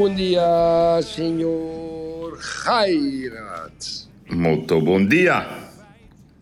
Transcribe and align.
bom 0.00 0.14
dia, 0.16 0.98
senhor 1.02 2.32
Gairat. 2.40 4.08
Molto 4.32 4.80
bon 4.80 5.08
dia, 5.08 5.46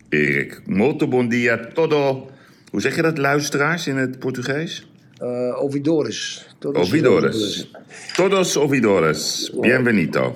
Erik. 0.09 0.61
Molto 0.65 1.07
bon 1.07 1.27
dia, 1.27 1.57
todo. 1.73 2.29
Hoe 2.71 2.81
zeg 2.81 2.95
je 2.95 3.01
dat, 3.01 3.17
luisteraars, 3.17 3.87
in 3.87 3.97
het 3.97 4.19
Portugees? 4.19 4.87
Uh, 5.21 5.53
ouvidores. 5.55 6.47
Todos 6.59 6.81
Ouvidores. 6.81 7.69
Todos 8.15 8.57
ouvidores. 8.57 9.51
Bienvenido. 9.61 10.35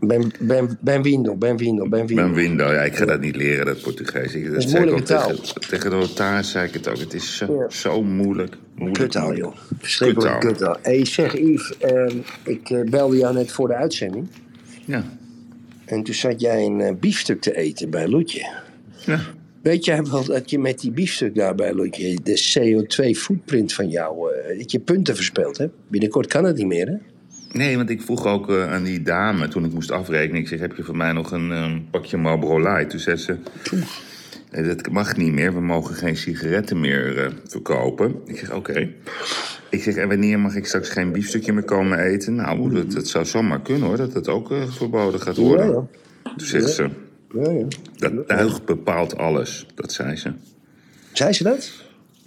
Ben, 0.00 0.32
ben, 0.40 0.78
benvindo, 0.80 1.36
benvindo, 1.36 1.88
benvindo. 1.88 2.22
Benvindo. 2.22 2.72
Ja, 2.72 2.82
ik 2.82 2.96
ga 2.96 3.04
dat 3.04 3.20
niet 3.20 3.36
leren, 3.36 3.66
dat 3.66 3.80
Portugees. 3.80 4.34
Ik, 4.34 4.52
dat 4.52 4.56
is 4.64 4.70
zei 4.70 4.84
ik 4.84 4.90
moeilijke 4.90 5.14
ook 5.14 5.20
taal. 5.20 5.36
tegen, 5.36 5.60
tegen 5.68 5.90
de 5.90 5.96
notaris 5.96 6.50
zei 6.50 6.66
ik 6.68 6.74
het 6.74 6.88
ook. 6.88 6.98
Het 6.98 7.14
is 7.14 7.36
zo, 7.36 7.58
Ja. 7.58 7.70
zo 7.70 8.02
moeilijk. 8.02 8.56
Kuttaal, 8.90 9.36
joh. 9.36 9.56
Verschrikkelijk 9.78 10.40
Kuttaal. 10.40 10.76
Hey, 10.82 11.04
zeg 11.04 11.38
Yves, 11.38 11.78
ehm, 11.78 12.16
ik 12.44 12.70
eh, 12.70 12.90
belde 12.90 13.16
jou 13.16 13.34
net 13.34 13.52
voor 13.52 13.68
de 13.68 13.74
uitzending. 13.74 14.28
Ja. 14.84 15.04
En 15.84 16.02
toen 16.02 16.14
zat 16.14 16.40
jij 16.40 16.64
een 16.64 16.80
eh, 16.80 16.94
biefstuk 16.94 17.40
te 17.40 17.56
eten 17.56 17.90
bij 17.90 18.08
Loetje. 18.08 18.48
ja. 19.06 19.20
Weet 19.62 19.84
jij 19.84 20.02
wel 20.02 20.24
dat 20.24 20.50
je 20.50 20.58
met 20.58 20.80
die 20.80 20.90
biefstuk 20.90 21.34
daar 21.34 21.54
bij 21.54 21.74
Loetje... 21.74 22.18
de 22.22 22.42
CO2-footprint 22.52 23.72
van 23.72 23.88
jou, 23.88 24.32
eh, 24.32 24.58
dat 24.58 24.70
je 24.70 24.78
punten 24.78 25.16
verspeeld 25.16 25.58
hebt? 25.58 25.74
Binnenkort 25.88 26.26
kan 26.26 26.44
het 26.44 26.56
niet 26.56 26.66
meer, 26.66 26.86
hè? 26.86 26.96
Nee, 27.58 27.76
want 27.76 27.90
ik 27.90 28.02
vroeg 28.02 28.26
ook 28.26 28.50
aan 28.50 28.84
die 28.84 29.02
dame 29.02 29.48
toen 29.48 29.64
ik 29.64 29.72
moest 29.72 29.90
afrekenen. 29.90 30.40
Ik 30.40 30.48
zeg, 30.48 30.60
heb 30.60 30.76
je 30.76 30.82
voor 30.82 30.96
mij 30.96 31.12
nog 31.12 31.30
een 31.30 31.86
pakje 31.90 32.16
Marlboro 32.16 32.60
Light? 32.60 32.90
Toen 32.90 33.00
zei 33.00 33.16
ze, 33.16 33.36
nee, 34.52 34.62
dat 34.74 34.90
mag 34.90 35.16
niet 35.16 35.32
meer. 35.32 35.54
We 35.54 35.60
mogen 35.60 35.94
geen 35.94 36.16
sigaretten 36.16 36.80
meer 36.80 37.18
eh, 37.24 37.32
verkopen. 37.46 38.14
Ik 38.24 38.38
zeg, 38.38 38.52
oké. 38.54 38.88
Ik 39.70 39.82
zeg, 39.82 39.94
en 39.94 40.08
wanneer 40.08 40.38
mag 40.38 40.54
ik 40.54 40.66
straks 40.66 40.88
geen 40.88 41.12
biefstukje 41.12 41.52
meer 41.52 41.64
komen 41.64 41.98
eten? 41.98 42.34
Nou, 42.34 42.74
dat, 42.74 42.92
dat 42.92 43.08
zou 43.08 43.24
zomaar 43.24 43.60
kunnen 43.62 43.88
hoor, 43.88 43.96
dat 43.96 44.12
dat 44.12 44.28
ook 44.28 44.50
eh, 44.50 44.70
verboden 44.72 45.20
gaat 45.20 45.36
worden. 45.36 45.66
Ja, 45.66 45.86
Toen 46.36 46.46
zegt 46.46 46.70
ze, 46.70 46.88
Ja, 47.34 47.50
ja. 47.50 47.66
dat 47.96 48.28
tuig 48.28 48.64
bepaalt 48.64 49.16
alles. 49.16 49.66
Dat 49.74 49.92
zei 49.92 50.16
ze. 50.16 50.32
Zei 51.12 51.32
ze 51.32 51.42
dat? 51.42 51.72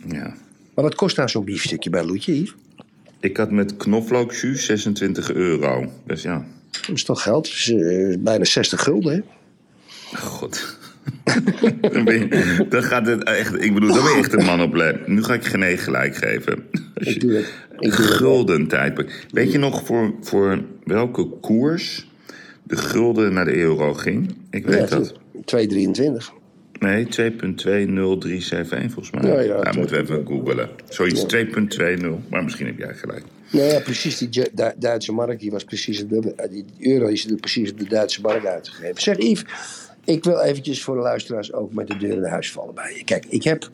Ja. 0.07 0.33
Maar 0.75 0.83
wat 0.83 0.95
kost 0.95 1.17
nou 1.17 1.29
zo'n 1.29 1.43
biefstukje 1.45 1.89
bij 1.89 2.03
Loetje, 2.05 2.39
Yves? 2.41 2.55
Ik 3.19 3.37
had 3.37 3.51
met 3.51 3.77
knoflookjus 3.77 4.65
26 4.65 5.31
euro. 5.33 5.91
Dus 6.05 6.21
ja, 6.21 6.45
Dat 6.71 6.95
is 6.95 7.03
toch 7.03 7.21
geld? 7.21 7.43
Dat 7.45 7.53
is, 7.53 7.69
eh, 7.71 8.17
bijna 8.19 8.43
60 8.43 8.83
gulden, 8.83 9.13
hè? 9.13 9.21
God. 10.17 10.77
dan, 11.93 12.03
ben 12.03 12.19
je, 12.19 12.65
dan 12.69 12.83
gaat 12.83 13.07
het 13.07 13.23
echt. 13.23 13.63
Ik 13.63 13.73
bedoel, 13.73 13.93
dan 13.93 14.03
ben 14.03 14.13
je 14.13 14.19
echt 14.19 14.33
een 14.33 14.45
man 14.45 14.61
op. 14.61 15.03
Nu 15.05 15.23
ga 15.23 15.33
ik 15.33 15.43
Gené 15.43 15.77
gelijk 15.77 16.15
geven. 16.15 16.63
Ik 16.93 17.19
doe. 17.21 17.39
Ik 17.39 17.45
doe. 17.79 17.91
Gulden 17.91 18.67
tijdperk. 18.67 19.25
Weet 19.31 19.51
je 19.51 19.57
nog 19.57 19.85
voor, 19.85 20.13
voor 20.21 20.63
welke 20.83 21.25
koers 21.41 22.07
de 22.63 22.77
gulden 22.77 23.33
naar 23.33 23.45
de 23.45 23.55
euro 23.55 23.93
ging? 23.93 24.35
Ik 24.49 24.65
weet 24.65 24.89
Ja, 24.89 24.95
dat. 24.95 25.13
2,23. 25.45 26.43
Nee, 26.79 27.05
2.20371 27.05 27.07
volgens 28.91 29.11
mij. 29.11 29.31
Ja, 29.31 29.39
ja, 29.39 29.61
Daar 29.61 29.77
moeten 29.77 29.95
we 29.95 30.01
even 30.01 30.25
googelen. 30.25 30.69
Zoiets 30.89 31.35
2.20, 31.35 32.29
maar 32.29 32.43
misschien 32.43 32.65
heb 32.65 32.77
jij 32.77 32.93
gelijk. 32.93 33.23
Nou 33.51 33.65
ja, 33.65 33.79
precies. 33.79 34.17
Die 34.17 34.43
Duitse 34.77 35.11
mark 35.11 35.39
die 35.39 35.51
was 35.51 35.63
precies 35.63 36.07
de, 36.07 36.33
die 36.49 36.65
euro 36.79 37.07
is 37.07 37.29
er 37.29 37.35
precies 37.35 37.71
op 37.71 37.79
de 37.79 37.87
Duitse 37.87 38.21
mark 38.21 38.45
uitgegeven. 38.45 39.01
Zeg 39.01 39.17
Yves, 39.17 39.43
ik 40.05 40.23
wil 40.23 40.41
eventjes 40.41 40.83
voor 40.83 40.95
de 40.95 41.01
luisteraars 41.01 41.53
ook 41.53 41.73
met 41.73 41.87
de 41.87 41.97
deur 41.97 42.13
in 42.13 42.23
huis 42.23 42.51
vallen 42.51 42.73
bij 42.73 42.93
je. 42.97 43.03
Kijk, 43.03 43.25
ik 43.25 43.43
heb 43.43 43.69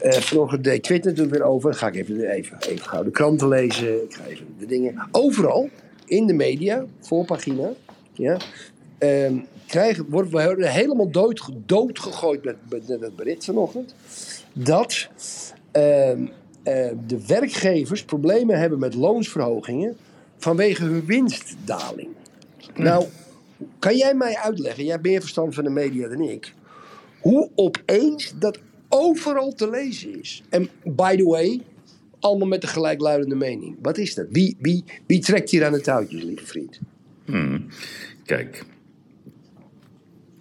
eh 0.00 0.12
vanochtend 0.12 0.64
deed 0.64 0.82
Twitter 0.82 1.10
natuurlijk 1.10 1.36
weer 1.36 1.46
over. 1.46 1.74
Ga 1.74 1.86
ik 1.86 1.94
even, 1.94 2.30
even, 2.30 2.58
even 2.68 2.86
gauw 2.86 3.02
de 3.02 3.10
kranten 3.10 3.48
lezen. 3.48 4.02
Ik 4.02 4.14
ga 4.14 4.24
even 4.24 4.46
de 4.58 4.66
dingen. 4.66 5.08
Overal 5.10 5.68
in 6.06 6.26
de 6.26 6.32
media, 6.32 6.84
voorpagina, 7.00 7.70
ja, 8.12 8.36
ehm, 8.98 9.36
krijgen, 9.66 10.06
worden 10.08 10.58
we 10.58 10.68
helemaal 10.68 11.10
dood, 11.10 11.48
doodgegooid 11.66 12.44
met, 12.44 12.56
met, 12.68 12.88
met 12.88 13.00
het 13.00 13.16
bericht 13.16 13.44
vanochtend. 13.44 13.94
Dat 14.52 15.08
ehm, 15.70 16.26
eh, 16.62 16.90
de 17.06 17.26
werkgevers 17.26 18.04
problemen 18.04 18.58
hebben 18.58 18.78
met 18.78 18.94
loonsverhogingen 18.94 19.96
vanwege 20.38 20.84
hun 20.84 21.04
winstdaling. 21.04 22.08
Nou, 22.74 23.04
kan 23.78 23.96
jij 23.96 24.14
mij 24.14 24.36
uitleggen, 24.36 24.82
jij 24.82 24.92
hebt 24.92 25.06
meer 25.06 25.20
verstand 25.20 25.54
van 25.54 25.64
de 25.64 25.70
media 25.70 26.08
dan 26.08 26.20
ik, 26.20 26.54
hoe 27.20 27.50
opeens 27.54 28.34
dat 28.38 28.58
overal 28.88 29.54
te 29.54 29.70
lezen 29.70 30.20
is? 30.20 30.42
En 30.48 30.68
by 30.84 31.16
the 31.16 31.24
way, 31.24 31.60
allemaal 32.20 32.48
met 32.48 32.60
de 32.60 32.66
gelijkluidende 32.66 33.34
mening. 33.34 33.76
Wat 33.82 33.98
is 33.98 34.14
dat? 34.14 34.26
Wie, 34.30 34.56
wie, 34.60 34.84
wie 35.06 35.20
trekt 35.20 35.50
hier 35.50 35.64
aan 35.64 35.72
de 35.72 35.80
touwtjes, 35.80 36.22
lieve 36.22 36.46
vriend? 36.46 36.80
Kijk. 38.24 38.64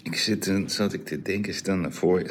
Ik 0.04 0.16
zit, 0.16 0.52
zat 0.66 0.94
ik 0.94 1.06
te 1.06 1.22
denken, 1.22 1.54
stel 1.54 1.76
nou 1.76 1.94
voor, 1.94 2.26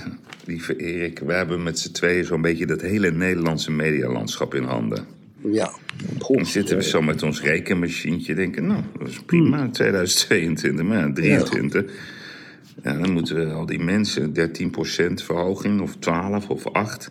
lieve 0.44 0.76
Erik, 0.76 1.18
we 1.18 1.32
hebben 1.32 1.62
met 1.62 1.78
z'n 1.78 1.92
tweeën 1.92 2.24
zo'n 2.24 2.42
beetje 2.42 2.66
dat 2.66 2.80
hele 2.80 3.10
Nederlandse 3.10 3.70
medialandschap 3.70 4.54
in 4.54 4.62
handen. 4.62 5.06
Ja, 5.50 5.72
Dan 6.18 6.46
zitten 6.46 6.76
we 6.76 6.82
zo 6.82 7.02
met 7.02 7.22
ons 7.22 7.42
rekenmachientje 7.42 8.34
denken, 8.34 8.66
nou, 8.66 8.82
dat 8.98 9.08
is 9.08 9.20
prima, 9.20 9.68
2022, 9.70 10.84
maar 10.84 10.98
ja, 10.98 11.12
23. 11.12 11.92
Ja, 12.82 12.98
dan 12.98 13.12
moeten 13.12 13.36
we 13.36 13.52
al 13.52 13.66
die 13.66 13.78
mensen, 13.78 14.34
13% 14.34 15.24
verhoging, 15.24 15.80
of 15.80 15.96
12 15.96 16.48
of 16.48 16.66
8. 16.66 17.10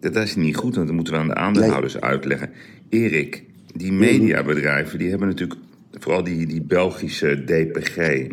Dat 0.00 0.16
is 0.16 0.36
niet 0.36 0.56
goed, 0.56 0.74
want 0.74 0.86
dat 0.86 0.96
moeten 0.96 1.14
we 1.14 1.20
aan 1.20 1.28
de 1.28 1.34
aandeelhouders 1.34 2.00
uitleggen. 2.00 2.50
Erik, 2.88 3.44
die 3.74 3.92
mediabedrijven, 3.92 4.98
die 4.98 5.10
hebben 5.10 5.28
natuurlijk, 5.28 5.60
vooral 5.92 6.24
die, 6.24 6.46
die 6.46 6.62
Belgische 6.62 7.44
DPG, 7.44 8.26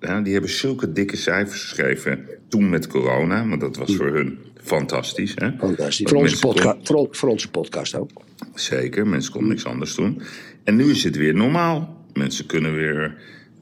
ja, 0.00 0.20
die 0.20 0.32
hebben 0.32 0.50
zulke 0.50 0.92
dikke 0.92 1.16
cijfers 1.16 1.60
geschreven 1.62 2.20
toen 2.48 2.68
met 2.68 2.86
corona, 2.86 3.48
want 3.48 3.60
dat 3.60 3.76
was 3.76 3.96
voor 3.96 4.14
hun 4.14 4.38
fantastisch. 4.62 5.32
Hè? 5.34 5.50
fantastisch. 5.58 6.10
Voor 6.10 6.18
onze, 6.18 6.38
kon- 6.38 6.74
voor, 6.82 7.08
voor 7.10 7.28
onze 7.28 7.50
podcast 7.50 7.94
ook. 7.94 8.10
Zeker, 8.54 9.06
mensen 9.06 9.32
konden 9.32 9.50
niks 9.50 9.64
anders 9.64 9.94
doen. 9.94 10.22
En 10.64 10.76
nu 10.76 10.90
is 10.90 11.04
het 11.04 11.16
weer 11.16 11.34
normaal. 11.34 12.04
Mensen 12.12 12.46
kunnen 12.46 12.74
weer 12.74 13.16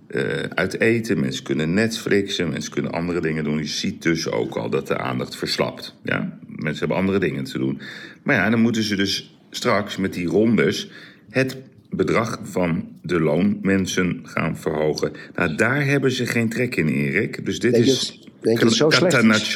eh, 0.06 0.22
uit 0.54 0.80
eten, 0.80 1.20
mensen 1.20 1.44
kunnen 1.44 1.74
Netflixen, 1.74 2.48
mensen 2.48 2.72
kunnen 2.72 2.92
andere 2.92 3.20
dingen 3.20 3.44
doen. 3.44 3.58
Je 3.58 3.66
ziet 3.66 4.02
dus 4.02 4.30
ook 4.30 4.56
al 4.56 4.70
dat 4.70 4.86
de 4.86 4.98
aandacht 4.98 5.36
verslapt. 5.36 5.94
Ja? 6.02 6.38
Mensen 6.46 6.78
hebben 6.78 6.96
andere 6.96 7.18
dingen 7.18 7.44
te 7.44 7.58
doen. 7.58 7.80
Maar 8.22 8.36
ja, 8.36 8.50
dan 8.50 8.60
moeten 8.60 8.82
ze 8.82 8.96
dus 8.96 9.36
straks 9.50 9.96
met 9.96 10.12
die 10.14 10.26
rondes 10.26 10.90
het 11.30 11.56
bedrag 11.96 12.38
van 12.42 12.88
de 13.02 13.20
loonmensen 13.20 14.20
gaan 14.22 14.56
verhogen. 14.56 15.12
Nou, 15.34 15.54
daar 15.54 15.84
hebben 15.86 16.10
ze 16.12 16.26
geen 16.26 16.48
trek 16.48 16.76
in, 16.76 16.88
Erik. 16.88 17.44
Dus 17.44 17.58
dit 17.58 17.72
Denk 17.72 17.84
is 17.84 18.06
dat- 18.22 18.28
denk 18.40 18.58
je 18.58 18.64
het 18.64 18.74
zo 18.74 18.90
slecht 18.90 19.22
is? 19.22 19.46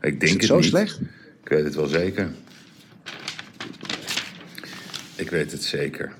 Ik 0.00 0.20
denk 0.20 0.20
het 0.22 0.32
het, 0.32 0.42
zo 0.44 0.56
niet. 0.56 0.64
slecht? 0.64 1.00
Ik 1.42 1.48
weet 1.48 1.64
het 1.64 1.74
wel 1.74 1.86
zeker. 1.86 2.28
Ik 5.16 5.30
weet 5.30 5.52
het 5.52 5.62
zeker. 5.62 6.12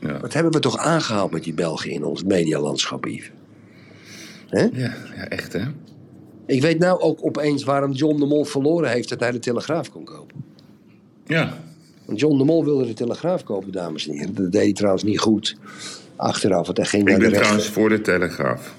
Ja, 0.00 0.20
Wat 0.20 0.32
hebben 0.32 0.52
we 0.52 0.58
toch 0.58 0.76
aangehaald 0.78 1.30
met 1.32 1.44
die 1.44 1.54
Belgen 1.54 1.90
in 1.90 2.04
ons 2.04 2.24
medialandschap, 2.24 3.06
Yves? 3.06 3.30
Ja, 4.50 4.68
ja 4.72 5.28
echt 5.28 5.52
hè? 5.52 5.64
Ik 6.46 6.60
weet 6.62 6.78
nou 6.78 7.00
ook 7.00 7.24
opeens 7.24 7.64
waarom 7.64 7.92
John 7.92 8.18
de 8.20 8.26
Mol 8.26 8.44
verloren 8.44 8.90
heeft 8.90 9.08
dat 9.08 9.20
hij 9.20 9.30
de 9.30 9.38
Telegraaf 9.38 9.90
kon 9.90 10.04
kopen. 10.04 10.44
Ja, 11.26 11.58
Want 12.10 12.22
John 12.22 12.38
de 12.38 12.44
Mol 12.44 12.64
wilde 12.64 12.86
de 12.86 12.92
Telegraaf 12.92 13.44
kopen, 13.44 13.72
dames 13.72 14.08
en 14.08 14.14
heren. 14.14 14.34
Dat 14.34 14.52
deed 14.52 14.62
hij 14.62 14.72
trouwens 14.72 15.02
niet 15.04 15.18
goed. 15.20 15.56
Achteraf, 16.16 16.66
want 16.66 16.76
hij 16.78 16.86
ging 16.86 17.02
ik 17.02 17.08
naar 17.08 17.18
de 17.18 17.22
ben 17.24 17.30
rechter. 17.32 17.46
trouwens 17.48 17.74
voor 17.74 17.88
de 17.88 18.00
Telegraaf. 18.00 18.74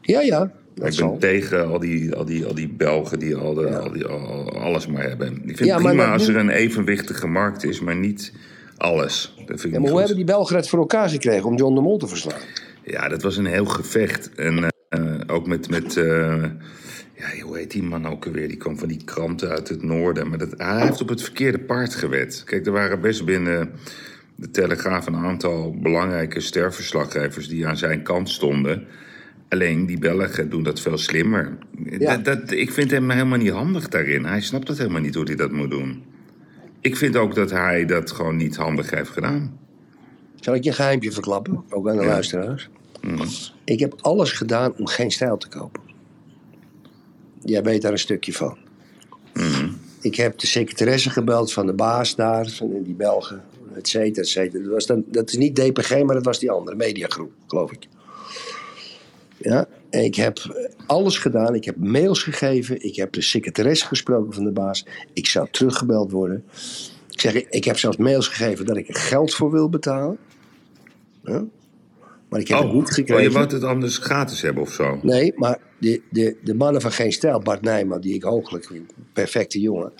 Ja, 0.00 0.20
ja. 0.20 0.52
Dat 0.74 0.86
ik 0.86 0.92
zal. 0.92 1.10
ben 1.10 1.18
tegen 1.18 1.66
al 1.68 1.78
die, 1.78 2.14
al 2.14 2.24
die, 2.24 2.44
al 2.46 2.54
die 2.54 2.68
Belgen 2.68 3.18
die, 3.18 3.36
al 3.36 3.54
de, 3.54 3.78
al 3.78 3.92
die 3.92 4.04
al- 4.06 4.50
alles 4.58 4.86
maar 4.86 5.02
hebben. 5.08 5.34
Ik 5.34 5.56
vind 5.56 5.68
Ja, 5.68 5.74
het 5.76 5.84
prima 5.86 6.12
als 6.12 6.26
nu- 6.28 6.34
er 6.34 6.40
een 6.40 6.48
evenwichtige 6.48 7.26
markt 7.26 7.64
is, 7.64 7.80
maar 7.80 7.96
niet 7.96 8.32
alles. 8.76 9.34
Dat 9.36 9.46
vind 9.46 9.64
ik 9.64 9.64
Ja, 9.64 9.70
maar 9.70 9.80
hoe 9.80 9.88
goed. 9.88 9.98
hebben 9.98 10.16
die 10.16 10.24
Belgen 10.34 10.56
het 10.56 10.68
voor 10.68 10.78
elkaar 10.78 11.08
gekregen 11.08 11.44
om 11.44 11.56
John 11.56 11.74
de 11.74 11.80
Mol 11.80 11.98
te 11.98 12.06
verslaan? 12.06 12.40
Ja, 12.84 13.08
dat 13.08 13.22
was 13.22 13.36
een 13.36 13.46
heel 13.46 13.64
gevecht. 13.64 14.30
En 14.34 14.68
eh, 14.88 15.00
ook 15.26 15.46
met, 15.46 15.70
met, 15.70 15.96
eh, 15.96 16.44
Ja, 17.22 17.42
hoe 17.42 17.56
heet 17.56 17.70
die 17.70 17.82
man 17.82 18.06
ook 18.06 18.26
alweer? 18.26 18.48
Die 18.48 18.56
kwam 18.56 18.78
van 18.78 18.88
die 18.88 19.04
kranten 19.04 19.48
uit 19.48 19.68
het 19.68 19.82
noorden. 19.82 20.28
Maar 20.28 20.38
dat, 20.38 20.54
hij 20.56 20.82
heeft 20.86 21.00
op 21.00 21.08
het 21.08 21.22
verkeerde 21.22 21.58
paard 21.58 21.94
gewet. 21.94 22.42
Kijk, 22.44 22.66
er 22.66 22.72
waren 22.72 23.00
best 23.00 23.24
binnen 23.24 23.70
de 24.34 24.50
Telegraaf 24.50 25.06
een 25.06 25.16
aantal 25.16 25.76
belangrijke 25.80 26.40
sterverslaggevers 26.40 27.48
die 27.48 27.66
aan 27.66 27.76
zijn 27.76 28.02
kant 28.02 28.30
stonden. 28.30 28.86
Alleen 29.48 29.86
die 29.86 29.98
Belgen 29.98 30.50
doen 30.50 30.62
dat 30.62 30.80
veel 30.80 30.98
slimmer. 30.98 31.58
Ja. 31.84 32.16
Dat, 32.16 32.24
dat, 32.24 32.50
ik 32.50 32.70
vind 32.70 32.90
hem 32.90 33.10
helemaal 33.10 33.38
niet 33.38 33.50
handig 33.50 33.88
daarin. 33.88 34.24
Hij 34.24 34.40
snapt 34.40 34.66
dat 34.66 34.78
helemaal 34.78 35.00
niet 35.00 35.14
hoe 35.14 35.24
hij 35.24 35.36
dat 35.36 35.52
moet 35.52 35.70
doen. 35.70 36.02
Ik 36.80 36.96
vind 36.96 37.16
ook 37.16 37.34
dat 37.34 37.50
hij 37.50 37.84
dat 37.84 38.10
gewoon 38.10 38.36
niet 38.36 38.56
handig 38.56 38.90
heeft 38.90 39.10
gedaan. 39.10 39.58
Zal 40.40 40.54
ik 40.54 40.62
je 40.62 40.68
een 40.68 40.76
geheimpje 40.76 41.12
verklappen? 41.12 41.64
Ook 41.68 41.88
aan 41.88 41.96
de 41.96 42.04
luisteraars. 42.04 42.70
Ik 43.64 43.80
heb 43.80 43.94
alles 44.00 44.32
gedaan 44.32 44.74
om 44.76 44.86
geen 44.86 45.10
stijl 45.10 45.36
te 45.36 45.48
kopen. 45.48 45.81
Jij 47.44 47.62
weet 47.62 47.82
daar 47.82 47.92
een 47.92 47.98
stukje 47.98 48.32
van. 48.32 48.56
Ik 50.00 50.14
heb 50.16 50.38
de 50.38 50.46
secretaresse 50.46 51.10
gebeld 51.10 51.52
van 51.52 51.66
de 51.66 51.72
baas 51.72 52.14
daar, 52.14 52.48
van 52.48 52.82
die 52.82 52.94
Belgen, 52.94 53.42
et 53.74 53.88
cetera, 53.88 54.22
et 54.22 54.28
cetera. 54.28 54.62
Dat, 54.62 54.72
was 54.72 54.86
dan, 54.86 55.04
dat 55.06 55.28
is 55.28 55.36
niet 55.36 55.56
DPG, 55.56 55.90
maar 56.02 56.14
dat 56.14 56.24
was 56.24 56.38
die 56.38 56.50
andere 56.50 56.76
mediagroep, 56.76 57.32
geloof 57.46 57.72
ik. 57.72 57.86
Ja, 59.36 59.66
en 59.90 60.04
ik 60.04 60.14
heb 60.14 60.38
alles 60.86 61.18
gedaan. 61.18 61.54
Ik 61.54 61.64
heb 61.64 61.76
mails 61.76 62.22
gegeven. 62.22 62.84
Ik 62.84 62.96
heb 62.96 63.12
de 63.12 63.22
secretaresse 63.22 63.86
gesproken 63.86 64.32
van 64.32 64.44
de 64.44 64.50
baas. 64.50 64.86
Ik 65.12 65.26
zou 65.26 65.48
teruggebeld 65.50 66.10
worden. 66.10 66.44
Ik 67.10 67.20
zeg, 67.20 67.34
ik- 67.34 67.46
ik 67.50 67.64
heb 67.64 67.78
zelfs 67.78 67.96
mails 67.96 68.28
gegeven 68.28 68.66
dat 68.66 68.76
ik 68.76 68.88
er 68.88 68.94
geld 68.94 69.34
voor 69.34 69.50
wil 69.50 69.68
betalen. 69.68 70.18
Ja? 71.24 71.44
Maar 72.32 72.40
ik 72.40 72.48
heb 72.48 72.58
het 72.58 72.72
niet 72.72 72.88
oh, 72.88 72.92
gekregen. 72.92 73.22
je 73.22 73.30
wou 73.30 73.46
het 73.46 73.64
anders 73.64 73.98
gratis 73.98 74.42
hebben 74.42 74.62
of 74.62 74.72
zo? 74.72 74.98
Nee, 75.02 75.32
maar 75.36 75.58
de, 75.78 76.02
de, 76.10 76.36
de 76.42 76.54
mannen 76.54 76.80
van 76.80 76.92
Geen 76.92 77.12
Stijl, 77.12 77.40
Bart 77.40 77.62
Nijman, 77.62 78.00
die 78.00 78.14
ik 78.14 78.22
hooglijk 78.22 78.64
vind, 78.64 78.92
perfecte 79.12 79.60
jongen, 79.60 79.92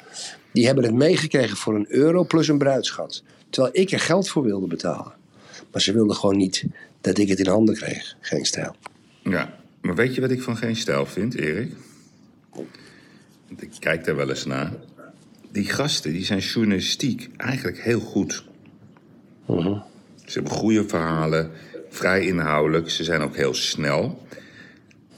die 0.52 0.66
hebben 0.66 0.84
het 0.84 0.94
meegekregen 0.94 1.56
voor 1.56 1.74
een 1.74 1.86
euro 1.88 2.24
plus 2.24 2.48
een 2.48 2.58
bruidschat. 2.58 3.22
Terwijl 3.50 3.74
ik 3.74 3.90
er 3.90 4.00
geld 4.00 4.28
voor 4.28 4.42
wilde 4.42 4.66
betalen. 4.66 5.12
Maar 5.72 5.80
ze 5.80 5.92
wilden 5.92 6.16
gewoon 6.16 6.36
niet 6.36 6.64
dat 7.00 7.18
ik 7.18 7.28
het 7.28 7.38
in 7.38 7.46
handen 7.46 7.74
kreeg. 7.74 8.16
Geen 8.20 8.44
Stijl. 8.44 8.76
Ja, 9.22 9.58
maar 9.80 9.94
weet 9.94 10.14
je 10.14 10.20
wat 10.20 10.30
ik 10.30 10.42
van 10.42 10.56
geen 10.56 10.76
stijl 10.76 11.06
vind, 11.06 11.34
Erik? 11.34 11.72
Want 12.52 13.62
Ik 13.62 13.70
kijk 13.78 14.04
daar 14.04 14.16
wel 14.16 14.28
eens 14.28 14.44
naar. 14.44 14.72
Die 15.50 15.68
gasten 15.68 16.12
die 16.12 16.24
zijn 16.24 16.38
journalistiek 16.38 17.30
eigenlijk 17.36 17.82
heel 17.82 18.00
goed. 18.00 18.44
Ze 20.24 20.38
hebben 20.38 20.52
goede 20.52 20.88
verhalen, 20.88 21.50
vrij 21.92 22.26
inhoudelijk. 22.26 22.90
Ze 22.90 23.04
zijn 23.04 23.20
ook 23.20 23.36
heel 23.36 23.54
snel. 23.54 24.26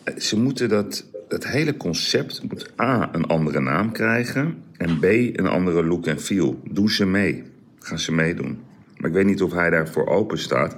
Eh, 0.04 0.16
Ze 0.16 0.38
moeten 0.38 0.68
dat, 0.68 1.04
dat 1.28 1.46
hele 1.46 1.76
concept 1.76 2.42
moet 2.48 2.70
A, 2.80 3.08
een 3.12 3.26
andere 3.26 3.60
naam 3.60 3.92
krijgen... 3.92 4.62
en 4.76 4.98
B, 4.98 5.04
een 5.04 5.46
andere 5.46 5.84
look 5.84 6.06
en 6.06 6.20
feel. 6.20 6.60
Doen 6.70 6.88
ze 6.88 7.06
mee. 7.06 7.42
Gaan 7.78 7.98
ze 7.98 8.12
meedoen. 8.12 8.58
Maar 8.96 9.08
ik 9.08 9.16
weet 9.16 9.26
niet 9.26 9.42
of 9.42 9.52
hij 9.52 9.70
daarvoor 9.70 10.06
open 10.06 10.38
staat. 10.38 10.76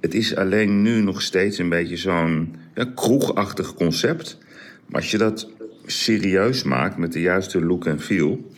Het 0.00 0.14
is 0.14 0.36
alleen 0.36 0.82
nu 0.82 1.00
nog 1.00 1.22
steeds 1.22 1.58
een 1.58 1.68
beetje 1.68 1.96
zo'n 1.96 2.54
ja, 2.74 2.84
kroegachtig 2.94 3.74
concept. 3.74 4.38
Maar 4.86 5.00
als 5.00 5.10
je 5.10 5.18
dat 5.18 5.50
serieus 5.86 6.62
maakt 6.62 6.96
met 6.96 7.12
de 7.12 7.20
juiste 7.20 7.64
look 7.64 7.86
en 7.86 8.00
feel... 8.00 8.50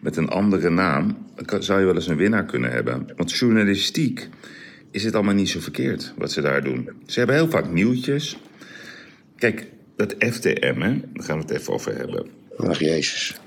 met 0.00 0.16
een 0.16 0.28
andere 0.28 0.70
naam, 0.70 1.16
zou 1.58 1.80
je 1.80 1.86
wel 1.86 1.94
eens 1.94 2.08
een 2.08 2.16
winnaar 2.16 2.44
kunnen 2.44 2.70
hebben. 2.70 3.06
Want 3.16 3.32
journalistiek 3.32 4.28
is 4.90 5.04
het 5.04 5.14
allemaal 5.14 5.34
niet 5.34 5.48
zo 5.48 5.60
verkeerd 5.60 6.12
wat 6.16 6.32
ze 6.32 6.40
daar 6.40 6.64
doen. 6.64 6.90
Ze 7.06 7.18
hebben 7.18 7.36
heel 7.36 7.50
vaak 7.50 7.70
nieuwtjes. 7.70 8.38
Kijk, 9.36 9.66
dat 9.96 10.14
FTM, 10.18 10.80
hè, 10.80 11.00
daar 11.12 11.24
gaan 11.24 11.36
we 11.36 11.42
het 11.42 11.50
even 11.50 11.72
over 11.72 11.96
hebben. 11.96 12.26
Ach, 12.56 12.78
Jezus. 12.78 13.40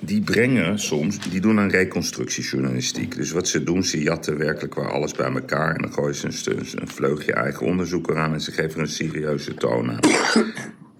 Die 0.00 0.22
brengen 0.22 0.78
soms, 0.78 1.30
die 1.30 1.40
doen 1.40 1.58
aan 1.58 1.70
reconstructiejournalistiek. 1.70 3.16
Dus 3.16 3.30
wat 3.30 3.48
ze 3.48 3.62
doen, 3.62 3.84
ze 3.84 4.02
jatten 4.02 4.38
werkelijk 4.38 4.74
waar 4.74 4.90
alles 4.90 5.12
bij 5.12 5.32
elkaar. 5.32 5.74
En 5.74 5.82
dan 5.82 5.92
gooien 5.92 6.14
ze 6.14 6.50
een, 6.50 6.80
een 6.80 6.88
vleugje 6.88 7.32
eigen 7.32 7.66
onderzoek 7.66 8.10
eraan 8.10 8.32
en 8.32 8.40
ze 8.40 8.52
geven 8.52 8.80
een 8.80 8.88
serieuze 8.88 9.54
toon 9.54 9.90
aan. 9.90 10.00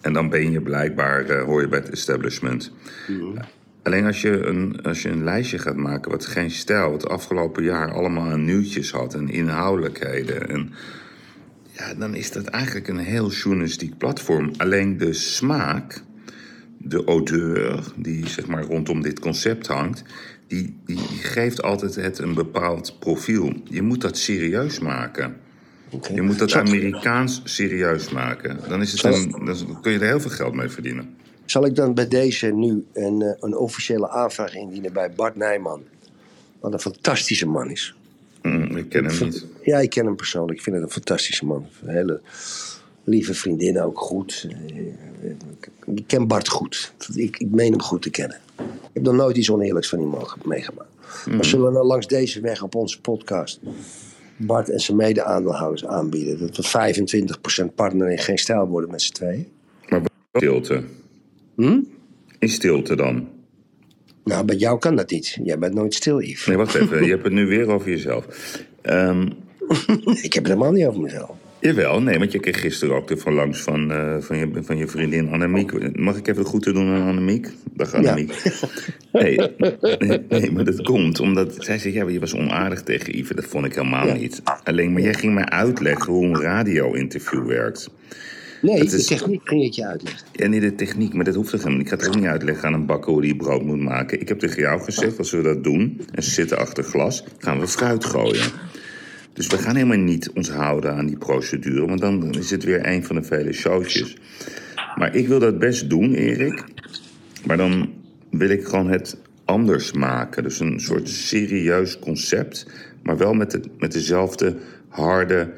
En 0.00 0.12
dan 0.12 0.28
ben 0.28 0.50
je 0.50 0.60
blijkbaar, 0.60 1.24
eh, 1.24 1.44
hoor 1.44 1.60
je 1.60 1.68
bij 1.68 1.78
het 1.78 1.90
establishment. 1.90 2.72
Alleen 3.82 4.06
als 4.06 4.20
je, 4.20 4.46
een, 4.46 4.82
als 4.82 5.02
je 5.02 5.08
een 5.08 5.24
lijstje 5.24 5.58
gaat 5.58 5.76
maken 5.76 6.10
wat 6.10 6.26
geen 6.26 6.50
stijl... 6.50 6.92
het 6.92 7.08
afgelopen 7.08 7.62
jaar 7.62 7.92
allemaal 7.92 8.30
aan 8.30 8.44
nieuwtjes 8.44 8.90
had 8.90 9.14
en 9.14 9.28
inhoudelijkheden... 9.28 10.48
En, 10.48 10.72
ja, 11.72 11.94
dan 11.94 12.14
is 12.14 12.32
dat 12.32 12.46
eigenlijk 12.46 12.88
een 12.88 12.98
heel 12.98 13.30
journalistiek 13.30 13.98
platform. 13.98 14.50
Alleen 14.56 14.98
de 14.98 15.12
smaak 15.12 16.02
de 16.78 17.06
odeur 17.06 17.92
die 17.96 18.28
zeg 18.28 18.46
maar 18.46 18.62
rondom 18.62 19.02
dit 19.02 19.20
concept 19.20 19.66
hangt, 19.66 20.02
die, 20.46 20.76
die, 20.84 20.98
geeft 21.20 21.62
altijd 21.62 21.94
het 21.94 22.18
een 22.18 22.34
bepaald 22.34 22.96
profiel. 22.98 23.52
Je 23.64 23.82
moet 23.82 24.00
dat 24.00 24.18
serieus 24.18 24.78
maken. 24.78 25.36
Je 26.14 26.22
moet 26.22 26.38
dat 26.38 26.54
Amerikaans 26.54 27.40
serieus 27.44 28.10
maken. 28.10 28.58
Dan, 28.68 28.80
is 28.80 28.92
het 28.92 29.04
een, 29.04 29.44
dan 29.44 29.80
kun 29.82 29.92
je 29.92 29.98
er 29.98 30.06
heel 30.06 30.20
veel 30.20 30.30
geld 30.30 30.54
mee 30.54 30.68
verdienen. 30.68 31.16
Zal 31.50 31.64
ik 31.66 31.74
dan 31.74 31.94
bij 31.94 32.08
deze 32.08 32.46
nu 32.46 32.86
een, 32.92 33.22
eh, 33.22 33.32
een 33.40 33.56
officiële 33.56 34.08
aanvraag 34.08 34.54
indienen 34.54 34.92
bij 34.92 35.10
Bart 35.12 35.36
Nijman? 35.36 35.82
Wat 36.60 36.72
een 36.72 36.80
fantastische 36.80 37.46
man 37.46 37.70
is. 37.70 37.94
Mm, 38.42 38.76
ik 38.76 38.88
ken 38.88 39.04
hem 39.04 39.24
niet. 39.24 39.46
Ja, 39.62 39.78
ik 39.78 39.90
ken 39.90 40.04
hem 40.06 40.16
persoonlijk. 40.16 40.58
Ik 40.58 40.64
vind 40.64 40.76
het 40.76 40.84
een 40.84 40.90
fantastische 40.90 41.44
man. 41.46 41.66
Een 41.82 41.88
hele 41.94 42.20
lieve 43.04 43.34
vriendin 43.34 43.80
ook 43.80 43.98
goed. 43.98 44.46
Eh, 44.66 44.76
Ik 45.94 46.06
ken 46.06 46.26
Bart 46.26 46.48
goed. 46.48 46.92
Ik, 47.14 47.36
ik 47.38 47.50
meen 47.50 47.70
hem 47.70 47.82
goed 47.82 48.02
te 48.02 48.10
kennen. 48.10 48.36
Ik 48.58 48.90
heb 48.92 49.02
nog 49.02 49.14
nooit 49.14 49.36
iets 49.36 49.50
oneerlijks 49.50 49.88
van 49.88 50.04
mogen- 50.06 50.40
meegemaakt. 50.44 50.88
Maar 51.26 51.44
zullen 51.44 51.66
we 51.66 51.72
nou 51.72 51.86
langs 51.86 52.06
deze 52.06 52.40
weg 52.40 52.62
op 52.62 52.74
onze 52.74 53.00
podcast 53.00 53.60
Bart 54.36 54.68
en 54.70 54.80
zijn 54.80 54.96
mede-aandeelhouders 54.96 55.86
aanbieden? 55.86 56.38
Dat 56.38 56.56
we 56.56 56.62
25% 56.62 57.74
partner 57.74 58.10
in 58.10 58.18
geen 58.18 58.38
stijl 58.38 58.66
worden 58.66 58.90
met 58.90 59.02
z'n 59.02 59.12
tweeën? 59.12 59.48
Maar 59.88 60.00
wat 60.00 60.10
stilte? 60.32 60.82
Hm? 61.58 61.80
In 62.38 62.48
stilte 62.48 62.96
dan? 62.96 63.28
Nou, 64.24 64.44
bij 64.44 64.56
jou 64.56 64.78
kan 64.78 64.96
dat 64.96 65.10
niet. 65.10 65.38
Jij 65.42 65.58
bent 65.58 65.74
nooit 65.74 65.94
stil, 65.94 66.20
Yves. 66.22 66.46
Nee, 66.46 66.56
wacht 66.56 66.74
even. 66.74 67.04
Je 67.04 67.10
hebt 67.10 67.24
het 67.24 67.32
nu 67.32 67.46
weer 67.46 67.68
over 67.68 67.88
jezelf. 67.90 68.26
Ehm, 68.82 69.22
Ik 70.22 70.32
heb 70.32 70.42
het 70.44 70.46
helemaal 70.46 70.72
niet 70.72 70.86
over 70.86 71.00
mezelf. 71.00 71.30
Jawel, 71.60 72.02
nee, 72.02 72.18
want 72.18 72.32
je 72.32 72.38
kreeg 72.40 72.60
gisteren 72.60 72.94
ook 72.96 73.24
langs 73.24 73.60
van, 73.60 73.90
eh, 73.92 74.16
van, 74.20 74.36
je, 74.36 74.48
van 74.54 74.76
je 74.76 74.86
vriendin 74.88 75.28
Annemiek. 75.28 75.96
Mag 75.98 76.16
ik 76.16 76.28
even 76.28 76.44
goed 76.44 76.62
te 76.62 76.72
doen 76.72 76.88
aan 76.94 77.08
Annemiek? 77.08 77.48
Dag 77.72 77.94
Annemiek. 77.94 78.42
Nee, 79.12 79.36
nee, 79.98 80.20
nee, 80.28 80.52
maar 80.52 80.64
dat 80.64 80.82
komt 80.82 81.20
omdat 81.20 81.54
zij 81.58 81.78
zegt, 81.78 81.94
ja, 81.94 82.08
je 82.08 82.20
was 82.20 82.34
onaardig 82.34 82.82
tegen 82.82 83.16
Yves. 83.18 83.36
Dat 83.36 83.44
vond 83.44 83.64
ik 83.64 83.74
helemaal 83.74 84.06
Ja. 84.06 84.14
niet. 84.14 84.42
Alleen, 84.64 84.92
maar 84.92 85.02
jij 85.02 85.14
ging 85.14 85.34
mij 85.34 85.44
uitleggen 85.44 86.12
hoe 86.12 86.24
een 86.24 86.40
radio-interview 86.40 87.46
werkt. 87.46 87.90
Nee, 88.62 88.84
de 88.84 88.96
is- 88.96 89.06
techniek 89.06 89.40
ging 89.44 89.62
ik 89.64 89.72
je 89.72 89.86
uitleggen. 89.86 90.26
En 90.34 90.50
niet 90.50 90.60
de 90.62 90.74
techniek, 90.74 91.14
maar 91.14 91.24
dat 91.24 91.34
hoeft 91.34 91.50
toch 91.50 91.62
helemaal 91.62 91.78
niet. 91.82 91.92
Ik 91.92 91.98
ga 91.98 92.06
het 92.06 92.14
ook 92.16 92.20
niet 92.22 92.30
uitleggen 92.30 92.64
aan 92.66 92.74
een 92.74 92.86
bakker 92.86 93.12
hoe 93.12 93.22
die 93.22 93.36
brood 93.36 93.62
moet 93.62 93.80
maken. 93.80 94.20
Ik 94.20 94.28
heb 94.28 94.38
tegen 94.38 94.60
jou 94.62 94.80
gezegd, 94.82 95.18
als 95.18 95.30
we 95.30 95.40
dat 95.42 95.64
doen 95.64 96.00
en 96.12 96.22
ze 96.22 96.30
zitten 96.30 96.58
achter 96.58 96.84
glas, 96.84 97.24
gaan 97.38 97.60
we 97.60 97.66
fruit 97.68 98.04
gooien. 98.04 98.50
Dus 99.32 99.46
we 99.46 99.58
gaan 99.58 99.74
helemaal 99.76 99.98
niet 99.98 100.30
ons 100.34 100.50
houden 100.50 100.94
aan 100.94 101.06
die 101.06 101.18
procedure, 101.18 101.86
want 101.86 102.00
dan 102.00 102.34
is 102.34 102.50
het 102.50 102.64
weer 102.64 102.86
een 102.86 103.04
van 103.04 103.16
de 103.16 103.22
vele 103.22 103.52
showtjes. 103.52 104.16
Maar 104.96 105.14
ik 105.14 105.28
wil 105.28 105.38
dat 105.38 105.58
best 105.58 105.90
doen, 105.90 106.14
Erik. 106.14 106.64
Maar 107.46 107.56
dan 107.56 107.90
wil 108.30 108.48
ik 108.50 108.64
gewoon 108.64 108.90
het 108.90 109.16
anders 109.44 109.92
maken. 109.92 110.42
Dus 110.42 110.60
een 110.60 110.80
soort 110.80 111.08
serieus 111.08 111.98
concept, 111.98 112.66
maar 113.02 113.16
wel 113.16 113.34
met, 113.34 113.50
de, 113.50 113.60
met 113.78 113.92
dezelfde 113.92 114.56
harde, 114.88 115.50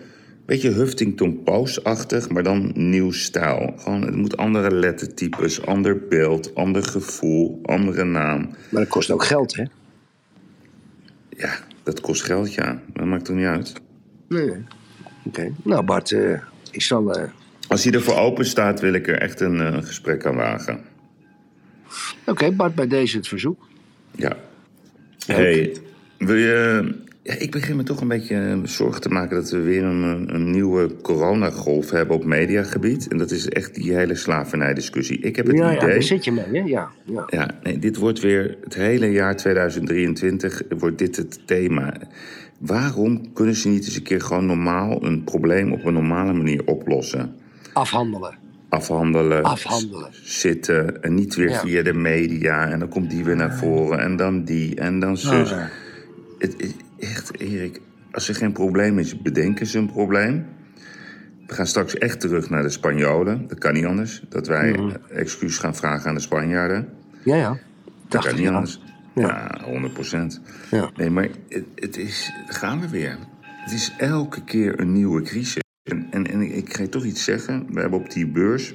beetje 0.50 0.70
Huffington 0.70 1.42
Post-achtig, 1.42 2.28
maar 2.30 2.42
dan 2.42 2.70
nieuw 2.74 3.10
stijl. 3.12 3.74
Gewoon, 3.78 4.02
het 4.02 4.16
moet 4.16 4.36
andere 4.36 4.70
lettertypes, 4.74 5.66
ander 5.66 6.06
beeld, 6.08 6.54
ander 6.54 6.82
gevoel, 6.82 7.60
andere 7.62 8.04
naam. 8.04 8.40
Maar 8.70 8.80
dat 8.82 8.88
kost 8.88 9.10
ook 9.10 9.24
geld, 9.24 9.56
hè? 9.56 9.64
Ja, 11.28 11.54
dat 11.82 12.00
kost 12.00 12.22
geld, 12.22 12.54
ja. 12.54 12.82
Dat 12.92 13.06
maakt 13.06 13.24
toch 13.24 13.36
niet 13.36 13.46
uit. 13.46 13.72
Nee. 14.28 14.52
Oké. 15.24 15.52
Nou, 15.62 15.84
Bart, 15.84 16.12
eh, 16.12 16.40
ik 16.70 16.82
zal. 16.82 17.12
eh, 17.12 17.28
Als 17.68 17.84
hij 17.84 17.92
ervoor 17.92 18.16
open 18.16 18.46
staat, 18.46 18.80
wil 18.80 18.92
ik 18.92 19.08
er 19.08 19.18
echt 19.18 19.40
een 19.40 19.60
eh, 19.60 19.76
gesprek 19.82 20.26
aan 20.26 20.36
wagen. 20.36 20.80
Oké, 22.26 22.52
Bart, 22.52 22.74
bij 22.74 22.86
deze 22.86 23.16
het 23.16 23.28
verzoek. 23.28 23.68
Ja. 24.14 24.36
Hey, 25.26 25.76
wil 26.18 26.36
je... 26.36 26.94
Ja, 27.30 27.36
ik 27.38 27.50
begin 27.50 27.76
me 27.76 27.82
toch 27.82 28.00
een 28.00 28.08
beetje 28.08 28.36
eh, 28.36 28.58
zorgen 28.64 29.00
te 29.00 29.08
maken 29.08 29.36
dat 29.36 29.50
we 29.50 29.58
weer 29.60 29.84
een, 29.84 30.34
een 30.34 30.50
nieuwe 30.50 30.96
coronagolf 31.02 31.90
hebben 31.90 32.16
op 32.16 32.24
mediagebied. 32.24 33.08
En 33.08 33.18
dat 33.18 33.30
is 33.30 33.48
echt 33.48 33.74
die 33.74 33.94
hele 33.94 34.14
slavernijdiscussie. 34.14 35.18
Ik 35.18 35.36
heb 35.36 35.46
het 35.46 35.56
Ja, 35.56 35.70
ja, 35.70 35.76
idee... 35.76 35.90
daar 35.90 36.02
zit 36.02 36.24
je 36.24 36.32
mee, 36.32 36.44
hè? 36.44 36.58
Ja. 36.60 36.90
ja. 37.04 37.24
Ja, 37.26 37.50
nee, 37.62 37.78
dit 37.78 37.96
wordt 37.96 38.20
weer 38.20 38.56
het 38.64 38.74
hele 38.74 39.06
jaar 39.12 39.36
2023 39.36 40.62
wordt 40.78 40.98
dit 40.98 41.16
het 41.16 41.40
thema. 41.46 41.94
Waarom 42.58 43.32
kunnen 43.32 43.54
ze 43.54 43.68
niet 43.68 43.84
eens 43.84 43.96
een 43.96 44.02
keer 44.02 44.20
gewoon 44.20 44.46
normaal 44.46 45.04
een 45.04 45.24
probleem 45.24 45.72
op 45.72 45.84
een 45.84 45.92
normale 45.92 46.32
manier 46.32 46.62
oplossen? 46.66 47.34
Afhandelen. 47.72 48.34
afhandelen, 48.68 49.42
Afhandelen. 49.42 50.08
zitten 50.22 51.02
en 51.02 51.14
niet 51.14 51.34
weer 51.34 51.48
Ja. 51.48 51.58
via 51.60 51.82
de 51.82 51.92
media 51.94 52.68
en 52.70 52.78
dan 52.78 52.88
komt 52.88 53.10
die 53.10 53.24
weer 53.24 53.36
naar 53.36 53.54
voren 53.56 53.98
en 53.98 54.16
dan 54.16 54.44
die 54.44 54.74
en 54.74 55.00
dan 55.00 55.16
zus. 55.16 55.52
Ah. 55.52 55.64
Het 56.38 56.54
is 56.56 56.70
echt, 57.00 57.40
Erik, 57.40 57.80
als 58.10 58.28
er 58.28 58.34
geen 58.34 58.52
probleem 58.52 58.98
is, 58.98 59.22
bedenken 59.22 59.66
ze 59.66 59.78
een 59.78 59.92
probleem. 59.92 60.46
We 61.46 61.54
gaan 61.54 61.66
straks 61.66 61.98
echt 61.98 62.20
terug 62.20 62.50
naar 62.50 62.62
de 62.62 62.70
Spanjolen. 62.70 63.46
Dat 63.48 63.58
kan 63.58 63.72
niet 63.72 63.84
anders. 63.84 64.22
Dat 64.28 64.46
wij 64.46 64.74
eh, 64.74 64.94
excuus 65.08 65.58
gaan 65.58 65.76
vragen 65.76 66.08
aan 66.08 66.14
de 66.14 66.20
Spanjaarden. 66.20 66.88
Ja, 67.24 67.36
ja. 67.36 67.58
Dat 68.08 68.24
kan 68.24 68.34
niet 68.34 68.44
ja. 68.44 68.52
anders. 68.52 68.80
Ja, 69.14 69.60
100 69.64 69.92
procent. 69.92 70.40
Ja. 70.70 70.90
Nee, 70.96 71.10
maar 71.10 71.28
het, 71.48 71.64
het 71.74 71.96
is, 71.96 72.32
gaan 72.46 72.80
we 72.80 72.88
weer. 72.88 73.18
Het 73.40 73.72
is 73.72 73.94
elke 73.98 74.44
keer 74.44 74.80
een 74.80 74.92
nieuwe 74.92 75.22
crisis. 75.22 75.62
En, 75.82 76.06
en, 76.10 76.26
en 76.26 76.56
ik 76.56 76.74
ga 76.74 76.82
je 76.82 76.88
toch 76.88 77.04
iets 77.04 77.24
zeggen. 77.24 77.66
We 77.68 77.80
hebben 77.80 77.98
op 77.98 78.10
die 78.10 78.26
beurs. 78.26 78.74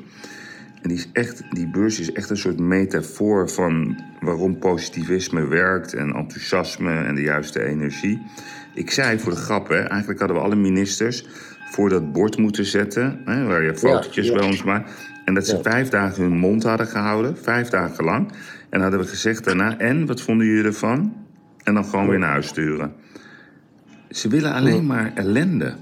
En 0.85 0.91
die, 0.91 0.99
is 0.99 1.09
echt, 1.13 1.43
die 1.49 1.67
beurs 1.67 1.99
is 1.99 2.11
echt 2.11 2.29
een 2.29 2.37
soort 2.37 2.59
metafoor 2.59 3.49
van 3.49 4.01
waarom 4.19 4.59
positivisme 4.59 5.47
werkt. 5.47 5.93
En 5.93 6.13
enthousiasme 6.13 7.03
en 7.03 7.15
de 7.15 7.21
juiste 7.21 7.63
energie. 7.63 8.21
Ik 8.73 8.91
zei 8.91 9.19
voor 9.19 9.31
de 9.31 9.37
grap, 9.37 9.67
hè, 9.67 9.79
eigenlijk 9.79 10.19
hadden 10.19 10.37
we 10.37 10.43
alle 10.43 10.55
ministers 10.55 11.27
voor 11.71 11.89
dat 11.89 12.11
bord 12.11 12.37
moeten 12.37 12.65
zetten. 12.65 13.21
Hè, 13.25 13.45
waar 13.45 13.63
je 13.63 13.75
fotootjes 13.75 14.27
ja. 14.27 14.33
bij 14.33 14.45
ons 14.45 14.63
maakt. 14.63 14.91
En 15.23 15.33
dat 15.33 15.47
ze 15.47 15.59
vijf 15.61 15.89
dagen 15.89 16.23
hun 16.23 16.37
mond 16.37 16.63
hadden 16.63 16.87
gehouden. 16.87 17.37
Vijf 17.37 17.69
dagen 17.69 18.03
lang. 18.03 18.31
En 18.69 18.81
hadden 18.81 18.99
we 18.99 19.05
gezegd 19.05 19.43
daarna, 19.43 19.77
en 19.77 20.05
wat 20.05 20.21
vonden 20.21 20.47
jullie 20.47 20.63
ervan? 20.63 21.13
En 21.63 21.73
dan 21.73 21.85
gewoon 21.85 22.09
weer 22.09 22.19
naar 22.19 22.31
huis 22.31 22.47
sturen. 22.47 22.93
Ze 24.09 24.29
willen 24.29 24.53
alleen 24.53 24.85
maar 24.85 25.11
ellende. 25.15 25.75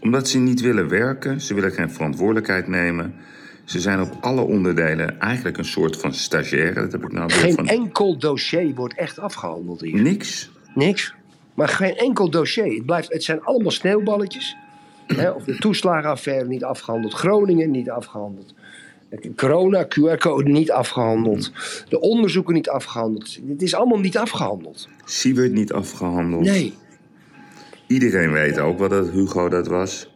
Omdat 0.00 0.28
ze 0.28 0.38
niet 0.38 0.60
willen 0.60 0.88
werken, 0.88 1.40
ze 1.40 1.54
willen 1.54 1.72
geen 1.72 1.90
verantwoordelijkheid 1.90 2.68
nemen. 2.68 3.14
Ze 3.68 3.80
zijn 3.80 4.00
op 4.00 4.16
alle 4.20 4.40
onderdelen 4.40 5.20
eigenlijk 5.20 5.58
een 5.58 5.64
soort 5.64 5.96
van 5.96 6.14
stagiaire. 6.14 6.80
Dat 6.80 6.92
heb 6.92 7.04
ik 7.04 7.12
nou 7.12 7.30
Geen 7.30 7.52
van... 7.52 7.66
enkel 7.66 8.18
dossier 8.18 8.74
wordt 8.74 8.94
echt 8.94 9.18
afgehandeld 9.18 9.80
hier. 9.80 10.02
Niks. 10.02 10.50
Niks. 10.74 11.14
Maar 11.54 11.68
geen 11.68 11.96
enkel 11.96 12.30
dossier. 12.30 12.64
Het, 12.64 12.86
blijft, 12.86 13.12
het 13.12 13.24
zijn 13.24 13.42
allemaal 13.42 13.70
sneeuwballetjes. 13.70 14.56
Hè, 15.06 15.30
of 15.30 15.44
de 15.44 15.56
toeslagenaffaire 15.56 16.46
niet 16.48 16.64
afgehandeld. 16.64 17.14
Groningen 17.14 17.70
niet 17.70 17.90
afgehandeld. 17.90 18.54
Corona, 19.36 19.84
QR-code 19.84 20.50
niet 20.50 20.70
afgehandeld. 20.70 21.52
De 21.88 22.00
onderzoeken 22.00 22.54
niet 22.54 22.68
afgehandeld. 22.68 23.38
Het 23.48 23.62
is 23.62 23.74
allemaal 23.74 23.98
niet 23.98 24.18
afgehandeld. 24.18 24.88
Siewert 25.04 25.52
niet 25.52 25.72
afgehandeld. 25.72 26.44
Nee. 26.44 26.74
Iedereen 27.86 28.32
weet 28.32 28.58
ook 28.58 28.78
wat 28.78 28.90
dat 28.90 29.10
Hugo 29.10 29.48
dat 29.48 29.66
was. 29.66 30.07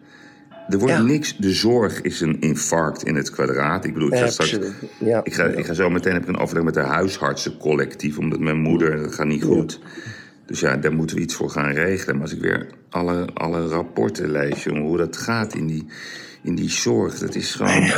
Er 0.72 0.78
wordt 0.78 0.94
Ja. 0.94 1.02
niks. 1.02 1.36
De 1.36 1.50
zorg 1.52 2.00
is 2.00 2.20
een 2.20 2.40
infarct 2.40 3.02
in 3.04 3.14
het 3.14 3.30
kwadraat. 3.30 3.84
Ik 3.84 3.92
bedoel, 3.92 4.12
ik 4.12 4.18
ga 4.18 4.26
straks... 4.26 4.58
Ja. 4.98 5.20
Ik 5.24 5.34
ga, 5.34 5.44
ik 5.44 5.66
ga 5.66 5.72
zo 5.74 5.90
meteen 5.90 6.12
heb 6.12 6.22
ik 6.22 6.28
een 6.28 6.38
overleg 6.38 6.64
met 6.64 6.74
de 6.74 6.80
huisartsencollectief, 6.80 8.18
omdat 8.18 8.38
mijn 8.40 8.60
moeder, 8.60 9.02
dat 9.02 9.14
gaat 9.14 9.26
niet 9.26 9.44
goed. 9.44 9.80
Dus 10.46 10.60
ja, 10.60 10.76
daar 10.76 10.92
moeten 10.92 11.16
we 11.16 11.22
iets 11.22 11.34
voor 11.34 11.50
gaan 11.50 11.72
regelen. 11.72 12.14
Maar 12.14 12.24
als 12.24 12.34
ik 12.34 12.40
weer 12.40 12.66
alle, 12.90 13.28
alle 13.34 13.66
rapporten 13.68 14.30
lees, 14.30 14.64
jongen, 14.64 14.82
hoe 14.82 14.96
dat 14.96 15.16
gaat 15.16 15.54
in 15.54 15.66
die, 15.66 15.86
in 16.42 16.54
die 16.54 16.70
zorg, 16.70 17.18
dat 17.18 17.34
is 17.34 17.54
gewoon. 17.54 17.90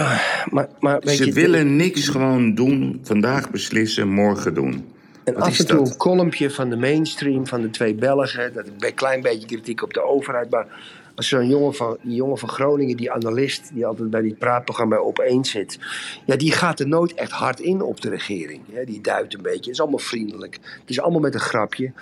Maar, 0.51 0.69
maar 0.81 1.01
weet 1.01 1.17
Ze 1.17 1.27
je, 1.27 1.33
willen 1.33 1.77
niks 1.77 2.09
gewoon 2.09 2.55
doen, 2.55 3.01
vandaag 3.03 3.51
beslissen, 3.51 4.09
morgen 4.09 4.55
doen. 4.55 4.85
En 5.25 5.35
Wat 5.35 5.43
af 5.43 5.59
en 5.59 5.67
toe 5.67 5.77
dat? 5.79 5.89
een 5.89 5.97
kolompje 5.97 6.51
van 6.51 6.71
de 6.71 6.77
mainstream, 6.77 7.47
van 7.47 7.61
de 7.63 7.71
twee 7.71 7.95
Belgen. 7.95 8.53
Dat 8.55 8.67
een 8.79 8.95
klein 8.95 9.23
beetje 9.23 9.47
kritiek 9.47 9.83
op 9.83 9.95
de 9.95 10.03
overheid. 10.03 10.51
Maar 10.51 10.67
als 11.15 11.29
zo'n 11.29 11.49
jongen 11.49 11.75
van, 11.75 11.99
die 12.03 12.15
jongen 12.15 12.39
van 12.39 12.49
Groningen, 12.49 12.97
die 12.97 13.13
analist, 13.13 13.71
die 13.75 13.87
altijd 13.87 14.11
bij 14.11 14.21
die 14.21 14.35
praatprogramma 14.35 15.01
op 15.01 15.19
één 15.19 15.45
zit. 15.45 15.79
Ja, 16.27 16.37
die 16.37 16.53
gaat 16.53 16.81
er 16.81 16.89
nooit 16.89 17.15
echt 17.15 17.31
hard 17.31 17.61
in 17.61 17.83
op 17.83 18.01
de 18.01 18.09
regering. 18.09 18.61
Die 18.85 19.01
duidt 19.01 19.35
een 19.35 19.43
beetje. 19.43 19.59
Het 19.59 19.69
is 19.69 19.81
allemaal 19.81 19.99
vriendelijk. 19.99 20.55
Het 20.81 20.91
is 20.91 21.01
allemaal 21.01 21.21
met 21.21 21.35
een 21.35 21.41
grapje. 21.41 21.93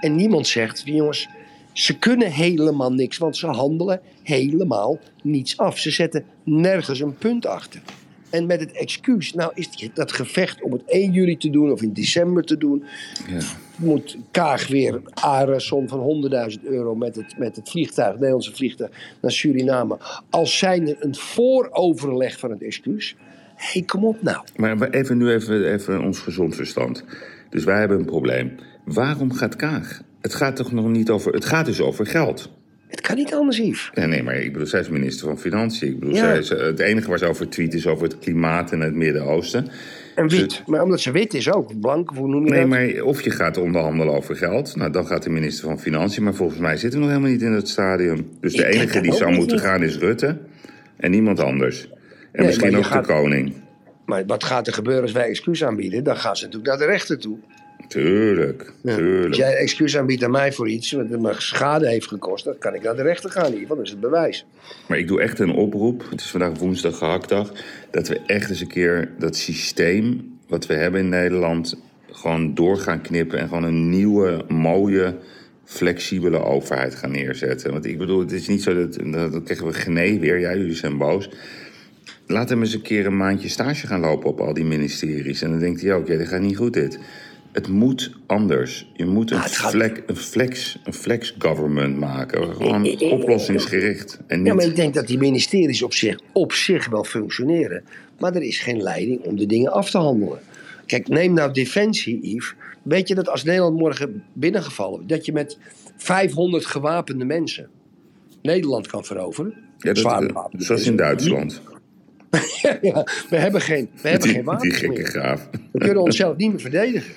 En 0.00 0.16
niemand 0.16 0.46
zegt, 0.46 0.82
jongens, 0.84 1.28
ze 1.72 1.98
kunnen 1.98 2.30
helemaal 2.30 2.92
niks. 2.92 3.18
Want 3.18 3.36
ze 3.36 3.46
handelen 3.46 4.00
helemaal 4.22 4.98
niets 5.22 5.56
af. 5.56 5.78
Ze 5.78 5.90
zetten 5.90 6.24
nergens 6.44 7.00
een 7.00 7.18
punt 7.18 7.46
achter. 7.46 7.82
En 8.30 8.46
met 8.46 8.60
het 8.60 8.72
excuus, 8.72 9.34
nou 9.34 9.52
is 9.54 9.90
dat 9.94 10.12
gevecht 10.12 10.62
om 10.62 10.72
het 10.72 10.82
1 10.86 11.12
juli 11.12 11.36
te 11.36 11.50
doen 11.50 11.72
of 11.72 11.82
in 11.82 11.92
december 11.92 12.44
te 12.44 12.58
doen, 12.58 12.84
Ja. 13.28 13.40
moet 13.76 14.16
Kaag 14.30 14.66
weer 14.68 15.00
aren 15.14 15.60
som 15.60 15.88
van 15.88 15.98
100.000 15.98 16.62
euro 16.62 16.94
met 16.94 17.16
het, 17.16 17.38
met 17.38 17.56
het 17.56 17.70
vliegtuig, 17.70 18.08
het 18.08 18.16
Nederlandse 18.16 18.54
vliegtuig, 18.54 18.90
naar 19.20 19.32
Suriname. 19.32 19.98
Als 20.30 20.58
zijnde 20.58 20.96
een 21.00 21.14
vooroverleg 21.14 22.38
van 22.38 22.50
het 22.50 22.62
excuus. 22.62 23.16
Hé, 23.56 23.66
hey, 23.72 23.82
kom 23.82 24.04
op 24.04 24.22
nou. 24.22 24.44
Maar 24.56 24.90
even 24.90 25.18
nu 25.18 25.30
even, 25.30 25.72
even 25.72 26.00
ons 26.02 26.18
gezond 26.18 26.54
verstand. 26.56 27.04
Dus 27.50 27.64
wij 27.64 27.78
hebben 27.78 27.98
een 27.98 28.04
probleem. 28.04 28.54
Waarom 28.84 29.32
gaat 29.32 29.56
Kaag? 29.56 30.02
Het 30.20 30.34
gaat 30.34 30.56
toch 30.56 30.72
nog 30.72 30.88
niet 30.88 31.10
over. 31.10 31.32
Het 31.32 31.44
gaat 31.44 31.66
dus 31.66 31.80
over 31.80 32.06
geld. 32.06 32.50
Het 32.90 33.00
kan 33.00 33.16
niet 33.16 33.34
anders, 33.34 33.56
Yves. 33.58 33.90
Nee, 33.94 34.06
nee, 34.06 34.22
maar 34.22 34.34
ik 34.36 34.52
bedoel, 34.52 34.66
zij 34.68 34.80
is 34.80 34.88
minister 34.88 35.26
van 35.26 35.38
Financiën. 35.38 35.88
Ik 35.88 35.98
bedoel, 35.98 36.14
Ja. 36.14 36.20
zij 36.20 36.38
is, 36.38 36.50
eh, 36.50 36.58
het 36.60 36.78
enige 36.78 37.08
waar 37.08 37.18
ze 37.18 37.26
over 37.26 37.48
tweet 37.48 37.74
is 37.74 37.86
over 37.86 38.04
het 38.04 38.18
klimaat 38.18 38.72
in 38.72 38.80
het 38.80 38.94
Midden-Oosten. 38.94 39.68
En 40.14 40.28
wit. 40.28 40.62
Maar 40.66 40.82
omdat 40.82 41.00
ze 41.00 41.10
wit 41.10 41.34
is 41.34 41.52
ook, 41.52 41.80
blank, 41.80 42.10
hoe 42.14 42.28
noem 42.28 42.44
je 42.44 42.50
Nee, 42.50 42.60
dat? 42.60 42.68
maar 42.68 43.04
of 43.04 43.22
je 43.22 43.30
gaat 43.30 43.56
onderhandelen 43.56 44.14
over 44.14 44.36
geld. 44.36 44.76
Nou, 44.76 44.90
dan 44.92 45.06
gaat 45.06 45.22
de 45.22 45.30
minister 45.30 45.68
van 45.68 45.80
Financiën. 45.80 46.22
Maar 46.24 46.34
volgens 46.34 46.58
mij 46.60 46.76
zitten 46.76 46.98
we 47.00 47.04
nog 47.04 47.14
helemaal 47.14 47.32
niet 47.34 47.42
in 47.46 47.52
het 47.52 47.68
stadium. 47.68 48.28
Dus 48.40 48.52
de 48.54 48.62
Ik 48.68 48.74
enige 48.74 48.92
dat 48.92 49.02
die 49.02 49.12
zou 49.12 49.30
niet. 49.30 49.38
moeten 49.38 49.58
gaan 49.58 49.82
is 49.82 49.96
Rutte. 49.98 50.38
En 50.96 51.10
niemand 51.10 51.40
anders. 51.40 51.82
En 51.82 51.98
Nee, 52.32 52.46
misschien 52.46 52.76
ook 52.76 52.84
gaat- 52.84 53.06
de 53.06 53.12
koning. 53.12 53.52
Maar 54.06 54.26
wat 54.26 54.44
gaat 54.44 54.66
er 54.66 54.72
gebeuren 54.72 55.02
als 55.02 55.12
wij 55.12 55.28
excuus 55.28 55.64
aanbieden? 55.64 56.04
Dan 56.04 56.16
gaan 56.16 56.36
ze 56.36 56.44
natuurlijk 56.44 56.70
naar 56.78 56.86
de 56.86 56.92
rechter 56.92 57.18
toe. 57.18 57.38
Tuurlijk, 57.90 58.72
Ja. 58.82 58.96
tuurlijk. 58.96 59.26
Als 59.28 59.36
jij 59.36 59.54
excuus 59.56 59.96
aanbiedt 59.96 60.24
aan 60.24 60.30
mij 60.30 60.52
voor 60.52 60.68
iets 60.68 60.92
wat 60.92 61.08
me 61.08 61.34
schade 61.38 61.88
heeft 61.88 62.08
gekost, 62.08 62.44
dan 62.44 62.58
kan 62.58 62.74
ik 62.74 62.82
naar 62.82 62.96
de 62.96 63.02
rechter 63.02 63.30
gaan. 63.30 63.52
Hiervan 63.52 63.76
dat 63.76 63.84
is 63.86 63.90
het 63.90 64.00
bewijs. 64.00 64.46
Maar 64.88 64.98
ik 64.98 65.08
doe 65.08 65.20
echt 65.20 65.38
een 65.38 65.52
oproep. 65.52 66.04
Het 66.10 66.20
is 66.20 66.30
vandaag 66.30 66.58
woensdag 66.58 66.98
gehaktdag. 66.98 67.52
Dat 67.90 68.08
we 68.08 68.20
echt 68.26 68.50
eens 68.50 68.60
een 68.60 68.66
keer 68.68 69.10
dat 69.18 69.36
systeem 69.36 70.38
wat 70.48 70.66
we 70.66 70.74
hebben 70.74 71.00
in 71.00 71.08
Nederland. 71.08 71.76
gewoon 72.12 72.54
door 72.54 72.76
gaan 72.76 73.00
knippen. 73.00 73.38
En 73.38 73.48
gewoon 73.48 73.62
een 73.64 73.88
nieuwe, 73.90 74.44
mooie, 74.48 75.16
flexibele 75.64 76.42
overheid 76.44 76.94
gaan 76.94 77.10
neerzetten. 77.10 77.72
Want 77.72 77.84
ik 77.86 77.98
bedoel, 77.98 78.20
het 78.20 78.32
is 78.32 78.48
niet 78.48 78.62
zo 78.62 78.74
dat. 78.74 78.94
Dan 79.12 79.42
krijgen 79.44 79.66
we 79.66 79.72
genee 79.72 80.20
weer. 80.20 80.38
Ja, 80.38 80.54
jullie 80.56 80.74
zijn 80.74 80.98
boos. 80.98 81.30
Laat 82.26 82.48
hem 82.48 82.60
eens 82.60 82.74
een 82.74 82.82
keer 82.82 83.06
een 83.06 83.16
maandje 83.16 83.48
stage 83.48 83.86
gaan 83.86 84.00
lopen 84.00 84.28
op 84.30 84.40
al 84.40 84.54
die 84.54 84.64
ministeries. 84.64 85.42
En 85.42 85.50
dan 85.50 85.58
denkt 85.58 85.80
hij 85.80 85.94
ook, 85.94 86.06
ja, 86.06 86.16
dit 86.16 86.28
gaat 86.28 86.40
niet 86.40 86.56
goed 86.56 86.72
dit. 86.72 86.98
Het 87.52 87.68
moet 87.68 88.12
anders. 88.26 88.90
Je 88.94 89.04
moet 89.06 89.30
een, 89.30 89.36
Ah, 89.38 89.44
gaat- 89.44 89.70
flex, 89.70 90.00
een, 90.06 90.16
flex, 90.16 90.78
een 90.84 90.92
flex 90.92 91.34
government 91.38 91.96
maken. 91.98 92.54
Gewoon 92.54 93.00
oplossingsgericht. 93.00 94.18
En 94.26 94.38
niet... 94.38 94.46
Ja, 94.46 94.54
maar 94.54 94.64
ik 94.64 94.76
denk 94.76 94.94
dat 94.94 95.06
die 95.06 95.18
ministeries 95.18 95.82
op 95.82 95.94
zich, 95.94 96.18
op 96.32 96.52
zich 96.52 96.88
wel 96.88 97.04
functioneren. 97.04 97.84
Maar 98.18 98.34
er 98.34 98.42
is 98.42 98.58
geen 98.58 98.82
leiding 98.82 99.20
om 99.20 99.36
de 99.36 99.46
dingen 99.46 99.72
af 99.72 99.90
te 99.90 99.98
handelen. 99.98 100.38
Kijk, 100.86 101.08
neem 101.08 101.32
nou 101.32 101.52
Defensie, 101.52 102.18
Yves. 102.34 102.54
Weet 102.82 103.08
je 103.08 103.14
dat 103.14 103.28
als 103.28 103.44
Nederland 103.44 103.76
morgen 103.78 104.22
binnengevallen... 104.32 105.06
dat 105.06 105.26
je 105.26 105.32
met 105.32 105.58
500 105.96 106.66
gewapende 106.66 107.24
mensen 107.24 107.68
Nederland 108.42 108.86
kan 108.86 109.04
veroveren? 109.04 109.54
Ja, 109.78 109.92
dat, 109.92 110.02
bewapende 110.02 110.64
zoals 110.64 110.86
in. 110.86 110.96
Duitsland. 110.96 111.60
ja, 112.82 113.06
we 113.30 113.36
hebben 113.36 113.60
geen, 113.60 113.88
we 114.02 114.08
hebben 114.08 114.28
Die, 114.28 114.34
geen 114.34 114.44
die 114.44 114.50
wapens 114.52 114.76
gekke 114.76 114.94
meer. 114.94 115.06
graaf. 115.06 115.48
We 115.72 115.78
kunnen 115.78 116.02
onszelf 116.02 116.36
niet 116.36 116.50
meer 116.50 116.60
verdedigen. 116.60 117.12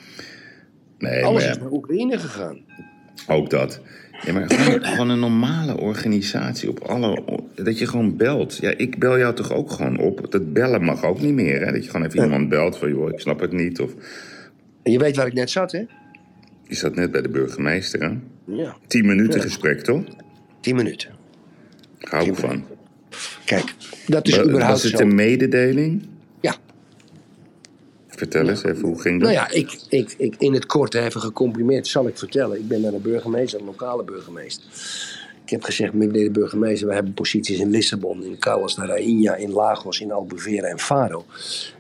Nee, 1.04 1.24
Alles 1.26 1.42
maar 1.44 1.52
is 1.52 1.58
naar 1.58 1.72
Oekraïne 1.72 2.20
gegaan. 2.20 2.58
ook 3.28 3.50
dat. 3.50 3.82
Ja, 4.26 4.34
maar 4.34 4.50
gewoon, 4.52 4.84
gewoon 4.92 5.10
een 5.10 5.20
normale 5.20 5.78
organisatie 5.78 6.70
op 6.70 6.80
alle... 6.80 7.24
Dat 7.56 7.78
je 7.80 7.88
gewoon 7.88 8.18
belt. 8.18 8.58
Ja, 8.58 8.74
ik 8.78 9.00
bel 9.00 9.18
jou 9.18 9.36
toch 9.36 9.54
ook 9.54 9.72
gewoon 9.72 10.00
op. 10.00 10.32
Dat 10.32 10.54
bellen 10.54 10.84
mag 10.84 11.04
ook 11.04 11.22
niet 11.22 11.34
meer, 11.34 11.66
hè? 11.66 11.72
Dat 11.72 11.84
je 11.84 11.90
gewoon 11.90 12.06
even 12.08 12.24
iemand 12.24 12.50
belt 12.50 12.78
van... 12.78 12.90
joh, 12.90 13.10
ik 13.10 13.20
snap 13.20 13.40
het 13.40 13.52
niet. 13.52 13.80
Of 13.80 13.92
En 14.84 14.92
je 14.92 15.00
weet 15.00 15.16
waar 15.16 15.28
ik 15.28 15.34
net 15.34 15.50
zat, 15.50 15.72
hè? 15.72 15.84
je 16.68 16.76
zat 16.76 16.96
net 16.96 17.12
bij 17.12 17.22
de 17.22 17.30
burgemeester, 17.30 18.02
hè? 18.04 18.18
Ja, 18.56 18.76
Tien 18.88 19.06
minuten 19.06 19.42
gesprek, 19.42 19.82
toch? 19.82 20.04
10 20.62 20.76
minuten. 20.76 21.10
Hou 22.00 22.28
ik 22.28 22.36
van. 22.36 22.64
Kijk, 23.46 23.74
dat 24.08 24.28
is 24.28 24.40
überhaupt 24.40 24.66
Was 24.72 24.84
het 24.84 24.98
zo. 24.98 25.04
een 25.04 25.16
mededeling? 25.16 26.04
Vertel 28.16 28.50
eens 28.50 28.64
even, 28.64 28.88
hoe 28.88 29.02
ging 29.02 29.22
dat? 29.22 29.30
Nou 29.30 29.42
ja, 29.42 29.52
ik, 29.52 29.80
ik, 29.90 30.16
ik, 30.18 30.36
in 30.38 30.54
het 30.54 30.66
kort 30.66 30.94
even 30.94 31.22
gecomprimeerd 31.22 31.88
zal 31.88 32.08
ik 32.08 32.18
vertellen. 32.18 32.58
Ik 32.58 32.68
ben 32.68 32.82
naar 32.82 32.92
de 32.92 32.98
burgemeester, 32.98 33.60
een 33.60 33.66
lokale 33.66 34.04
burgemeester. 34.04 34.66
Ik 35.44 35.50
heb 35.50 35.64
gezegd, 35.64 35.94
meneer 35.94 36.24
de 36.24 36.32
burgemeester, 36.32 36.88
we 36.88 36.94
hebben 36.94 37.14
posities 37.14 37.60
in 37.60 37.70
Lissabon, 37.70 38.24
in 38.24 38.40
Carlos 38.40 38.76
de 38.76 38.86
Rainha, 38.86 39.36
in 39.36 39.52
Lagos, 39.52 40.00
in 40.00 40.12
Albufeira 40.12 40.68
en 40.68 40.80
Faro. 40.80 41.26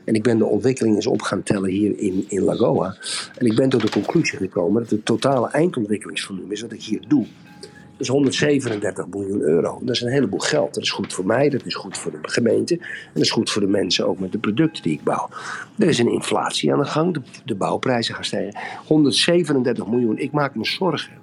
En 0.03 0.13
ik 0.13 0.23
ben 0.23 0.37
de 0.37 0.45
ontwikkeling 0.45 0.95
eens 0.95 1.07
op 1.07 1.21
gaan 1.21 1.43
tellen 1.43 1.69
hier 1.69 1.99
in, 1.99 2.25
in 2.27 2.41
Lagoa. 2.41 2.95
En 3.37 3.45
ik 3.45 3.55
ben 3.55 3.69
tot 3.69 3.81
de 3.81 3.89
conclusie 3.89 4.37
gekomen 4.37 4.81
dat 4.81 4.91
het 4.91 5.05
totale 5.05 5.49
eindontwikkelingsvolume 5.49 6.53
is 6.53 6.61
wat 6.61 6.71
ik 6.71 6.83
hier 6.83 7.01
doe. 7.07 7.25
Dat 7.97 8.01
is 8.01 8.07
137 8.07 9.07
miljoen 9.07 9.41
euro. 9.41 9.79
Dat 9.81 9.95
is 9.95 10.01
een 10.01 10.11
heleboel 10.11 10.39
geld. 10.39 10.73
Dat 10.73 10.83
is 10.83 10.91
goed 10.91 11.13
voor 11.13 11.25
mij, 11.25 11.49
dat 11.49 11.65
is 11.65 11.75
goed 11.75 11.97
voor 11.97 12.11
de 12.11 12.17
gemeente. 12.21 12.77
En 12.77 13.11
dat 13.13 13.23
is 13.23 13.31
goed 13.31 13.49
voor 13.49 13.61
de 13.61 13.67
mensen 13.67 14.07
ook 14.07 14.19
met 14.19 14.31
de 14.31 14.37
producten 14.37 14.83
die 14.83 14.93
ik 14.93 15.03
bouw. 15.03 15.29
Er 15.77 15.87
is 15.87 15.99
een 15.99 16.11
inflatie 16.11 16.73
aan 16.73 16.79
de 16.79 16.85
gang, 16.85 17.13
de, 17.13 17.21
de 17.45 17.55
bouwprijzen 17.55 18.15
gaan 18.15 18.25
stijgen. 18.25 18.59
137 18.85 19.87
miljoen, 19.87 20.17
ik 20.17 20.31
maak 20.31 20.55
me 20.55 20.65
zorgen. 20.65 21.21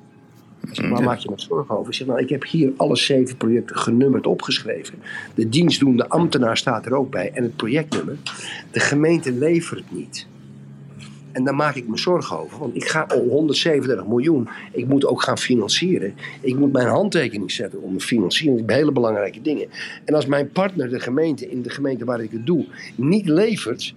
Zeg, 0.72 0.88
waar 0.88 1.02
maak 1.02 1.18
je 1.18 1.30
me 1.30 1.40
zorgen 1.40 1.76
over? 1.76 1.88
Ik 1.88 1.94
zeg, 1.94 2.06
nou, 2.06 2.20
ik 2.20 2.28
heb 2.28 2.44
hier 2.44 2.72
alle 2.76 2.96
zeven 2.96 3.36
projecten 3.36 3.76
genummerd 3.76 4.26
opgeschreven. 4.26 4.94
De 5.34 5.48
dienstdoende 5.48 6.08
ambtenaar 6.08 6.56
staat 6.56 6.86
er 6.86 6.94
ook 6.94 7.10
bij 7.10 7.30
en 7.34 7.42
het 7.42 7.56
projectnummer. 7.56 8.16
De 8.70 8.80
gemeente 8.80 9.32
levert 9.32 9.84
niet. 9.92 10.26
En 11.32 11.44
daar 11.44 11.54
maak 11.54 11.74
ik 11.74 11.88
me 11.88 11.98
zorgen 11.98 12.38
over. 12.38 12.58
Want 12.58 12.76
ik 12.76 12.84
ga 12.84 13.06
om 13.14 13.28
137 13.28 14.06
miljoen. 14.06 14.48
Ik 14.72 14.86
moet 14.86 15.06
ook 15.06 15.22
gaan 15.22 15.38
financieren. 15.38 16.14
Ik 16.40 16.56
moet 16.56 16.72
mijn 16.72 16.86
handtekening 16.86 17.50
zetten 17.50 17.82
om 17.82 17.94
de 17.94 18.00
financiering. 18.00 18.70
hele 18.70 18.92
belangrijke 18.92 19.42
dingen. 19.42 19.68
En 20.04 20.14
als 20.14 20.26
mijn 20.26 20.50
partner, 20.50 20.88
de 20.88 21.00
gemeente, 21.00 21.50
in 21.50 21.62
de 21.62 21.70
gemeente 21.70 22.04
waar 22.04 22.20
ik 22.20 22.30
het 22.30 22.46
doe, 22.46 22.66
niet 22.94 23.28
levert. 23.28 23.94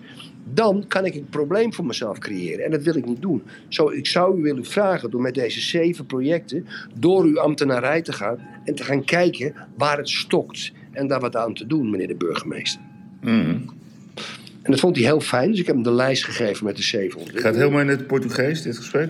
Dan 0.53 0.85
kan 0.87 1.05
ik 1.05 1.15
een 1.15 1.27
probleem 1.29 1.73
voor 1.73 1.85
mezelf 1.85 2.17
creëren. 2.17 2.65
En 2.65 2.71
dat 2.71 2.83
wil 2.83 2.95
ik 2.95 3.05
niet 3.05 3.21
doen. 3.21 3.43
Zo, 3.67 3.89
ik 3.89 4.07
zou 4.07 4.39
u 4.39 4.41
willen 4.41 4.65
vragen 4.65 5.09
door 5.09 5.21
met 5.21 5.33
deze 5.33 5.61
zeven 5.61 6.05
projecten 6.05 6.67
door 6.99 7.23
uw 7.23 7.39
ambtenarij 7.39 8.01
te 8.01 8.13
gaan. 8.13 8.39
En 8.63 8.75
te 8.75 8.83
gaan 8.83 9.03
kijken 9.03 9.53
waar 9.77 9.97
het 9.97 10.09
stokt. 10.09 10.71
En 10.91 11.07
daar 11.07 11.19
wat 11.19 11.35
aan 11.35 11.53
te 11.53 11.67
doen, 11.67 11.89
meneer 11.89 12.07
de 12.07 12.15
burgemeester. 12.15 12.81
En 14.63 14.71
dat 14.71 14.79
vond 14.79 14.95
hij 14.95 15.05
heel 15.05 15.19
fijn. 15.19 15.49
Dus 15.51 15.59
ik 15.59 15.65
heb 15.65 15.75
hem 15.75 15.83
de 15.83 15.91
lijst 15.91 16.25
gegeven 16.25 16.65
met 16.65 16.75
de 16.75 16.83
zeven 16.83 17.21
Het 17.21 17.39
gaat 17.39 17.55
helemaal 17.55 17.81
in 17.81 17.87
het 17.87 18.07
Portugees, 18.07 18.61
dit 18.61 18.77
gesprek? 18.77 19.09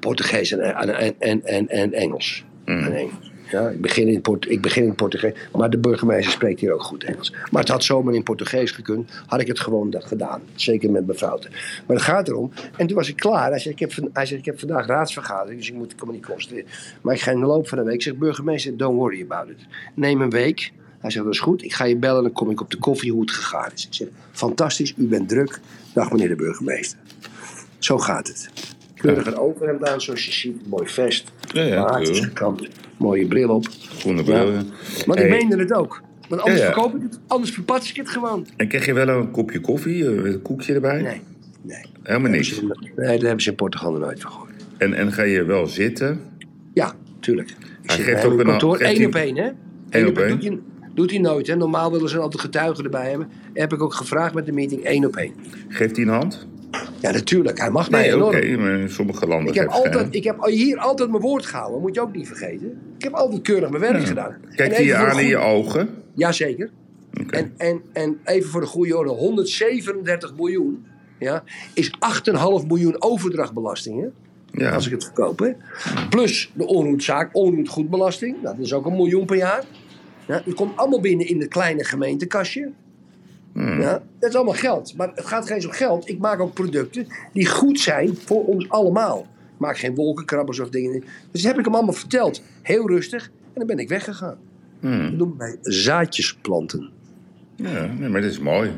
Portugees 0.00 0.52
en, 0.52 0.60
en, 0.60 1.14
en, 1.18 1.44
en, 1.44 1.68
en 1.68 1.92
Engels. 1.92 2.44
Mm. 2.64 2.78
En 2.78 2.94
Engels. 2.94 3.34
Ja, 3.50 3.68
ik, 3.68 3.80
begin 3.80 4.08
in 4.08 4.20
Port, 4.20 4.50
ik 4.50 4.60
begin 4.60 4.84
in 4.84 4.94
Portugees, 4.94 5.32
maar 5.52 5.70
de 5.70 5.78
burgemeester 5.78 6.32
spreekt 6.32 6.60
hier 6.60 6.72
ook 6.72 6.82
goed 6.82 7.04
Engels. 7.04 7.32
Maar 7.50 7.60
het 7.60 7.70
had 7.70 7.84
zomaar 7.84 8.14
in 8.14 8.22
Portugees 8.22 8.70
gekund, 8.70 9.10
had 9.26 9.40
ik 9.40 9.46
het 9.46 9.60
gewoon 9.60 9.90
dat 9.90 10.04
gedaan. 10.04 10.42
Zeker 10.54 10.90
met 10.90 11.06
mijn 11.06 11.18
fouten. 11.18 11.50
Maar 11.86 11.96
het 11.96 12.04
gaat 12.04 12.28
erom, 12.28 12.52
en 12.76 12.86
toen 12.86 12.96
was 12.96 13.08
ik 13.08 13.16
klaar. 13.16 13.50
Hij 13.50 13.58
zei, 13.58 13.74
ik 13.74 13.80
heb, 13.80 13.92
van- 13.92 14.10
hij 14.12 14.26
zei, 14.26 14.38
ik 14.38 14.44
heb 14.44 14.58
vandaag 14.58 14.86
raadsvergadering, 14.86 15.58
dus 15.58 15.68
ik 15.68 15.74
moet, 15.74 15.90
ik 15.90 15.96
kan 15.96 16.06
me 16.06 16.12
niet 16.12 16.26
concentreren. 16.26 16.70
Maar 17.02 17.14
ik 17.14 17.20
ga 17.20 17.30
in 17.30 17.40
de 17.40 17.46
loop 17.46 17.68
van 17.68 17.78
de 17.78 17.84
week, 17.84 18.02
zeg, 18.02 18.16
burgemeester, 18.16 18.76
don't 18.76 18.96
worry 18.98 19.22
about 19.22 19.48
it. 19.48 19.66
Neem 19.94 20.20
een 20.20 20.30
week. 20.30 20.72
Hij 21.06 21.14
zegt, 21.14 21.24
dat 21.24 21.34
is 21.34 21.40
goed, 21.40 21.64
ik 21.64 21.72
ga 21.74 21.84
je 21.84 21.96
bellen 21.96 22.16
en 22.16 22.22
dan 22.22 22.32
kom 22.32 22.50
ik 22.50 22.60
op 22.60 22.70
de 22.70 22.76
koffie 22.78 23.12
hoe 23.12 23.20
het 23.20 23.30
gegaan 23.30 23.70
is. 23.74 23.86
Ik 23.86 23.94
zeg, 23.94 24.08
fantastisch, 24.32 24.94
u 24.96 25.06
bent 25.06 25.28
druk. 25.28 25.60
Dag 25.94 26.10
meneer 26.12 26.28
de 26.28 26.36
burgemeester. 26.36 26.98
Zo 27.78 27.98
gaat 27.98 28.26
het. 28.28 28.50
Keurig 28.94 29.26
een 29.26 29.36
overhemd 29.36 29.88
aan, 29.88 30.00
zoals 30.00 30.24
je 30.26 30.32
ziet. 30.32 30.68
Mooi 30.68 30.88
vest. 30.88 31.32
Ja, 31.52 31.62
ja. 31.62 32.00
Mooie 32.98 33.26
bril 33.26 33.48
op. 33.48 33.66
Groene 33.98 34.22
bril. 34.22 34.36
Ja. 34.36 34.58
ja. 34.58 34.64
Want 35.06 35.18
ik 35.20 35.28
Hey, 35.28 35.28
meende 35.28 35.56
het 35.58 35.72
ook. 35.72 36.02
Want 36.28 36.40
anders 36.42 36.60
Ja, 36.60 36.66
ja. 36.66 36.72
verkoop 36.72 36.94
ik 36.94 37.02
het. 37.02 37.18
Anders 37.26 37.50
verpats 37.52 37.90
ik 37.90 37.96
het 37.96 38.08
gewoon. 38.10 38.46
En 38.56 38.68
krijg 38.68 38.86
je 38.86 38.92
wel 38.92 39.08
een 39.08 39.30
kopje 39.30 39.60
koffie, 39.60 40.04
eh, 40.06 40.24
een 40.32 40.42
koekje 40.42 40.74
erbij? 40.74 41.02
Nee. 41.02 41.20
Nee. 41.62 41.84
Helemaal 42.02 42.30
niks. 42.30 42.60
Nee, 42.60 42.68
daar 42.96 43.06
hebben 43.18 43.40
ze 43.40 43.50
in 43.50 43.56
Portugal 43.56 43.92
nooit 43.92 44.20
van 44.20 44.30
gehoord. 44.30 44.50
En, 44.78 44.94
en 44.94 45.12
ga 45.12 45.22
je 45.22 45.44
wel 45.44 45.66
zitten? 45.66 46.20
Ja, 46.74 46.94
tuurlijk. 47.20 47.50
Ik 47.50 47.56
Hij 47.82 47.96
zit 47.96 48.04
geeft 48.04 48.24
ook 48.24 48.38
een- 48.38 48.46
kantoor. 48.46 48.78
hij- 48.78 49.04
op 49.06 49.14
één, 49.14 49.36
hè? 49.36 49.50
Eén 49.90 50.06
op 50.06 50.18
één? 50.18 50.62
Doet 50.96 51.10
hij, 51.10 51.20
nooit, 51.20 51.46
hè? 51.46 51.56
Normaal 51.56 51.92
willen 51.92 52.08
ze 52.08 52.18
altijd 52.18 52.42
getuigen 52.42 52.84
erbij 52.84 53.10
hebben. 53.10 53.28
Heb 53.52 53.72
ik 53.72 53.82
ook 53.82 53.94
gevraagd 53.94 54.34
met 54.34 54.46
de 54.46 54.52
meeting. 54.52 54.84
één 54.84 55.04
op 55.04 55.16
één. 55.16 55.34
Geeft 55.68 55.96
hij 55.96 56.04
een 56.04 56.12
hand? 56.12 56.46
Ja, 57.00 57.10
natuurlijk. 57.10 57.58
Hij 57.58 57.70
mag 57.70 57.90
mij 57.90 58.00
Nee, 58.00 58.24
oké. 58.24 58.56
maar 58.56 58.78
in 58.78 58.90
sommige 58.90 59.26
landen 59.26 59.48
Ik 59.48 59.60
heb, 59.60 59.68
altijd, 59.68 59.94
geen 59.94 60.12
ik 60.12 60.24
heb 60.24 60.44
hier 60.44 60.78
altijd 60.78 61.10
mijn 61.10 61.22
woord 61.22 61.46
gehouden. 61.46 61.80
Moet 61.80 61.94
je 61.94 62.00
ook 62.00 62.16
niet 62.16 62.26
vergeten. 62.26 62.78
Ik 62.96 63.02
heb 63.02 63.12
altijd 63.12 63.42
keurig 63.42 63.70
mijn 63.70 63.82
werk 63.82 64.04
gedaan. 64.06 64.36
Kijkt 64.54 64.76
hij 64.76 64.84
je 64.84 64.94
aan 64.94 65.18
in 65.18 65.26
je 65.26 65.36
ogen? 65.36 65.88
Jazeker. 66.14 66.70
Oké. 67.20 67.36
En, 67.36 67.52
en, 67.56 67.82
en 67.92 68.18
even 68.24 68.50
voor 68.50 68.60
de 68.60 68.66
goede 68.66 68.96
orde, 68.96 69.10
137 69.10 70.34
miljoen 70.36 70.86
ja, 71.18 71.42
is 71.74 71.90
8,5 72.60 72.66
miljoen 72.66 73.02
overdrachtbelasting. 73.02 74.00
Hè? 74.00 74.08
Ja. 74.64 74.70
Als 74.70 74.86
ik 74.86 74.92
het 74.92 75.04
verkoop. 75.04 75.38
Hè? 75.38 75.50
Plus 76.10 76.52
de 76.54 76.66
onroerzaak, 76.66 77.28
onroergoedbelasting. 77.32 78.42
Nou, 78.42 78.56
dat 78.56 78.64
is 78.64 78.72
ook 78.72 78.86
een 78.86 78.96
miljoen 78.96 79.26
per 79.26 79.36
jaar. 79.36 79.64
Ja, 80.26 80.42
dat 80.44 80.54
komt 80.54 80.76
allemaal 80.76 81.00
binnen 81.00 81.26
in 81.26 81.40
het 81.40 81.48
kleine 81.48 81.84
gemeentekastje. 81.84 82.72
Hmm. 83.52 83.80
Ja, 83.80 84.02
dat 84.18 84.30
is 84.30 84.36
allemaal 84.36 84.54
geld. 84.54 84.96
Maar 84.96 85.10
het 85.14 85.26
gaat 85.26 85.46
geen 85.46 85.60
zo 85.60 85.68
geld. 85.70 86.08
Ik 86.08 86.18
maak 86.18 86.40
ook 86.40 86.54
producten 86.54 87.06
die 87.32 87.46
goed 87.46 87.80
zijn 87.80 88.16
voor 88.16 88.44
ons 88.44 88.68
allemaal. 88.68 89.26
Ik 89.54 89.58
maak 89.58 89.78
geen 89.78 89.94
wolkenkrabbers 89.94 90.60
of 90.60 90.68
dingen. 90.68 91.00
Dus 91.30 91.42
dat 91.42 91.50
heb 91.50 91.58
ik 91.58 91.64
hem 91.64 91.74
allemaal 91.74 91.94
verteld. 91.94 92.42
Heel 92.62 92.88
rustig. 92.88 93.24
En 93.24 93.52
dan 93.54 93.66
ben 93.66 93.78
ik 93.78 93.88
weggegaan. 93.88 94.38
Hmm. 94.80 95.10
Dat 95.10 95.18
doen 95.18 95.30
we 95.30 95.36
bij 95.36 95.56
zaadjesplanten. 95.62 96.90
Ja, 97.54 97.86
nee, 97.98 98.08
maar 98.08 98.20
dat 98.20 98.30
is 98.30 98.38
mooi. 98.38 98.70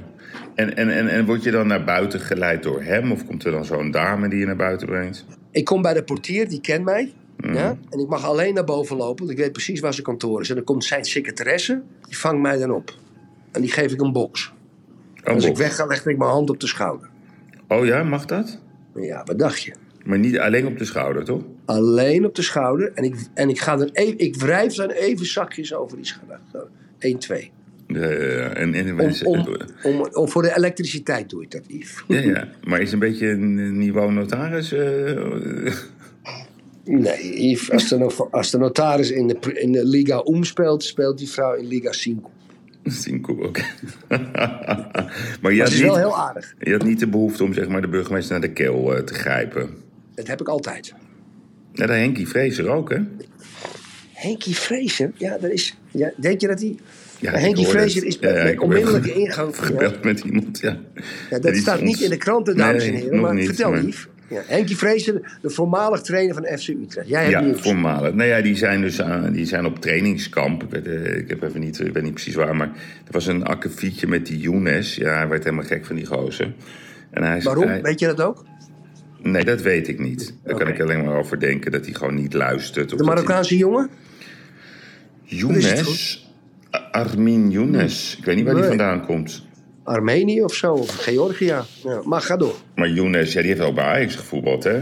En, 0.54 0.76
en, 0.76 0.88
en, 0.88 1.08
en 1.08 1.26
word 1.26 1.42
je 1.42 1.50
dan 1.50 1.66
naar 1.66 1.84
buiten 1.84 2.20
geleid 2.20 2.62
door 2.62 2.82
hem? 2.82 3.12
Of 3.12 3.26
komt 3.26 3.44
er 3.44 3.52
dan 3.52 3.64
zo'n 3.64 3.90
dame 3.90 4.28
die 4.28 4.38
je 4.38 4.46
naar 4.46 4.56
buiten 4.56 4.86
brengt? 4.86 5.24
Ik 5.50 5.64
kom 5.64 5.82
bij 5.82 5.94
de 5.94 6.02
portier, 6.02 6.48
die 6.48 6.60
kent 6.60 6.84
mij. 6.84 7.12
Mhm. 7.40 7.54
Ja? 7.54 7.78
En 7.90 7.98
ik 7.98 8.08
mag 8.08 8.24
alleen 8.24 8.54
naar 8.54 8.64
boven 8.64 8.96
lopen, 8.96 9.26
want 9.26 9.38
ik 9.38 9.44
weet 9.44 9.52
precies 9.52 9.80
waar 9.80 9.92
zijn 9.92 10.04
kantoor 10.06 10.40
is. 10.40 10.48
En 10.48 10.54
dan 10.54 10.64
komt 10.64 10.84
zijn 10.84 11.04
secretaresse, 11.04 11.82
die 12.08 12.18
vangt 12.18 12.42
mij 12.42 12.58
dan 12.58 12.70
op. 12.70 12.94
En 13.52 13.60
die 13.60 13.70
geef 13.70 13.92
ik 13.92 14.00
een 14.00 14.12
box. 14.12 14.52
Als 15.24 15.42
ik 15.44 15.48
box. 15.48 15.60
weg 15.60 15.74
ga, 15.76 15.86
leg 15.86 16.06
ik 16.06 16.18
mijn 16.18 16.30
hand 16.30 16.50
op 16.50 16.60
de 16.60 16.66
schouder. 16.66 17.08
oh 17.68 17.84
ja, 17.86 18.02
mag 18.02 18.24
dat? 18.24 18.58
Ja, 18.94 19.22
wat 19.24 19.38
dacht 19.38 19.62
je? 19.62 19.72
Maar 20.04 20.18
niet 20.18 20.38
alleen 20.38 20.66
op 20.66 20.78
de 20.78 20.84
schouder, 20.84 21.24
toch? 21.24 21.42
Alleen 21.64 22.24
op 22.24 22.34
de 22.34 22.42
schouder. 22.42 22.92
En 22.94 23.04
ik, 23.04 23.14
en 23.34 23.48
ik, 23.48 23.60
ga 23.60 23.76
dan 23.76 23.88
even, 23.92 24.18
ik 24.18 24.36
wrijf 24.36 24.74
dan 24.74 24.90
even 24.90 25.26
zachtjes 25.26 25.74
over 25.74 25.96
die 25.96 26.06
schouder. 26.06 26.40
Zo, 26.52 26.58
1, 26.98 27.18
2. 27.18 27.50
De, 27.86 28.06
en, 28.54 28.74
en, 28.74 28.88
Om, 28.90 28.94
mensen- 28.96 29.26
om, 29.26 29.46
om, 29.82 30.08
om, 30.12 30.28
voor 30.28 30.42
de 30.42 30.56
elektriciteit 30.56 31.30
doe 31.30 31.42
ik 31.42 31.50
dat, 31.50 31.62
Yves. 31.66 32.04
ja, 32.08 32.18
ja, 32.20 32.48
maar 32.64 32.80
is 32.80 32.92
een 32.92 32.98
beetje 32.98 33.28
een 33.28 33.78
niveau 33.78 34.12
notaris? 34.12 34.72
eh, 34.72 35.72
Nee, 36.88 37.48
Yves, 37.50 37.70
als 37.70 37.88
de, 37.88 37.98
no- 37.98 38.28
als 38.30 38.50
de 38.50 38.58
notaris 38.58 39.10
in 39.10 39.26
de, 39.26 39.36
in 39.52 39.72
de 39.72 39.84
Liga 39.84 40.18
Om 40.18 40.44
speelt, 40.44 40.94
die 41.18 41.28
vrouw 41.28 41.54
in 41.54 41.66
Liga 41.66 41.92
5. 41.92 42.14
Cinco, 42.84 43.32
oké. 43.32 43.62
maar 45.42 45.52
je 45.52 45.60
had, 45.62 45.70
is 45.72 45.80
wel 45.80 45.96
heel 45.96 46.16
aardig. 46.18 46.54
je 46.58 46.72
had 46.72 46.84
niet 46.84 46.98
de 47.00 47.08
behoefte 47.08 47.44
om 47.44 47.52
zeg 47.54 47.68
maar, 47.68 47.80
de 47.80 47.88
burgemeester 47.88 48.32
naar 48.38 48.48
de 48.48 48.52
keel 48.52 48.96
eh, 48.96 49.02
te 49.02 49.14
grijpen. 49.14 49.70
Dat 50.14 50.26
heb 50.26 50.40
ik 50.40 50.48
altijd. 50.48 50.94
Ja, 51.72 51.86
de 51.86 51.92
Henkie 51.92 52.28
Vrezer 52.28 52.68
ook, 52.68 52.90
hè? 52.90 52.98
Henkie 54.12 54.56
Vrezer, 54.56 55.12
ja, 55.14 55.38
dat 55.38 55.50
is. 55.50 55.76
Ja, 55.90 56.12
denk 56.16 56.40
je 56.40 56.46
dat 56.46 56.60
hij. 56.60 56.76
Ja, 57.20 57.32
Henkie 57.32 57.66
Vrezer 57.66 58.04
is 58.04 58.18
met, 58.18 58.30
Ja, 58.30 58.46
ja, 58.48 58.60
onmiddellijke 58.60 59.12
ingang. 59.12 59.56
Gebeld 59.66 60.04
met 60.04 60.20
iemand, 60.20 60.60
ja. 60.60 60.80
dat 61.40 61.56
staat 61.56 61.80
niet 61.80 62.00
in 62.00 62.10
de 62.10 62.16
kranten, 62.16 62.56
dames 62.56 62.82
Nee, 62.84 62.92
en 62.92 63.00
heren. 63.00 63.20
Maar 63.20 63.34
niet, 63.34 63.46
vertel, 63.46 63.70
maar- 63.70 63.84
Yves. 63.84 64.06
Ja, 64.28 64.42
Henkie 64.46 64.76
Vrezer, 64.76 65.38
de 65.42 65.50
voormalig 65.50 66.00
trainer 66.00 66.34
van 66.34 66.58
FC 66.58 66.68
Utrecht. 66.68 67.08
Jij 67.08 67.20
hebt 67.20 67.32
Ja, 67.32 67.40
nieuws. 67.40 67.60
voormalig. 67.60 68.14
Nou 68.14 68.28
ja, 68.28 68.40
die 68.40 68.56
zijn 68.56 68.80
dus 68.80 69.02
aan, 69.02 69.32
die 69.32 69.46
zijn 69.46 69.66
op 69.66 69.80
trainingskamp. 69.80 70.62
Ik 70.62 70.70
weet, 70.70 70.86
eh, 70.86 71.16
ik, 71.16 71.28
heb 71.28 71.42
even 71.42 71.60
niet, 71.60 71.80
ik 71.80 71.92
weet 71.92 72.02
niet 72.02 72.12
precies 72.12 72.34
waar, 72.34 72.56
maar 72.56 72.68
er 73.06 73.12
was 73.12 73.26
een 73.26 73.44
akkefietje 73.44 74.06
met 74.06 74.26
die 74.26 74.38
Younes. 74.38 74.94
Ja, 74.96 75.16
hij 75.16 75.28
werd 75.28 75.44
helemaal 75.44 75.64
gek 75.66 75.84
van 75.86 75.96
die 75.96 76.06
gozer. 76.06 76.52
En 77.10 77.22
hij, 77.22 77.40
Waarom? 77.42 77.66
hij- 77.66 77.82
Weet 77.82 78.00
je 78.00 78.06
dat 78.06 78.20
ook? 78.20 78.44
nee, 79.22 79.44
dat 79.44 79.62
weet 79.62 79.88
ik 79.88 79.98
niet. 79.98 80.34
Daar 80.44 80.56
kan 80.56 80.68
ik 80.68 80.80
alleen 80.80 81.04
maar 81.04 81.16
over 81.18 81.40
denken 81.40 81.72
dat 81.72 81.84
hij 81.84 81.94
gewoon 81.94 82.14
niet 82.14 82.32
luistert. 82.34 82.92
Of 82.92 82.98
De 82.98 83.04
hij- 83.04 83.14
Marokkaanse 83.14 83.56
jongen? 83.56 83.88
Younes? 85.22 86.30
Armin 86.90 87.50
Younes. 87.50 88.16
Ik 88.18 88.24
weet 88.24 88.36
niet 88.36 88.44
waar 88.44 88.54
die 88.54 88.62
Nee. 88.62 88.76
vandaan 88.76 89.06
komt. 89.06 89.46
Armenië 89.88 90.42
of 90.42 90.54
zo, 90.54 90.72
of 90.72 90.90
Georgië. 90.96 91.56
Ja, 91.84 92.00
maar 92.04 92.20
ga 92.20 92.36
door. 92.36 92.54
Maar 92.74 92.88
Younes, 92.88 93.32
ja, 93.32 93.40
die 93.40 93.50
heeft 93.50 93.62
ook 93.62 93.74
bij 93.74 93.84
Ajax 93.84 94.14
gevoetbald, 94.14 94.64
hè? 94.64 94.80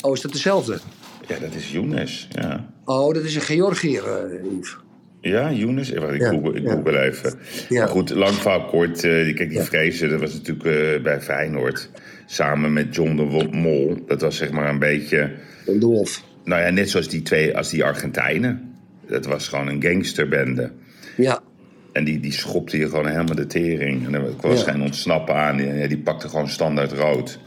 Oh, 0.00 0.12
is 0.12 0.20
dat 0.20 0.32
dezelfde? 0.32 0.78
Ja, 1.26 1.38
dat 1.38 1.54
is 1.54 1.72
Younes, 1.72 2.28
ja. 2.30 2.72
Oh, 2.84 3.14
dat 3.14 3.22
is 3.22 3.34
een 3.34 3.40
Georgiër, 3.40 4.40
Yves. 4.56 4.76
Ja, 5.20 5.52
Younes? 5.52 5.90
Ik 5.90 6.20
Ja, 6.20 6.28
google, 6.28 6.52
ik 6.52 6.62
ja. 6.62 7.02
even. 7.02 7.32
Maar 7.68 7.88
goed, 7.88 8.10
lang 8.10 8.34
verhaal 8.34 8.64
kort. 8.64 9.04
eh, 9.04 9.34
kijk, 9.34 9.48
die 9.50 9.60
vrezen, 9.60 10.10
dat 10.10 10.20
was 10.20 10.32
natuurlijk 10.32 10.66
eh, 10.66 11.02
bij 11.02 11.20
Feyenoord. 11.20 11.90
Samen 12.26 12.72
met 12.72 12.94
John 12.94 13.16
de 13.16 13.48
Mol. 13.50 13.96
Dat 14.06 14.20
was 14.20 14.36
zeg 14.36 14.50
maar 14.50 14.68
een 14.68 14.78
beetje... 14.78 15.30
Een 15.66 15.80
wolf. 15.80 16.22
Nou 16.44 16.62
ja, 16.62 16.70
net 16.70 16.90
zoals 16.90 17.08
die 17.08 17.22
twee, 17.22 17.56
als 17.56 17.70
die 17.70 17.84
Argentijnen. 17.84 18.74
Dat 19.06 19.26
was 19.26 19.48
gewoon 19.48 19.68
een 19.68 19.82
gangsterbende. 19.82 20.70
Ja. 21.16 21.42
En 21.92 22.04
die, 22.04 22.20
die 22.20 22.32
schopte 22.32 22.78
je 22.78 22.88
gewoon 22.88 23.06
helemaal 23.06 23.34
de 23.34 23.46
tering. 23.46 24.06
En 24.06 24.14
er 24.14 24.22
was 24.40 24.64
Ja. 24.64 24.72
geen 24.72 24.82
ontsnappen 24.82 25.34
aan. 25.34 25.56
Die, 25.56 25.88
die 25.88 25.98
pakte 25.98 26.28
gewoon 26.28 26.48
standaard 26.48 26.92
rood. 26.92 27.38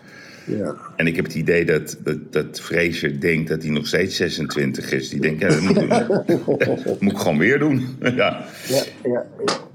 ja. 0.46 0.76
En 0.96 1.08
ik 1.08 1.16
heb 1.16 1.26
het 1.26 1.36
idee 1.36 1.66
dat, 1.66 1.98
dat, 2.04 2.18
dat 2.34 2.60
Fraser 2.62 3.20
denkt 3.20 3.50
dat 3.50 3.62
hij 3.64 3.72
nog 3.72 3.88
steeds 3.88 4.16
26 4.16 4.92
is. 4.92 5.10
Die 5.10 5.20
denkt, 5.22 5.42
ja, 5.42 5.48
dat 5.48 5.62
moet, 5.62 5.76
dat 6.60 7.00
moet 7.02 7.12
ik 7.12 7.18
gewoon 7.18 7.38
weer 7.38 7.60
doen. 7.60 7.98
ja. 8.02 8.12
Ja, 8.16 8.46
ja, 9.04 9.26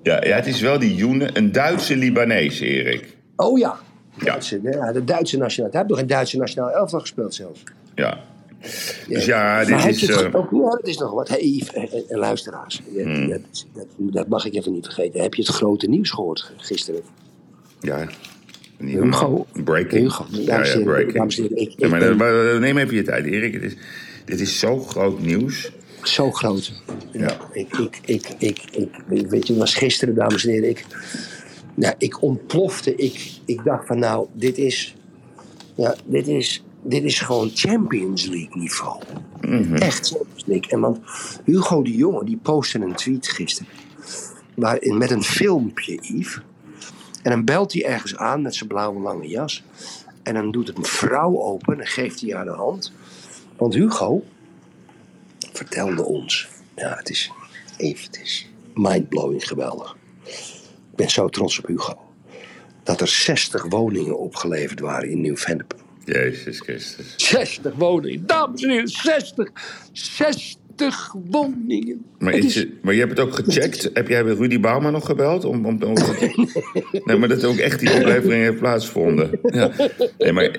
ja. 0.02 0.24
Ja, 0.24 0.36
het 0.36 0.46
is 0.46 0.60
wel 0.60 0.78
die 0.78 0.94
Joene, 0.94 1.30
een 1.32 1.52
Duitse 1.52 1.96
Libanees, 1.96 2.60
Erik. 2.60 3.16
Oh 3.36 3.58
ja. 3.58 3.78
Duitse, 4.24 4.60
ja, 4.62 4.92
de 4.92 5.04
Duitse 5.04 5.38
nationaal. 5.38 5.70
Hij 5.70 5.80
heeft 5.80 5.92
nog 5.92 6.00
een 6.02 6.06
Duitse 6.06 6.36
nationaal 6.36 6.70
elftal 6.70 7.00
gespeeld 7.00 7.34
zelfs. 7.34 7.62
Ja. 7.94 8.18
Dus 9.08 9.24
ja, 9.24 9.64
dit 9.64 9.84
is... 9.84 10.00
het 10.00 10.10
eh, 10.10 10.34
ook, 10.34 10.50
ja, 10.50 10.68
het 10.76 10.86
is 10.86 10.98
nog 10.98 11.12
wat. 11.12 11.28
Hey, 11.28 11.62
en- 11.74 11.88
en 12.08 12.18
luisteraars, 12.18 12.80
dat, 12.94 13.04
Hmm. 13.04 13.28
dat, 13.28 13.40
dat, 13.74 13.86
dat 13.98 14.28
mag 14.28 14.46
ik 14.46 14.54
even 14.54 14.72
niet 14.72 14.84
vergeten. 14.84 15.20
Heb 15.20 15.34
je 15.34 15.42
het 15.42 15.50
grote 15.50 15.86
nieuws 15.88 16.10
gehoord 16.10 16.52
gisteren? 16.56 17.00
ja, 17.80 18.08
Hugo. 18.78 19.46
Breaking. 19.64 20.02
Hugo. 20.02 20.26
Ja, 20.30 20.44
Dames 20.46 20.72
ja, 20.72 20.80
breaking. 20.82 21.34
heren, 21.34 21.56
ik- 21.56 21.72
Ja, 21.76 21.88
maar, 21.88 22.16
ben- 22.16 22.60
neem 22.60 22.78
even 22.78 22.94
je 22.94 23.02
tijd, 23.02 23.24
Erik. 23.24 23.52
Het 23.54 23.62
is, 23.62 23.76
dit 24.24 24.40
is 24.40 24.58
zo 24.58 24.78
groot 24.78 25.20
nieuws. 25.20 25.70
Zo 26.02 26.30
groot. 26.32 26.72
Ja. 27.12 27.36
Ik, 27.52 27.76
ik, 27.78 28.00
ik, 28.04 28.28
ik, 28.38 28.58
ik, 28.70 28.90
ik- 29.10 29.26
weet 29.28 29.46
je, 29.46 29.52
het 29.52 29.62
was 29.62 29.74
gisteren, 29.74 30.14
dames 30.14 30.44
en 30.46 30.50
heren. 30.52 30.68
Ik, 30.68 30.86
nou, 31.74 31.94
ik 31.98 32.22
ontplofte. 32.22 32.94
Ik, 32.94 33.30
ik 33.44 33.60
dacht 33.64 33.86
van, 33.86 33.98
nou, 33.98 34.26
dit 34.32 34.58
is, 34.58 34.94
ja, 35.74 35.94
dit 36.04 36.26
is, 36.28 36.62
dit 36.82 37.04
is 37.04 37.20
gewoon 37.20 37.50
Champions 37.54 38.26
League 38.26 38.56
niveau. 38.56 39.02
Echt 39.74 40.08
Champions 40.08 40.44
League. 40.46 40.70
En 40.70 40.80
want 40.80 40.98
Hugo 41.44 41.82
de 41.82 41.96
Jonge, 41.96 42.24
die 42.24 42.36
postte 42.36 42.78
een 42.78 42.94
tweet 42.94 43.28
gisteren. 43.28 43.72
Waarin, 44.54 44.98
met 44.98 45.10
een 45.10 45.22
filmpje, 45.22 45.98
Yves. 46.02 46.40
En 47.22 47.30
dan 47.30 47.44
belt 47.44 47.72
hij 47.72 47.84
ergens 47.84 48.16
aan 48.16 48.42
met 48.42 48.54
zijn 48.54 48.68
blauwe 48.68 49.00
lange 49.00 49.28
jas. 49.28 49.64
En 50.22 50.34
dan 50.34 50.50
doet 50.50 50.76
een 50.76 50.84
vrouw 50.84 51.40
open 51.40 51.80
en 51.80 51.86
geeft 51.86 52.20
hij 52.20 52.34
haar 52.34 52.44
de 52.44 52.50
hand. 52.50 52.92
Want 53.56 53.74
Hugo, 53.74 54.24
vertelde 55.52 56.04
ons. 56.04 56.48
Ja, 56.76 56.96
het 56.96 57.10
is 57.10 57.30
even, 57.76 58.04
het 58.04 58.20
is 58.22 58.50
mindblowing 58.74 59.46
geweldig. 59.46 59.96
Ik 60.90 60.96
ben 60.96 61.10
zo 61.10 61.28
trots 61.28 61.58
op 61.58 61.66
Hugo. 61.66 61.98
Dat 62.82 63.00
er 63.00 63.08
60 63.08 63.64
woningen 63.68 64.18
opgeleverd 64.18 64.80
waren 64.80 65.10
in 65.10 65.20
Nieuw-Vennep. 65.20 65.74
Jezus 66.12 66.60
Christus. 66.60 67.14
60 67.16 67.74
woningen, 67.74 68.26
dames 68.26 68.62
en 68.62 68.70
heren, 68.70 68.88
60. 68.88 69.50
60 69.92 71.14
woningen. 71.30 72.04
Maar, 72.18 72.34
is 72.34 72.66
maar 72.82 72.94
je 72.94 73.00
hebt 73.00 73.18
het 73.18 73.20
ook 73.20 73.34
gecheckt. 73.34 73.90
Heb 73.92 74.08
jij 74.08 74.24
bij 74.24 74.34
Rudy 74.34 74.60
Bouwman 74.60 74.92
nog 74.92 75.06
gebeld? 75.06 75.44
Om, 75.44 75.66
om, 75.66 75.82
om, 75.82 75.94
nee, 77.04 77.16
maar 77.16 77.28
dat 77.28 77.44
ook 77.44 77.56
echt 77.56 77.80
die 77.80 77.92
oplevering 77.92 78.42
heeft 78.42 78.58
plaatsgevonden. 78.58 79.30
Ja. 79.42 79.70
Nee, 80.18 80.32
maar 80.32 80.58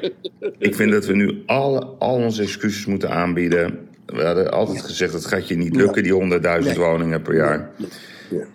ik 0.57 0.75
vind 0.75 0.91
dat 0.91 1.05
we 1.05 1.13
nu 1.13 1.43
alle, 1.45 1.85
al 1.85 2.15
onze 2.15 2.41
excuses 2.41 2.85
moeten 2.85 3.09
aanbieden. 3.09 3.87
We 4.05 4.23
hadden 4.23 4.51
altijd 4.51 4.81
gezegd, 4.81 5.11
dat 5.11 5.25
gaat 5.25 5.47
je 5.47 5.57
niet 5.57 5.75
lukken, 5.75 6.03
die 6.03 6.13
100.000 6.13 6.19
Nee. 6.63 6.75
woningen 6.75 7.21
per 7.21 7.35
jaar. 7.35 7.69
Ja. 8.29 8.45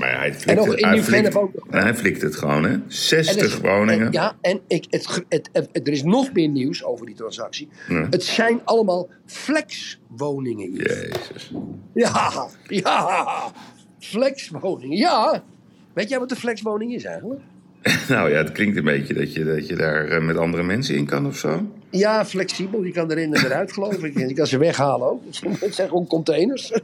Maar 0.00 0.18
hij 0.18 0.34
flikt, 0.34 0.44
En 0.50 0.56
nog 0.56 0.66
het, 0.66 0.78
in 0.78 0.88
hij, 0.88 1.02
flikt, 1.02 1.36
ook 1.36 1.52
hij 1.70 1.94
flikt 1.94 2.22
het 2.22 2.36
gewoon, 2.36 2.62
hè? 2.64 2.70
En 2.70 2.84
60 2.88 3.52
het- 3.52 3.60
woningen. 3.60 4.06
en- 4.06 4.12
ja, 4.12 4.36
en 4.40 4.60
ik, 4.66 4.84
het, 4.90 5.22
het, 5.28 5.48
het- 5.52 5.68
er 5.72 5.88
is 5.92 6.02
nog 6.02 6.32
meer 6.32 6.48
nieuws 6.48 6.84
over 6.84 7.06
die 7.06 7.14
transactie. 7.14 7.68
Ja. 7.88 8.06
Het 8.10 8.22
zijn 8.24 8.60
allemaal 8.64 9.08
flexwoningen. 9.26 10.72
Jezus. 10.74 11.52
Ja, 11.94 12.48
ja. 12.66 13.26
Flexwoningen, 13.98 14.96
ja. 14.96 15.42
Weet 15.92 16.08
jij 16.08 16.18
wat 16.18 16.28
de 16.28 16.36
flexwoning 16.36 16.94
is 16.94 17.04
eigenlijk? 17.04 17.40
Nou 18.08 18.30
ja, 18.30 18.36
het 18.36 18.52
klinkt 18.52 18.76
een 18.76 18.84
beetje 18.84 19.14
dat 19.14 19.32
je, 19.34 19.44
dat 19.44 19.66
je 19.68 19.76
daar 19.76 20.08
eh, 20.08 20.22
met 20.22 20.36
andere 20.36 20.62
mensen 20.62 20.94
in 20.96 21.06
kan 21.06 21.26
of 21.26 21.36
zo. 21.36 21.70
Ja, 21.90 22.26
flexibel. 22.26 22.84
Je 22.84 22.92
kan 22.92 23.10
erin 23.10 23.34
en 23.34 23.44
eruit, 23.44 23.72
geloof 23.72 24.04
ik. 24.04 24.14
En 24.14 24.28
je 24.28 24.34
kan 24.34 24.46
ze 24.46 24.58
weghalen 24.58 25.10
ook. 25.10 25.22
Het 25.60 25.74
zijn 25.74 25.88
gewoon 25.88 26.06
containers. 26.06 26.72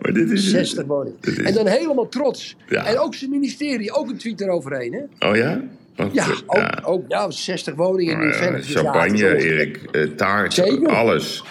Maar 0.00 0.12
dit 0.12 0.30
is... 0.30 0.50
60 0.50 0.84
woningen. 0.86 1.18
En 1.44 1.54
dan 1.54 1.66
helemaal 1.66 2.08
trots. 2.08 2.56
Ja. 2.68 2.84
En 2.84 2.98
ook 2.98 3.14
zijn 3.14 3.30
ministerie, 3.30 3.92
ook 3.92 4.08
een 4.08 4.18
tweet 4.18 4.40
eroverheen, 4.40 4.92
hè? 4.92 5.28
Oh 5.28 5.36
ja? 5.36 5.60
Oh, 5.96 6.14
Ja, 6.14 6.26
ook, 6.46 6.56
ja. 6.56 6.80
ook 6.84 7.04
ja, 7.08 7.30
60 7.30 7.74
woningen 7.74 8.20
in 8.20 8.30
eh. 8.30 8.52
Dus 8.54 8.68
ja, 8.68 8.80
champagne, 8.80 9.36
Erik, 9.36 9.80
eh, 9.92 10.02
taart, 10.02 10.54
Zeker. 10.54 10.88
alles. 10.88 11.44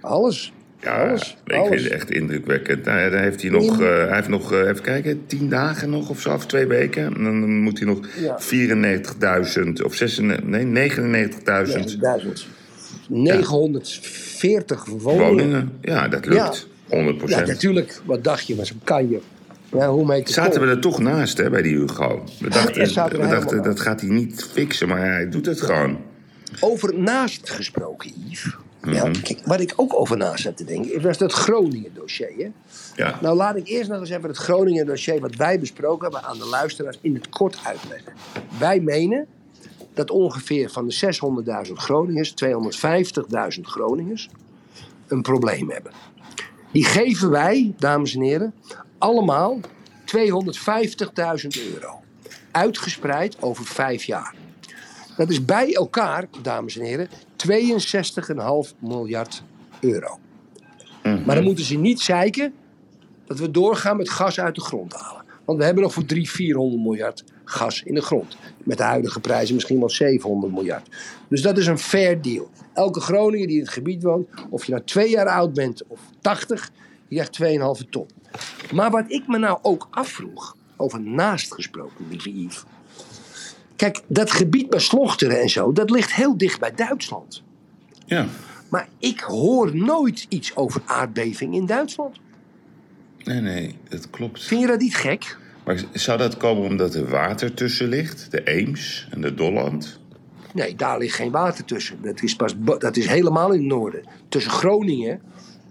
Alles. 0.00 0.52
Ja, 0.80 1.08
alles. 1.08 1.36
ik 1.46 1.52
alles. 1.54 1.68
vind 1.68 1.82
het 1.82 1.92
echt 1.92 2.10
indrukwekkend. 2.10 2.84
Nou, 2.84 3.10
dan 3.10 3.20
heeft 3.20 3.42
hij 3.42 3.50
nog, 3.50 3.80
eh, 3.80 3.86
hij 3.86 4.14
heeft 4.14 4.28
nog 4.28 4.52
eh, 4.52 4.58
even 4.58 4.82
kijken, 4.82 5.26
tien 5.26 5.48
dagen 5.48 5.90
nog 5.90 6.08
of 6.08 6.20
zo, 6.20 6.34
of 6.34 6.46
twee 6.46 6.66
weken. 6.66 7.04
En 7.04 7.24
dan 7.24 7.60
moet 7.60 7.78
hij 7.78 7.86
nog 7.86 8.00
Ja. 8.20 8.36
94.000 8.40 9.82
of 9.84 9.94
96, 9.94 10.44
nee, 10.48 10.64
99.000 10.64 12.00
1000. 12.00 12.46
940 13.08 14.84
woningen. 14.84 15.26
woningen. 15.28 15.72
Ja, 15.80 16.08
dat 16.08 16.26
lukt. 16.26 16.66
100% 16.88 17.28
Ja, 17.28 17.46
natuurlijk. 17.46 18.00
Wat 18.04 18.24
dacht 18.24 18.46
je? 18.46 18.54
Maar 18.56 18.66
zo 18.66 18.74
kan 18.84 19.10
je. 19.10 19.20
Ja, 19.72 19.90
hoe 19.90 20.22
Zaten 20.24 20.60
we 20.60 20.66
er 20.66 20.80
toch 20.80 20.98
naast 20.98 21.38
hè, 21.38 21.50
bij 21.50 21.62
die 21.62 21.76
Hugo? 21.76 22.24
We 22.40 22.48
dachten, 22.48 22.90
Ja, 22.90 23.08
we 23.08 23.18
dachten 23.18 23.62
dat 23.62 23.80
gaat 23.80 24.00
hij 24.00 24.10
niet 24.10 24.48
fixen, 24.52 24.88
maar 24.88 25.00
hij 25.00 25.28
doet 25.28 25.46
het 25.46 25.60
gewoon. 25.60 25.98
Over 26.60 26.98
naast 26.98 27.50
gesproken, 27.50 28.10
Yves. 28.28 28.56
Mhm. 28.80 28.94
Ja, 28.94 29.10
kijk, 29.22 29.40
waar 29.44 29.60
ik 29.60 29.72
ook 29.76 29.94
over 29.94 30.16
naast 30.16 30.42
zat 30.42 30.56
te 30.56 30.64
denken, 30.64 31.02
was 31.02 31.18
dat 31.18 31.32
Groningen 31.32 31.94
dossier. 31.94 32.32
Hè? 32.36 32.50
Ja. 32.94 33.18
Nou, 33.20 33.36
laat 33.36 33.56
ik 33.56 33.68
eerst 33.68 33.90
nog 33.90 34.00
eens 34.00 34.10
even 34.10 34.28
het 34.28 34.36
Groningen 34.36 34.86
dossier 34.86 35.20
wat 35.20 35.34
wij 35.34 35.58
besproken 35.58 36.02
hebben 36.02 36.30
aan 36.30 36.38
de 36.38 36.46
luisteraars 36.46 36.98
in 37.00 37.14
het 37.14 37.28
kort 37.28 37.58
uitleggen. 37.64 38.12
Wij 38.58 38.80
menen 38.80 39.26
dat 39.94 40.10
ongeveer 40.10 40.70
van 40.70 40.88
de 40.88 41.16
600.000 41.66 41.72
Groningers, 41.72 42.34
250.000 42.44 43.60
Groningers 43.62 44.28
een 45.06 45.22
probleem 45.22 45.70
hebben. 45.70 45.92
Die 46.72 46.84
geven 46.84 47.30
wij, 47.30 47.74
dames 47.78 48.14
en 48.14 48.20
heren, 48.20 48.54
allemaal 48.98 49.60
250.000 49.60 49.66
euro. 51.72 52.00
Uitgespreid 52.50 53.42
over 53.42 53.64
vijf 53.64 54.04
jaar. 54.04 54.34
Dat 55.18 55.30
is 55.30 55.44
bij 55.44 55.74
elkaar, 55.74 56.28
dames 56.42 56.78
en 56.78 56.84
heren, 56.84 57.08
62,5 58.70 58.74
miljard 58.78 59.42
euro. 59.80 60.18
Maar 61.02 61.34
dan 61.34 61.44
moeten 61.44 61.64
ze 61.64 61.76
niet 61.76 62.00
zeiken 62.00 62.54
dat 63.26 63.38
we 63.38 63.50
doorgaan 63.50 63.96
met 63.96 64.10
gas 64.10 64.40
uit 64.40 64.54
de 64.54 64.60
grond 64.60 64.94
halen. 64.94 65.24
Want 65.44 65.58
we 65.58 65.64
hebben 65.64 65.82
nog 65.82 65.92
voor 65.92 66.04
300, 66.04 66.36
400 66.36 66.82
miljard 66.82 67.24
gas 67.44 67.82
in 67.82 67.94
de 67.94 68.00
grond. 68.00 68.36
Met 68.64 68.76
de 68.76 68.82
huidige 68.82 69.20
prijzen 69.20 69.54
misschien 69.54 69.78
wel 69.78 69.90
700 69.90 70.52
miljard. 70.52 70.88
Dus 71.28 71.42
dat 71.42 71.58
is 71.58 71.66
een 71.66 71.78
fair 71.78 72.22
deal. 72.22 72.50
Elke 72.74 73.00
Groninger 73.00 73.46
die 73.46 73.56
in 73.56 73.62
het 73.62 73.72
gebied 73.72 74.02
woont, 74.02 74.28
of 74.50 74.64
je 74.64 74.72
nou 74.72 74.84
twee 74.84 75.10
jaar 75.10 75.28
oud 75.28 75.52
bent 75.52 75.82
of 75.86 76.00
80, 76.20 76.70
die 77.08 77.24
krijgt 77.28 77.80
2,5 77.82 77.88
ton. 77.90 78.06
Maar 78.72 78.90
wat 78.90 79.04
ik 79.08 79.26
me 79.26 79.38
nou 79.38 79.58
ook 79.62 79.88
afvroeg, 79.90 80.56
over 80.76 81.00
naast 81.00 81.54
gesproken, 81.54 82.08
lieve 82.08 82.42
Yves. 82.42 82.64
Kijk, 83.78 84.00
dat 84.06 84.30
gebied 84.30 84.70
bij 84.70 84.78
Slochteren 84.78 85.40
en 85.40 85.48
zo, 85.48 85.72
dat 85.72 85.90
ligt 85.90 86.14
heel 86.14 86.38
dicht 86.38 86.60
bij 86.60 86.72
Duitsland. 86.74 87.42
Ja. 88.06 88.26
Maar 88.68 88.88
ik 88.98 89.20
hoor 89.20 89.76
nooit 89.76 90.26
iets 90.28 90.56
over 90.56 90.82
aardbeving 90.86 91.54
in 91.54 91.66
Duitsland. 91.66 92.16
Nee, 93.24 93.40
nee, 93.40 93.74
dat 93.88 94.10
klopt. 94.10 94.44
Vind 94.44 94.60
je 94.60 94.66
dat 94.66 94.80
niet 94.80 94.96
gek? 94.96 95.36
Maar 95.64 95.84
zou 95.92 96.18
dat 96.18 96.36
komen 96.36 96.70
omdat 96.70 96.94
er 96.94 97.08
water 97.08 97.54
tussen 97.54 97.88
ligt? 97.88 98.30
De 98.30 98.42
Eems 98.44 99.08
en 99.10 99.20
de 99.20 99.34
Dolland? 99.34 100.00
Nee, 100.54 100.74
daar 100.74 100.98
ligt 100.98 101.14
geen 101.14 101.30
water 101.30 101.64
tussen. 101.64 102.02
Dat 102.02 102.22
is, 102.22 102.36
pas, 102.36 102.54
dat 102.78 102.96
is 102.96 103.06
helemaal 103.06 103.52
in 103.52 103.58
het 103.58 103.68
noorden. 103.68 104.02
Tussen 104.28 104.52
Groningen. 104.52 105.20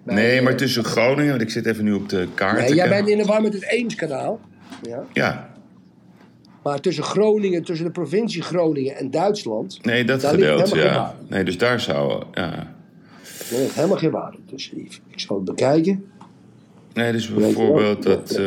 Nee, 0.04 0.41
maar 0.41 0.52
eh, 0.52 0.58
tussen 0.58 0.84
Groningen, 0.84 1.30
want 1.30 1.41
ik 1.41 1.50
zit 1.50 1.65
even 1.65 1.84
nu 1.84 1.93
op 1.93 2.10
de 2.10 2.28
kaart. 2.34 2.60
Nee, 2.60 2.74
jij 2.74 2.89
bent 2.89 3.08
in 3.08 3.17
de 3.17 3.26
war 3.26 3.41
met 3.41 3.54
het 3.54 3.63
Eemskanaal. 3.63 4.39
Ja. 4.82 5.04
Ja, 5.13 5.57
Maar 6.67 6.80
tussen 6.80 7.03
Groningen, 7.03 7.63
tussen 7.63 7.86
de 7.86 7.91
provincie 7.91 8.41
Groningen 8.41 8.95
en 8.95 9.12
Duitsland. 9.12 9.80
nee, 9.86 10.06
dat 10.06 10.23
gedeelte, 10.23 10.77
ja. 10.77 11.15
Nee, 11.27 11.43
dus 11.43 11.58
daar 11.58 11.80
zou... 11.80 12.23
Ja. 12.34 12.75
Er 13.51 13.58
ligt 13.58 13.75
helemaal 13.75 13.97
geen 13.97 14.12
water 14.12 14.39
tussen. 14.45 14.77
Ik 15.08 15.19
zal 15.19 15.36
het 15.36 15.45
bekijken. 15.45 16.06
Nee, 16.93 17.12
dus 17.12 17.34
bijvoorbeeld 17.34 18.03
dat 18.03 18.32
eh 18.32 18.45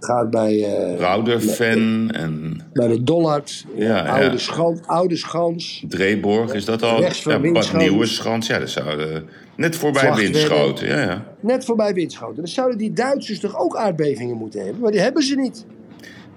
gaat 0.00 0.30
bij, 0.30 0.64
eh, 0.64 0.98
Rauderfen 0.98 2.10
en 2.10 2.60
bij 2.72 2.88
de 2.88 3.02
Dollard. 3.02 3.66
Ja, 3.74 4.06
oude, 4.06 4.24
ja. 4.24 4.36
Schans, 4.36 4.80
oude 4.86 5.16
Schans. 5.16 5.84
Dreborg. 5.88 6.54
Is 6.54 6.64
dat 6.64 6.82
al? 6.82 7.00
Ja, 7.00 7.38
Bad. 7.38 7.72
Nieuwe 7.72 8.06
Schans. 8.06 8.46
Ja, 8.46 8.58
dat 8.58 8.70
zou... 8.70 9.02
eh, 9.02 9.20
net 9.56 9.76
voorbij. 9.76 10.14
Winschoten, 10.14 10.88
ja, 10.88 11.02
ja. 11.02 11.24
Net 11.40 11.64
voorbij 11.64 11.94
Winschoten. 11.94 12.36
Dan 12.36 12.48
zouden 12.48 12.78
die 12.78 12.92
Duitsers 12.92 13.40
toch 13.40 13.58
ook 13.58 13.76
aardbevingen 13.76 14.36
moeten 14.36 14.64
hebben? 14.64 14.80
Maar 14.82 14.90
die 14.90 15.00
hebben 15.00 15.22
ze 15.22 15.34
niet. 15.34 15.64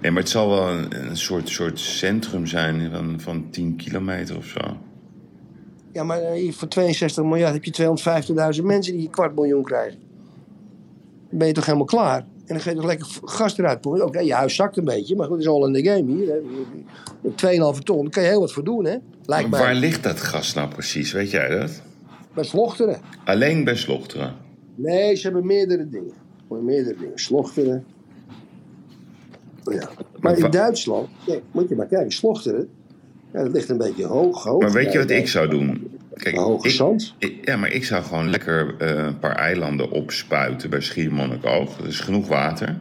Nee, 0.00 0.10
maar 0.10 0.20
het 0.22 0.30
zal 0.30 0.48
wel 0.48 0.68
een, 0.68 1.06
een 1.08 1.16
soort, 1.16 1.48
soort 1.48 1.78
centrum 1.80 2.46
zijn 2.46 2.90
van, 2.90 3.20
van 3.20 3.50
10 3.50 3.76
kilometer 3.76 4.36
of 4.36 4.46
zo. 4.46 4.60
Ja, 5.92 6.04
maar 6.04 6.22
eh, 6.22 6.52
voor 6.52 6.68
62 6.68 7.24
miljard 7.24 7.52
heb 7.52 7.64
je 7.64 8.56
250.000 8.58 8.64
mensen 8.64 8.92
die 8.92 9.04
een 9.04 9.10
kwart 9.10 9.34
miljoen 9.34 9.64
krijgen. 9.64 9.98
Dan 11.28 11.38
ben 11.38 11.46
je 11.46 11.52
toch 11.52 11.64
helemaal 11.64 11.86
klaar? 11.86 12.18
En 12.18 12.54
dan 12.54 12.60
ga 12.60 12.70
je 12.70 12.76
toch 12.76 12.84
lekker 12.84 13.06
gas 13.24 13.58
eruit. 13.58 13.86
Oké, 13.86 14.18
je 14.20 14.34
huis 14.34 14.54
zakt 14.54 14.76
een 14.76 14.84
beetje, 14.84 15.16
maar 15.16 15.26
goed, 15.26 15.36
het 15.36 15.44
is 15.44 15.50
all 15.50 15.66
in 15.66 15.72
the 15.72 15.90
game 15.90 16.12
hier. 16.12 16.28
Hè. 16.28 16.40
Met 17.20 17.76
2,5 17.76 17.82
ton, 17.82 18.02
daar 18.02 18.10
kan 18.10 18.22
je 18.22 18.28
heel 18.28 18.40
wat 18.40 18.52
voor 18.52 18.64
doen, 18.64 18.84
hè? 18.84 18.96
Lijkt. 19.24 19.48
Waar 19.48 19.74
ligt 19.74 20.02
dat 20.02 20.20
gas 20.20 20.54
nou 20.54 20.68
precies? 20.68 21.12
Weet 21.12 21.30
jij 21.30 21.48
dat? 21.48 21.82
Bij 22.34 22.44
Slochteren. 22.44 23.00
Alleen 23.24 23.64
bij 23.64 23.76
Slochteren. 23.76 24.34
Nee, 24.74 25.14
ze 25.14 25.22
hebben 25.22 25.46
meerdere 25.46 25.88
dingen. 25.88 26.12
Meerdere 26.48 26.98
dingen. 26.98 27.18
Slochteren. 27.18 27.84
Ja. 29.74 29.88
Maar 30.20 30.38
in 30.38 30.50
Duitsland, 30.50 31.08
moet 31.50 31.68
je 31.68 31.74
maar 31.74 31.86
kijken, 31.86 32.12
Slochteren. 32.12 32.68
Ja, 33.32 33.42
dat 33.42 33.52
ligt 33.52 33.68
een 33.68 33.78
beetje 33.78 34.04
hoog. 34.04 34.42
hoog. 34.44 34.60
Maar 34.62 34.72
weet 34.72 34.92
je 34.92 34.98
wat 34.98 35.10
ik 35.10 35.28
zou 35.28 35.48
doen? 35.48 35.90
Kijk, 36.14 36.36
Hoge 36.36 36.70
zand. 36.70 37.14
ja, 37.42 37.56
maar 37.56 37.72
ik 37.72 37.84
zou 37.84 38.04
gewoon 38.04 38.30
lekker 38.30 38.74
eh, 38.78 39.04
een 39.04 39.18
paar 39.18 39.34
eilanden 39.36 39.90
opspuiten 39.90 40.70
bij 40.70 40.80
Schiermonnikoog. 40.80 41.78
Er 41.78 41.86
is 41.86 42.00
genoeg 42.00 42.28
water. 42.28 42.78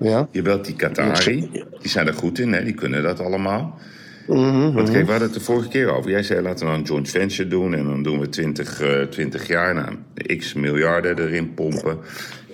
Ja. 0.00 0.28
Je 0.30 0.42
belt 0.42 0.64
die 0.64 0.74
Qatari. 0.76 1.50
Die 1.80 1.90
zijn 1.90 2.06
er 2.06 2.14
goed 2.14 2.38
in, 2.38 2.52
hè? 2.52 2.64
die 2.64 2.74
kunnen 2.74 3.02
dat 3.02 3.20
allemaal. 3.20 3.78
Mhm, 4.26 4.72
Want 4.72 4.90
kijk, 4.90 5.04
we 5.04 5.10
hadden 5.10 5.28
het 5.28 5.38
de 5.38 5.44
vorige 5.44 5.68
keer 5.68 5.90
over. 5.92 6.10
Jij 6.10 6.22
zei 6.22 6.40
laten 6.40 6.58
we 6.58 6.64
nou 6.64 6.78
een 6.78 6.84
joint 6.86 7.08
venture 7.10 7.48
doen. 7.48 7.74
En 7.74 7.84
dan 7.84 8.02
doen 8.02 8.18
we 8.18 8.28
20, 8.28 8.80
eh, 8.80 9.02
20 9.02 9.46
jaar. 9.46 9.74
Nou, 9.74 9.96
x 10.36 10.54
miljarden 10.54 11.18
erin 11.18 11.54
pompen. 11.54 11.98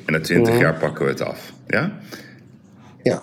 En 0.04 0.12
na 0.12 0.20
20 0.20 0.58
jaar 0.58 0.74
pakken 0.74 1.04
we 1.04 1.10
het 1.10 1.20
af. 1.20 1.52
Ja? 1.66 1.98
ja. 3.02 3.22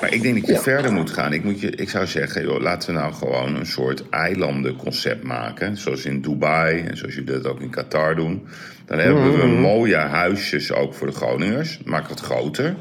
Maar 0.00 0.12
ik 0.14 0.22
denk 0.22 0.34
dat 0.34 0.46
je 0.46 0.52
Ja. 0.52 0.60
verder 0.60 0.92
moet 0.92 1.10
gaan. 1.10 1.32
Ik, 1.32 1.44
moet 1.44 1.60
je, 1.60 1.70
ik 1.70 1.90
zou 1.90 2.06
zeggen, 2.06 2.42
joh, 2.42 2.60
laten 2.60 2.94
we 2.94 3.00
nou 3.00 3.12
gewoon 3.12 3.56
een 3.56 3.66
soort 3.66 4.08
eilandenconcept 4.10 5.22
maken. 5.22 5.76
Zoals 5.76 6.04
in 6.04 6.20
Dubai 6.20 6.80
en 6.80 6.96
zoals 6.96 7.14
jullie 7.14 7.30
dat 7.32 7.46
ook 7.46 7.60
in 7.60 7.70
Qatar 7.70 8.14
doen. 8.16 8.46
Dan 8.86 8.98
hebben 8.98 9.38
we 9.40 9.46
mooie 9.46 9.96
huisjes 9.96 10.72
ook 10.72 10.94
voor 10.94 11.06
de 11.06 11.12
Groningers. 11.12 11.80
Maak 11.84 12.08
het 12.08 12.20
groter. 12.20 12.74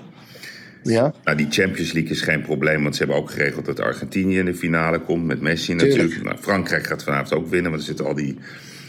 Ja. 0.84 1.14
Nou, 1.24 1.38
die 1.38 1.48
Champions 1.50 1.92
League 1.92 2.12
is 2.12 2.22
geen 2.22 2.42
probleem, 2.42 2.82
want 2.84 2.96
ze 2.96 3.04
hebben 3.04 3.22
ook 3.22 3.32
geregeld 3.32 3.66
dat 3.66 3.80
Argentinië 3.80 4.38
in 4.38 4.46
de 4.46 4.56
finale 4.56 5.00
komt 5.00 5.26
met 5.26 5.42
Messi 5.42 5.76
Tuurlijk. 5.76 5.98
natuurlijk. 5.98 6.24
Nou, 6.24 6.38
Frankrijk 6.42 6.88
gaat 6.88 7.04
vanavond 7.04 7.34
ook 7.34 7.50
winnen, 7.50 7.70
want 7.72 7.82
er 7.82 7.88
zitten 7.88 8.06
al 8.06 8.14
die, 8.16 8.34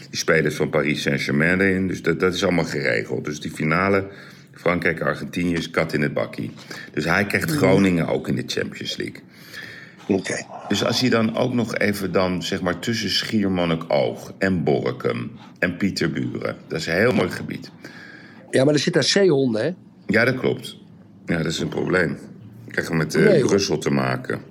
die 0.09 0.19
spelers 0.19 0.55
van 0.55 0.69
Paris 0.69 1.01
Saint-Germain 1.01 1.61
in. 1.61 1.87
Dus 1.87 2.01
dat, 2.01 2.19
dat 2.19 2.33
is 2.33 2.43
allemaal 2.43 2.63
geregeld. 2.65 3.25
Dus 3.25 3.39
die 3.39 3.51
finale, 3.51 4.07
Frankrijk-Argentinië, 4.59 5.53
is 5.53 5.69
kat 5.69 5.93
in 5.93 6.01
het 6.01 6.13
bakkie. 6.13 6.51
Dus 6.93 7.05
hij 7.05 7.25
krijgt 7.25 7.51
Groningen 7.51 8.07
ook 8.07 8.27
in 8.27 8.35
de 8.35 8.43
Champions 8.45 8.95
League. 8.97 9.21
Oké. 10.07 10.45
Dus 10.67 10.85
als 10.85 10.99
hij 10.99 11.09
dan 11.09 11.37
ook 11.37 11.53
nog 11.53 11.77
even 11.77 12.11
dan, 12.11 12.43
zeg 12.43 12.61
maar, 12.61 12.79
tussen 12.79 13.09
Schiermonnikoog 13.09 14.33
en 14.37 14.63
Borkum 14.63 15.31
en 15.59 15.77
Pieterburen. 15.77 16.55
Dat 16.67 16.79
is 16.79 16.87
een 16.87 16.93
heel 16.93 17.13
mooi 17.13 17.29
gebied. 17.29 17.71
Ja, 18.51 18.63
maar 18.63 18.73
er 18.73 18.79
zitten 18.79 19.01
daar 19.01 19.11
zeehonden, 19.11 19.63
hè? 19.63 19.71
Ja, 20.07 20.25
dat 20.25 20.35
klopt. 20.35 20.77
Ja, 21.25 21.37
dat 21.37 21.45
is 21.45 21.59
een 21.59 21.69
probleem. 21.69 22.11
Ik 22.65 22.71
krijg 22.71 22.91
met 22.91 23.15
eh, 23.15 23.23
Nee, 23.23 23.39
hoor. 23.39 23.49
Brussel 23.49 23.77
te 23.77 23.89
maken. 23.89 24.41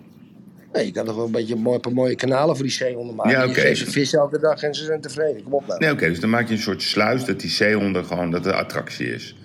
Nee, 0.72 0.86
je 0.86 0.92
kan 0.92 1.04
toch 1.04 1.16
wel 1.16 1.24
een 1.24 1.32
beetje 1.32 1.56
mooi, 1.56 1.74
een 1.74 1.80
paar 1.80 1.92
mooie 1.92 2.14
kanalen 2.14 2.54
voor 2.54 2.64
die 2.64 2.74
zeehonden 2.74 3.14
maken. 3.14 3.30
Ja, 3.30 3.52
geeft 3.52 3.78
ze 3.78 3.90
vis 3.90 4.12
elke 4.12 4.38
dag 4.38 4.62
en 4.62 4.74
ze 4.74 4.84
zijn 4.84 5.00
tevreden. 5.00 5.42
Kom 5.42 5.52
op 5.52 5.66
nou. 5.66 5.80
Nee, 5.80 5.92
oké, 5.92 6.08
dus 6.08 6.20
dan 6.20 6.30
maak 6.30 6.48
je 6.48 6.54
een 6.54 6.60
soort 6.60 6.82
sluis 6.82 7.24
dat 7.24 7.40
die 7.40 7.50
zeehonden 7.50 8.04
gewoon 8.04 8.30
dat 8.30 8.44
de 8.44 8.52
attractie 8.52 9.14
is. 9.14 9.36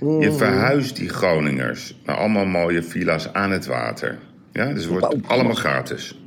Je 0.00 0.06
Mm. 0.30 0.32
verhuist 0.36 0.96
die 0.96 1.08
Groningers 1.08 2.00
naar 2.04 2.16
allemaal 2.16 2.46
mooie 2.46 2.82
villa's 2.82 3.32
aan 3.32 3.50
het 3.50 3.66
water. 3.66 4.18
Ja, 4.52 4.64
dus 4.72 4.82
het 4.84 4.90
wordt 4.92 5.16
allemaal 5.26 5.54
gratis. 5.54 6.18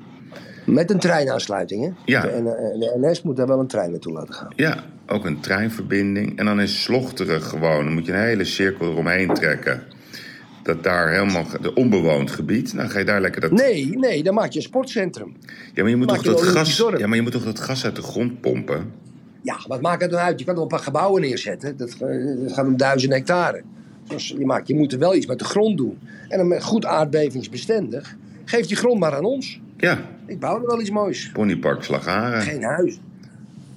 Met 0.66 0.92
een 0.92 1.00
treinaansluiting, 1.00 1.84
hè? 1.84 1.90
Ja. 2.06 2.22
De 2.22 2.94
NS 3.02 3.22
moet 3.22 3.36
daar 3.38 3.48
wel 3.48 3.60
een 3.60 3.68
trein 3.68 3.92
naartoe 3.92 4.14
laten 4.14 4.34
gaan. 4.34 4.54
Ja, 4.56 4.84
ook 5.08 5.26
een 5.26 5.40
treinverbinding. 5.40 6.38
En 6.38 6.46
dan 6.46 6.62
is 6.62 6.84
Slochteren 6.84 7.42
gewoon, 7.42 7.84
dan 7.86 7.94
moet 7.94 8.06
je 8.06 8.12
een 8.12 8.20
hele 8.20 8.44
cirkel 8.44 8.92
eromheen 8.92 9.34
trekken. 9.34 9.82
Dat 10.64 10.84
daar 10.84 11.10
helemaal, 11.12 11.46
de 11.62 11.74
onbewoond 11.74 12.32
gebied, 12.32 12.76
dan 12.76 12.90
ga 12.90 13.00
je 13.00 13.06
daar 13.06 13.22
lekker 13.22 13.42
dat... 13.42 13.52
Nee, 13.52 13.98
nee, 13.98 14.24
dan 14.24 14.34
maak 14.34 14.50
je 14.52 14.58
een 14.58 14.66
sportcentrum. 14.66 15.34
Ja, 15.74 15.82
maar 15.82 15.90
je 15.90 15.96
moet 15.98 16.08
toch 16.08 16.22
dat 16.22 16.42
gas, 16.42 16.78
dorp. 16.78 16.98
ja, 17.00 17.08
maar 17.08 17.16
je 17.16 17.22
moet 17.22 17.32
toch 17.32 17.44
dat 17.44 17.60
gas 17.60 17.86
uit 17.86 17.96
de 17.96 18.02
grond 18.02 18.42
pompen? 18.42 18.92
Ja, 19.42 19.60
wat 19.68 19.82
maakt 19.82 20.02
het 20.02 20.12
dan 20.12 20.20
uit? 20.20 20.40
Je 20.40 20.46
kan 20.46 20.56
er 20.56 20.62
een 20.62 20.68
paar 20.68 20.80
gebouwen 20.80 21.22
neerzetten. 21.22 21.78
Dat, 21.78 21.90
eh, 22.00 22.26
dat 22.44 22.54
gaat 22.54 22.66
om 22.66 22.78
duizend 22.78 23.14
hectare. 23.14 23.62
Dus 24.08 24.28
je, 24.28 24.46
maakt, 24.46 24.68
je 24.68 24.76
moet 24.76 24.94
er 24.94 25.00
wel 25.00 25.16
iets 25.16 25.26
met 25.26 25.40
de 25.40 25.46
grond 25.46 25.78
doen. 25.78 25.98
En 26.28 26.38
dan 26.50 26.62
goed 26.62 26.86
aardbevingsbestendig. 26.86 28.16
Geef 28.46 28.66
die 28.66 28.78
grond 28.78 29.00
maar 29.00 29.16
aan 29.16 29.24
ons. 29.26 29.60
Ja, 29.78 30.00
Ik 30.26 30.40
bouw 30.40 30.62
er 30.62 30.68
wel 30.68 30.82
iets 30.82 30.90
moois. 30.90 31.30
ponypark 31.34 31.84
Slagharen. 31.84 32.42
Geen 32.42 32.64
huis. 32.64 33.00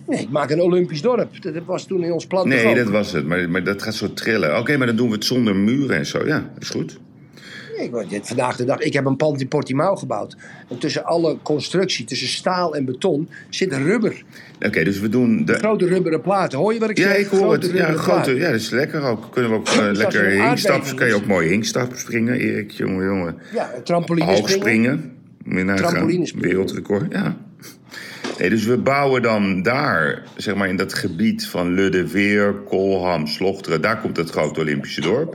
Nee, 0.06 0.20
ik 0.20 0.30
maak 0.30 0.50
een 0.50 0.60
Olympisch 0.60 1.02
dorp. 1.02 1.42
Dat 1.42 1.54
was 1.64 1.86
toen 1.86 2.02
in 2.04 2.12
ons 2.12 2.26
plan. 2.26 2.48
Nee, 2.48 2.74
dat 2.74 2.88
was 2.88 3.12
het. 3.12 3.26
Maar, 3.26 3.50
maar 3.50 3.64
dat 3.64 3.82
gaat 3.82 3.94
zo 3.94 4.12
trillen. 4.12 4.58
Oké, 4.58 4.76
maar 4.76 4.86
dan 4.86 4.96
doen 4.96 5.08
we 5.08 5.14
het 5.14 5.24
zonder 5.24 5.56
muren 5.56 5.96
en 5.96 6.06
zo. 6.06 6.26
Ja, 6.26 6.50
is 6.58 6.68
goed. 6.70 6.98
Ik, 7.82 8.20
vandaag 8.22 8.56
de 8.56 8.64
dag, 8.64 8.78
ik 8.78 8.92
heb 8.92 9.04
een 9.04 9.16
pand 9.16 9.40
in 9.40 9.48
Portimao 9.48 9.96
gebouwd. 9.96 10.36
En 10.68 10.78
tussen 10.78 11.04
alle 11.04 11.36
constructie, 11.42 12.04
tussen 12.04 12.28
staal 12.28 12.74
en 12.74 12.84
beton, 12.84 13.28
zit 13.48 13.72
rubber. 13.72 14.22
Oké, 14.66 14.84
dus 14.84 15.00
we 15.00 15.08
doen 15.08 15.44
de... 15.44 15.54
Grote 15.54 15.86
rubberen 15.86 16.20
platen. 16.20 16.58
Hoor 16.58 16.72
je 16.72 16.80
wat 16.80 16.90
ik 16.90 16.98
Ja, 16.98 17.08
zeg? 17.08 17.18
ik 17.18 17.26
hoor 17.26 17.40
Grote 17.40 17.66
het. 17.66 17.76
Ja, 17.76 17.92
grote, 17.92 18.34
ja, 18.34 18.50
dat 18.50 18.60
is 18.60 18.70
lekker 18.70 19.02
ook. 19.02 19.32
Kunnen 19.32 19.50
we 19.50 19.56
ook 19.56 19.68
eh, 19.68 19.78
er 19.78 19.96
lekker 19.96 20.40
aardbeving 20.40 20.94
Kan 20.94 21.06
je 21.06 21.14
ook 21.14 21.26
mooi 21.26 21.48
hingstap 21.48 21.92
springen, 21.94 22.34
Erik? 22.34 22.70
Jongen, 22.70 23.04
jongen. 23.04 23.38
Ja, 23.52 23.70
trampoline 23.84 24.36
springen. 24.36 24.58
springen. 24.58 25.66
Nagaan. 25.66 25.76
Trampolinespringen. 25.76 26.48
Wereldrecord, 26.48 27.12
ja. 27.12 27.36
Nee, 28.38 28.50
dus 28.50 28.64
we 28.64 28.78
bouwen 28.78 29.22
dan 29.22 29.62
daar, 29.62 30.22
zeg 30.36 30.54
maar 30.54 30.68
in 30.68 30.76
dat 30.76 30.94
gebied 30.94 31.46
van 31.46 31.74
Luddeveer, 31.74 32.54
Kolham, 32.54 33.26
Slochteren... 33.26 33.80
daar 33.82 34.00
komt 34.00 34.16
het 34.16 34.30
grote 34.30 34.60
Olympische 34.60 35.00
dorp. 35.00 35.34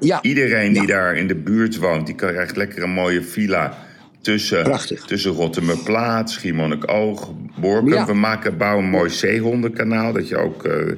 Ja, 0.00 0.22
Iedereen 0.22 0.72
die 0.72 0.80
Ja. 0.82 0.86
daar 0.86 1.16
in 1.16 1.26
de 1.26 1.34
buurt 1.34 1.76
woont, 1.76 2.06
die 2.06 2.14
krijgt 2.14 2.56
lekker 2.56 2.82
een 2.82 2.90
mooie 2.90 3.22
villa 3.22 3.76
tussen, 4.20 4.62
Prachtig. 4.62 5.04
tussen 5.04 5.30
Rottermerplaat, 5.30 6.30
Schiermonnikoog, 6.30 7.30
Borkum. 7.60 7.92
Ja. 7.92 8.06
We 8.06 8.14
maken, 8.14 8.56
bouwen 8.56 8.84
een 8.84 8.90
mooi 8.90 9.10
zeehondenkanaal, 9.10 10.12
dat 10.12 10.28
je 10.28 10.36
ook, 10.36 10.64
eh, 10.64 10.96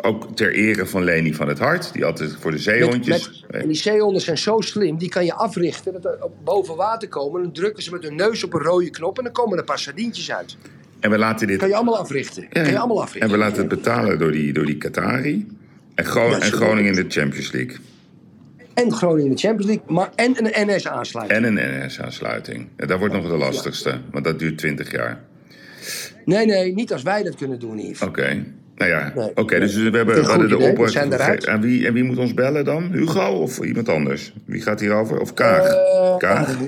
ook 0.00 0.36
ter 0.36 0.52
ere 0.52 0.86
van 0.86 1.04
Leni 1.04 1.34
van 1.34 1.48
het 1.48 1.58
Hart, 1.58 1.92
die 1.92 2.04
altijd 2.04 2.36
voor 2.40 2.50
de 2.50 2.58
zeehondjes... 2.58 3.42
met, 3.48 3.60
en 3.60 3.66
die 3.68 3.76
zeehonden 3.76 4.22
zijn 4.22 4.38
zo 4.38 4.60
slim, 4.60 4.98
die 4.98 5.08
kan 5.08 5.24
je 5.24 5.34
africhten. 5.34 5.92
Dat 5.92 6.04
er 6.04 6.18
boven 6.44 6.76
water 6.76 7.08
komen. 7.08 7.42
Dan 7.42 7.52
drukken 7.52 7.82
ze 7.82 7.90
met 7.90 8.02
hun 8.02 8.14
neus 8.14 8.44
op 8.44 8.54
een 8.54 8.60
rode 8.60 8.90
knop 8.90 9.18
en 9.18 9.24
dan 9.24 9.32
komen 9.32 9.52
er 9.52 9.58
een 9.58 9.64
paar 9.64 9.78
sardientjes 9.78 10.32
uit. 10.32 10.56
En 11.00 11.10
we 11.10 11.18
laten 11.18 11.46
dit... 11.46 11.58
Kan 11.58 11.68
je 11.68 11.74
allemaal 11.74 11.98
africhten. 11.98 12.42
Ja, 12.42 12.48
kan 12.62 12.70
je 12.70 12.78
allemaal 12.78 12.96
en 12.96 13.02
africhten. 13.02 13.30
we 13.30 13.36
laten 13.36 13.58
het 13.58 13.68
betalen 13.68 14.18
door 14.18 14.32
die, 14.32 14.52
door 14.52 14.66
die 14.66 14.76
Qatari. 14.76 15.46
En, 15.94 16.04
en. 16.04 16.42
Groningen 16.42 16.96
in 16.96 17.08
de 17.08 17.20
Champions 17.20 17.52
League. 17.52 17.76
En 18.84 18.92
Groningen 18.92 19.24
in 19.24 19.30
de 19.30 19.38
Champions 19.38 19.66
League, 19.66 19.94
maar 19.94 20.10
en 20.14 20.34
een 20.44 20.66
NS-aansluiting. 20.74 21.44
En 21.44 21.56
een 21.56 21.86
NS-aansluiting. 21.86 22.68
Ja, 22.76 22.86
dat 22.86 22.98
wordt 22.98 23.14
nog 23.14 23.28
de 23.28 23.36
lastigste, 23.36 23.98
want 24.12 24.24
dat 24.24 24.38
duurt 24.38 24.58
20 24.58 24.90
jaar. 24.90 25.20
Nee, 26.24 26.46
nee, 26.46 26.74
niet 26.74 26.92
als 26.92 27.02
wij 27.02 27.22
dat 27.22 27.34
kunnen 27.34 27.58
doen, 27.58 27.78
Yves. 27.78 28.02
Oké. 28.02 28.44
Nou 28.74 28.90
ja, 28.90 29.12
Nee. 29.16 29.30
oké, 29.34 29.58
dus 29.60 29.74
we 29.74 29.82
hebben, 29.82 30.06
we 30.14 30.20
hadden 30.20 30.48
de 30.48 30.56
opdracht. 30.58 31.44
En 31.44 31.60
wie, 31.60 31.86
en 31.86 31.92
wie 31.92 32.02
moet 32.04 32.18
ons 32.18 32.34
bellen 32.34 32.64
dan? 32.64 32.92
Hugo 32.92 33.28
of 33.28 33.58
iemand 33.60 33.88
anders? 33.88 34.32
Wie 34.44 34.60
gaat 34.62 34.80
hierover? 34.80 35.20
Of 35.20 35.34
Kaag? 35.34 35.66
Eh, 35.66 36.16
Kaag? 36.16 36.48
ah, 36.48 36.60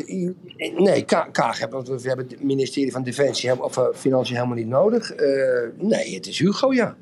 Nee, 0.76 1.04
Ka- 1.04 1.28
Kaag 1.32 1.58
hebben 1.58 1.84
we, 1.84 2.08
hebben 2.08 2.26
het 2.28 2.42
ministerie 2.42 2.92
van 2.92 3.02
Defensie 3.02 3.62
of 3.64 3.76
eh, 3.76 3.84
Financiën 3.94 4.34
helemaal 4.36 4.56
niet 4.56 4.66
nodig. 4.68 5.12
Eh, 5.12 5.26
nee, 5.78 6.14
het 6.14 6.26
is 6.26 6.38
Hugo, 6.38 6.72
ja. 6.72 6.96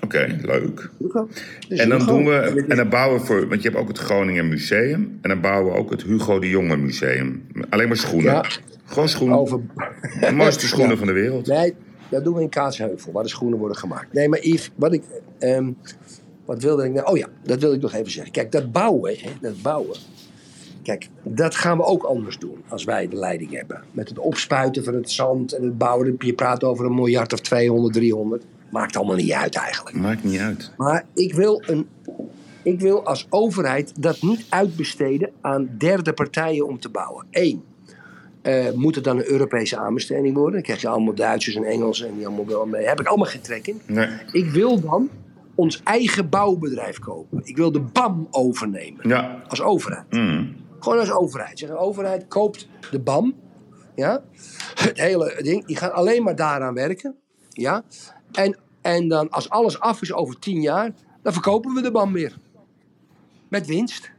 Oké, 0.00 0.38
leuk. 0.42 0.90
Hugo. 0.98 1.28
En 1.68 1.88
dan 1.88 1.98
Hugo. 2.00 2.12
doen 2.16 2.24
we, 2.24 2.64
en 2.68 2.76
dan 2.76 2.88
bouwen 2.88 3.20
we 3.20 3.26
voor, 3.26 3.48
want 3.48 3.62
je 3.62 3.68
hebt 3.68 3.80
ook 3.80 3.88
het 3.88 3.98
Groningen 3.98 4.48
Museum. 4.48 5.18
En 5.22 5.28
dan 5.28 5.40
bouwen 5.40 5.72
we 5.72 5.78
ook 5.78 5.90
het 5.90 6.02
Hugo 6.02 6.38
de 6.38 6.48
Jonge 6.48 6.76
Museum. 6.76 7.46
Alleen 7.70 7.88
maar 7.88 7.96
schoenen. 7.96 8.32
Ja. 8.32 8.44
Gewoon 8.84 9.08
schoenen. 9.08 9.38
over... 9.38 9.60
De 10.20 10.32
mooiste 10.32 10.66
schoenen 10.72 10.90
Ja. 10.90 10.96
van 10.98 11.06
de 11.06 11.12
wereld. 11.12 11.46
Nee, 11.46 11.74
dat 12.08 12.24
doen 12.24 12.34
we 12.34 12.42
in 12.42 12.48
Kaatsheuvel, 12.48 13.12
waar 13.12 13.22
de 13.22 13.28
schoenen 13.28 13.58
worden 13.58 13.76
gemaakt. 13.76 14.12
Nee, 14.12 14.28
maar 14.28 14.40
Yves, 14.40 14.70
wat 14.74 14.92
ik... 14.92 15.02
ehm, 15.38 15.70
wat 16.44 16.62
wilde 16.62 16.84
ik 16.84 16.92
nou... 16.92 17.06
Oh 17.06 17.16
ja, 17.16 17.26
dat 17.42 17.60
wil 17.60 17.72
ik 17.72 17.80
nog 17.80 17.92
even 17.94 18.10
zeggen. 18.10 18.32
Kijk, 18.32 18.52
dat 18.52 18.72
bouwen, 18.72 19.14
hè, 19.18 19.30
dat 19.40 19.62
bouwen... 19.62 19.96
Kijk, 20.82 21.08
dat 21.22 21.54
gaan 21.54 21.76
we 21.76 21.84
ook 21.84 22.02
anders 22.02 22.38
doen 22.38 22.56
als 22.68 22.84
wij 22.84 23.08
de 23.08 23.16
leiding 23.16 23.50
hebben. 23.50 23.82
Met 23.92 24.08
het 24.08 24.18
opspuiten 24.18 24.84
van 24.84 24.94
het 24.94 25.10
zand 25.10 25.52
en 25.52 25.62
het 25.62 25.78
bouwen. 25.78 26.14
Je 26.18 26.32
praat 26.32 26.64
over 26.64 26.84
een 26.84 26.94
miljard 26.94 27.32
of 27.32 27.40
200, 27.40 27.92
300. 27.94 28.44
Maakt 28.74 28.96
allemaal 28.96 29.16
niet 29.16 29.32
uit 29.32 29.56
eigenlijk. 29.56 29.96
Maakt 29.96 30.24
niet 30.24 30.40
uit. 30.40 30.72
Maar 30.76 31.04
ik 31.14 31.34
wil, 31.34 31.62
een, 31.66 31.88
ik 32.62 32.80
wil 32.80 33.06
als 33.06 33.26
overheid 33.30 34.02
dat 34.02 34.22
niet 34.22 34.46
uitbesteden 34.48 35.30
aan 35.40 35.68
derde 35.78 36.12
partijen 36.12 36.66
om 36.66 36.80
te 36.80 36.88
bouwen. 36.88 37.26
Eén, 37.30 37.64
eh, 38.42 38.72
moet 38.72 38.94
het 38.94 39.04
dan 39.04 39.16
een 39.18 39.30
Europese 39.30 39.76
aanbesteding 39.76 40.34
worden? 40.36 40.52
Dan 40.52 40.62
krijg 40.62 40.80
je 40.80 40.88
allemaal 40.88 41.14
Duitsers 41.14 41.56
en 41.56 41.64
Engelsen 41.64 42.08
en 42.08 42.14
die 42.16 42.26
allemaal 42.26 42.46
wel 42.46 42.66
mee. 42.66 42.86
Heb 42.86 43.00
ik 43.00 43.06
allemaal 43.06 43.26
geen 43.26 43.40
trek 43.40 43.66
in. 43.66 43.80
Nee. 43.86 44.08
Ik 44.32 44.50
wil 44.50 44.80
dan 44.80 45.08
ons 45.54 45.80
eigen 45.82 46.28
bouwbedrijf 46.28 46.98
kopen. 46.98 47.40
Ik 47.44 47.56
wil 47.56 47.72
de 47.72 47.80
BAM 47.80 48.28
overnemen 48.30 49.08
Ja. 49.08 49.42
als 49.48 49.62
overheid. 49.62 50.10
Mm. 50.12 50.56
Gewoon 50.78 50.98
als 50.98 51.10
overheid. 51.10 51.58
Zeg, 51.58 51.68
de 51.68 51.76
overheid 51.76 52.28
koopt 52.28 52.68
de 52.90 52.98
BAM. 52.98 53.34
Ja? 53.94 54.22
Het 54.74 55.00
hele 55.00 55.40
ding. 55.42 55.66
Die 55.66 55.76
gaan 55.76 55.92
alleen 55.92 56.22
maar 56.22 56.36
daaraan 56.36 56.74
werken. 56.74 57.14
Ja? 57.50 57.84
En, 58.32 58.56
en 58.84 59.08
dan 59.08 59.30
als 59.30 59.50
alles 59.50 59.80
af 59.80 60.02
is 60.02 60.12
over 60.12 60.38
tien 60.38 60.60
jaar, 60.60 60.90
dan 61.22 61.32
verkopen 61.32 61.74
we 61.74 61.82
de 61.82 61.90
BAM 61.90 62.12
weer. 62.12 62.32
Met 63.48 63.66
winst. 63.66 64.10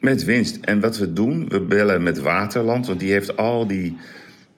Met 0.00 0.24
winst. 0.24 0.58
En 0.60 0.80
wat 0.80 0.98
we 0.98 1.12
doen, 1.12 1.48
we 1.48 1.60
bellen 1.60 2.02
met 2.02 2.18
Waterland, 2.20 2.86
want 2.86 3.00
die 3.00 3.12
heeft 3.12 3.36
al 3.36 3.66
die 3.66 3.96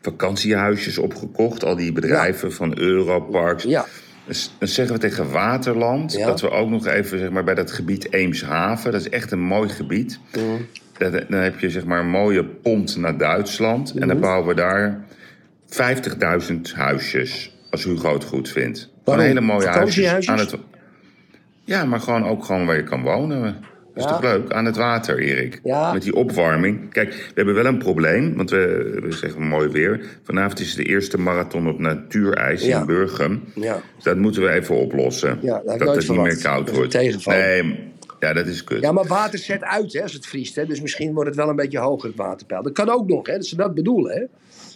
vakantiehuisjes 0.01 0.99
opgekocht, 0.99 1.65
al 1.65 1.77
die 1.77 1.93
bedrijven 1.93 2.53
van 2.53 2.79
Europarks. 2.79 3.65
Ja. 3.65 3.87
Dus 4.27 4.55
dan 4.59 4.69
zeggen 4.69 4.95
we 4.95 5.01
tegen 5.01 5.31
Waterland 5.31 6.13
Ja. 6.13 6.27
dat 6.27 6.41
we 6.41 6.51
ook 6.51 6.69
nog 6.69 6.87
even 6.87 7.19
zeg 7.19 7.31
maar, 7.31 7.45
bij 7.45 7.55
dat 7.55 7.71
gebied 7.73 8.13
Eemshaven, 8.13 8.93
dat 8.93 9.01
is 9.01 9.09
echt 9.09 9.31
een 9.33 9.41
mooi 9.41 9.69
gebied. 9.69 10.21
Dat- 10.99 11.13
Dan 11.29 11.41
heb 11.41 11.59
je 11.61 11.71
zeg 11.71 11.85
maar 11.85 12.01
een 12.01 12.09
mooie 12.11 12.45
pont 12.45 12.97
naar 12.97 13.19
Duitsland. 13.19 13.93
En 13.99 14.09
dan 14.09 14.21
bouwen 14.21 14.49
we 14.49 14.55
daar 14.55 15.05
50.000 15.67 16.73
huisjes, 16.75 17.55
als 17.71 17.85
Hugo 17.85 18.13
het 18.13 18.25
goed 18.25 18.49
vindt. 18.49 18.91
Gewoon 19.11 19.25
Waarom? 19.27 19.37
hele 19.37 19.53
mooie 19.53 19.67
huisjes 19.67 20.29
aan 20.29 20.39
het... 20.39 20.57
Ja, 21.65 21.85
maar 21.85 22.01
gewoon 22.01 22.25
ook 22.27 22.45
gewoon 22.45 22.67
waar 22.67 22.77
je 22.77 22.83
kan 22.83 23.03
wonen. 23.03 23.43
Dat 23.43 23.53
is 23.95 24.03
Ja. 24.03 24.09
toch 24.09 24.23
leuk? 24.23 24.53
Aan 24.53 24.65
het 24.65 24.77
water, 24.77 25.19
Erik. 25.19 25.61
Ja. 25.65 25.93
Met 25.93 26.03
die 26.03 26.15
opwarming. 26.15 26.91
Kijk, 26.93 27.09
we 27.15 27.33
hebben 27.35 27.55
wel 27.55 27.65
een 27.67 27.79
probleem, 27.79 28.37
want 28.37 28.51
we, 28.51 28.99
we 29.03 29.13
zeggen 29.13 29.43
mooi 29.43 29.69
weer. 29.69 30.01
Vanavond 30.23 30.61
is 30.61 30.75
de 30.75 30.85
eerste 30.85 31.19
marathon 31.19 31.69
op 31.69 31.79
natuurijs 31.79 32.65
Ja. 32.65 32.81
in 32.81 32.87
Burgum. 32.87 33.45
Ja. 33.55 33.81
Dus 33.95 34.05
dat 34.05 34.17
moeten 34.17 34.43
we 34.43 34.49
even 34.51 34.77
oplossen. 34.77 35.39
Ja, 35.43 35.63
dat 35.65 35.81
het 35.81 36.09
niet 36.09 36.19
meer 36.21 36.43
koud 36.43 36.67
Dat 36.67 36.77
wordt. 36.77 36.95
een. 36.95 37.21
Nee, 37.25 37.93
ja, 38.21 38.33
dat 38.33 38.47
is 38.47 38.65
kut. 38.65 38.81
Ja, 38.81 38.93
maar 38.93 39.07
water 39.07 39.39
zet 39.39 39.63
uit 39.65 39.93
hè, 39.93 40.03
als 40.03 40.13
het 40.13 40.27
vriest. 40.27 40.55
Hè? 40.55 40.67
Dus 40.67 40.81
misschien 40.81 41.13
wordt 41.13 41.29
het 41.29 41.39
wel 41.39 41.49
een 41.49 41.57
beetje 41.57 41.79
hoger, 41.79 42.09
het 42.09 42.17
waterpeil. 42.19 42.63
Dat 42.63 42.73
kan 42.73 42.89
ook 42.91 43.09
nog, 43.09 43.27
hè, 43.27 43.33
dat 43.33 43.47
ze 43.47 43.57
dat 43.57 43.75
bedoelen. 43.75 44.13
Hè? 44.13 44.21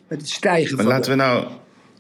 Met 0.09 0.21
het 0.21 0.29
stijgen 0.31 0.77
maar 0.77 0.85
van... 0.85 0.93
laten 0.95 1.11
we 1.11 1.17
nou... 1.17 1.47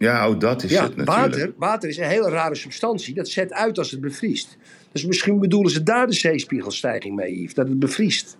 Ja, 0.02 0.28
oh, 0.28 0.38
dat 0.38 0.62
is 0.62 0.70
ja, 0.70 0.82
het 0.82 0.96
natuurlijk. 0.96 1.34
water, 1.34 1.52
water 1.56 1.88
is 1.88 1.96
een 1.96 2.04
hele 2.04 2.30
rare 2.30 2.54
substantie. 2.54 3.14
Dat 3.14 3.28
zet 3.28 3.52
uit 3.52 3.78
als 3.78 3.90
het 3.90 4.00
bevriest. 4.00 4.56
Dus 4.92 5.04
misschien 5.06 5.38
bedoelen 5.38 5.72
ze 5.72 5.82
daar 5.82 6.06
de 6.06 6.12
zeespiegelstijging 6.12 7.14
mee, 7.14 7.40
Yves. 7.40 7.54
Dat 7.54 7.68
het 7.68 7.78
bevriest. 7.78 8.36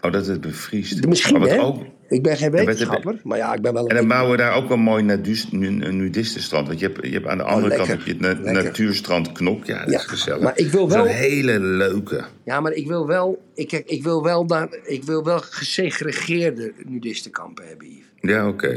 Oh, 0.00 0.12
dat 0.12 0.26
het 0.26 0.40
bevriest. 0.40 1.06
Misschien, 1.06 1.38
Maar 1.38 1.48
wat 1.48 1.56
hè? 1.58 1.62
Ook, 1.62 1.84
Ik 2.14 2.22
ben 2.22 2.36
geen 2.36 2.50
wetenschapper, 2.50 3.20
maar 3.22 3.38
ja, 3.38 3.54
ik 3.54 3.62
ben 3.62 3.72
wel 3.72 3.86
en 3.86 3.96
dan 3.96 4.08
bouwen 4.08 4.30
we 4.30 4.36
daar 4.36 4.54
ook 4.54 4.70
een 4.70 4.80
mooi 4.80 5.02
nudistenstrand. 5.02 6.66
Want 6.66 6.80
je 6.80 6.86
hebt, 6.86 7.06
je 7.06 7.12
hebt 7.12 7.26
aan 7.26 7.38
de 7.38 7.44
andere 7.44 7.68
kant 7.76 7.88
Oh, 7.88 7.94
heb 7.94 8.02
je 8.02 8.10
het 8.12 8.20
na- 8.20 8.28
Lekker. 8.28 8.52
natuurstrand 8.64 9.32
Knok. 9.32 9.64
Ja, 9.64 9.78
dat 9.84 9.90
Ja, 9.92 9.98
is 9.98 10.04
gezellig. 10.04 10.40
maar 10.42 10.58
ik 10.58 10.70
wil 10.70 10.86
Dat 10.86 10.96
is 10.96 11.02
wel- 11.02 11.12
een 11.12 11.18
hele 11.18 11.60
leuke. 11.60 12.24
Ja, 12.44 12.60
maar 12.60 12.72
ik 12.72 12.86
wil 12.86 13.06
wel... 13.06 13.42
Ik, 13.54 13.72
ik 13.72 14.02
wil 14.02 14.22
wel, 14.22 14.46
daar, 14.46 14.68
ik 14.84 15.04
wil 15.04 15.24
wel 15.24 15.38
gesegregeerde 15.40 16.72
nudistenkampen 16.86 17.66
hebben, 17.68 17.86
Yves. 17.88 18.02
Ja, 18.20 18.48
oké. 18.48 18.68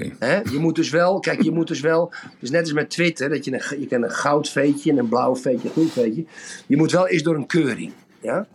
Je 0.51 0.57
moet 0.59 0.75
dus 0.75 0.89
wel, 0.89 1.19
kijk, 1.19 1.41
je 1.41 1.51
moet 1.51 1.67
dus 1.67 1.79
wel, 1.79 2.13
dus 2.39 2.49
net 2.49 2.61
als 2.61 2.73
met 2.73 2.89
Twitter, 2.89 3.29
dat 3.29 3.45
je 3.45 3.53
een, 3.53 3.79
je 3.79 3.87
kan 3.87 4.03
een 4.03 4.11
goud 4.11 4.49
veetje 4.49 4.91
en 4.91 4.97
een 4.97 5.07
blauw 5.09 5.35
veetje, 5.35 5.67
een 5.67 5.73
groen 5.73 5.89
veetje. 5.89 6.25
Je 6.67 6.77
moet 6.77 6.91
wel 6.91 7.07
eens 7.07 7.23
door 7.23 7.35
een 7.35 7.45
keuring. 7.45 7.91
Ja? 8.21 8.47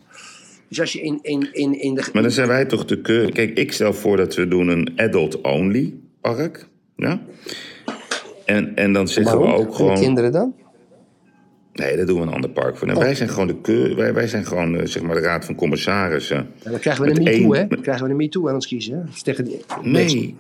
Dus 0.73 0.81
als 0.81 0.93
je 0.93 1.01
in, 1.03 1.19
in, 1.23 1.49
in, 1.53 1.81
in 1.81 1.95
de. 1.95 2.09
Maar 2.13 2.23
dan 2.23 2.31
zijn 2.31 2.49
wij 2.49 2.65
toch 2.65 2.85
de 2.85 3.01
keur. 3.01 3.33
Kijk, 3.33 3.59
ik 3.59 3.73
stel 3.73 3.93
voor 3.95 4.17
dat 4.17 4.35
we 4.35 4.49
doen 4.49 4.69
een 4.69 4.93
adult-only 4.97 5.95
park. 6.21 6.67
Ja? 6.97 7.21
En, 8.45 8.77
en 8.77 8.93
dan 8.93 9.09
zeggen 9.09 9.39
we 9.41 9.47
ook 9.47 9.67
En 9.69 9.75
gewoon... 9.75 9.95
kinderen 10.01 10.33
dan? 10.33 10.55
Nee, 11.73 11.97
daar 11.97 12.07
doen 12.07 12.21
we 12.21 12.27
een 12.27 12.33
ander 12.33 12.51
park 12.51 12.77
voor. 12.77 12.89
En 12.89 12.97
Oh. 12.97 13.03
wij 13.03 13.15
zijn 13.15 13.29
gewoon 13.29 13.47
de 13.47 13.61
keur, 13.61 13.97
wij, 13.97 14.15
wij 14.15 14.27
zijn 14.29 14.47
gewoon 14.47 14.77
eh, 14.77 14.87
zeg 14.87 15.03
maar 15.03 15.15
de 15.15 15.21
raad 15.21 15.45
van 15.45 15.55
commissarissen. 15.55 16.47
Ja, 16.63 16.71
dan 16.71 16.79
krijgen 16.81 17.05
we 17.05 17.11
een 17.11 17.23
Met 17.23 17.25
MeToo, 17.25 17.53
één- 17.53 17.63
hè? 17.63 17.69
Dan 17.69 17.81
krijgen 17.81 18.05
we 18.05 18.11
een 18.11 18.17
MeToo 18.17 18.49
aan 18.49 18.55
ons 18.55 18.67
kiezen. 18.67 19.09
Tegen 19.23 19.45
die, 19.45 19.61
Nee, 19.83 20.37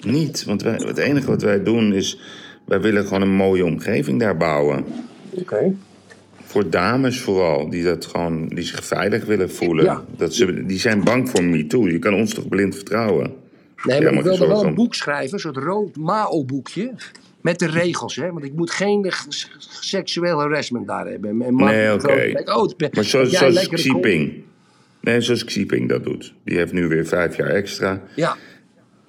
niet. 0.00 0.44
Want 0.44 0.62
wij, 0.62 0.72
het 0.84 0.98
enige 0.98 1.26
wat 1.26 1.42
wij 1.42 1.62
doen 1.62 1.92
is... 1.92 2.20
Wij 2.64 2.80
willen 2.80 3.04
gewoon 3.04 3.22
een 3.22 3.34
mooie 3.34 3.64
omgeving 3.64 4.20
daar 4.20 4.36
bouwen. 4.36 4.84
Oké. 5.30 5.74
Voor 6.56 6.70
dames 6.70 7.20
vooral, 7.20 7.70
die, 7.70 7.84
dat 7.84 8.06
gewoon, 8.06 8.48
die 8.48 8.64
zich 8.64 8.84
veilig 8.84 9.24
willen 9.24 9.50
voelen. 9.50 9.84
Ja. 9.84 10.04
Dat 10.16 10.34
ze, 10.34 10.64
die 10.66 10.78
zijn 10.78 11.04
bang 11.04 11.30
voor 11.30 11.44
MeToo. 11.44 11.88
Je 11.88 11.98
kan 11.98 12.14
ons 12.14 12.34
toch 12.34 12.48
blind 12.48 12.74
vertrouwen? 12.74 13.32
Nee, 13.82 13.96
Ja, 14.00 14.02
maar 14.04 14.12
maar 14.12 14.18
ik 14.22 14.28
wilde 14.28 14.46
wel 14.46 14.64
een 14.64 14.74
boek 14.74 14.94
schrijven, 14.94 15.32
een 15.34 15.40
soort 15.40 15.56
rood 15.56 15.96
Mao-boekje. 15.96 16.92
Met 17.40 17.58
de 17.58 17.66
regels, 17.66 18.16
hè? 18.16 18.32
Want 18.32 18.44
ik 18.44 18.52
moet 18.52 18.70
geen 18.70 19.12
seksueel 19.58 20.38
harassment 20.38 20.86
daar 20.86 21.06
hebben. 21.06 21.42
En 21.42 21.54
Nee, 21.54 21.92
oké. 21.92 22.42
Oh, 22.44 22.70
Maar 22.92 23.04
zoals, 23.04 23.30
zoals. 23.30 23.68
Xieping. 23.68 24.32
Nee, 25.00 25.20
zoals 25.20 25.44
Xieping 25.44 25.88
dat 25.88 26.04
doet. 26.04 26.34
Die 26.44 26.56
heeft 26.56 26.72
nu 26.72 26.88
weer 26.88 27.06
vijf 27.06 27.36
jaar 27.36 27.48
extra. 27.50 28.02
Ja, 28.14 28.36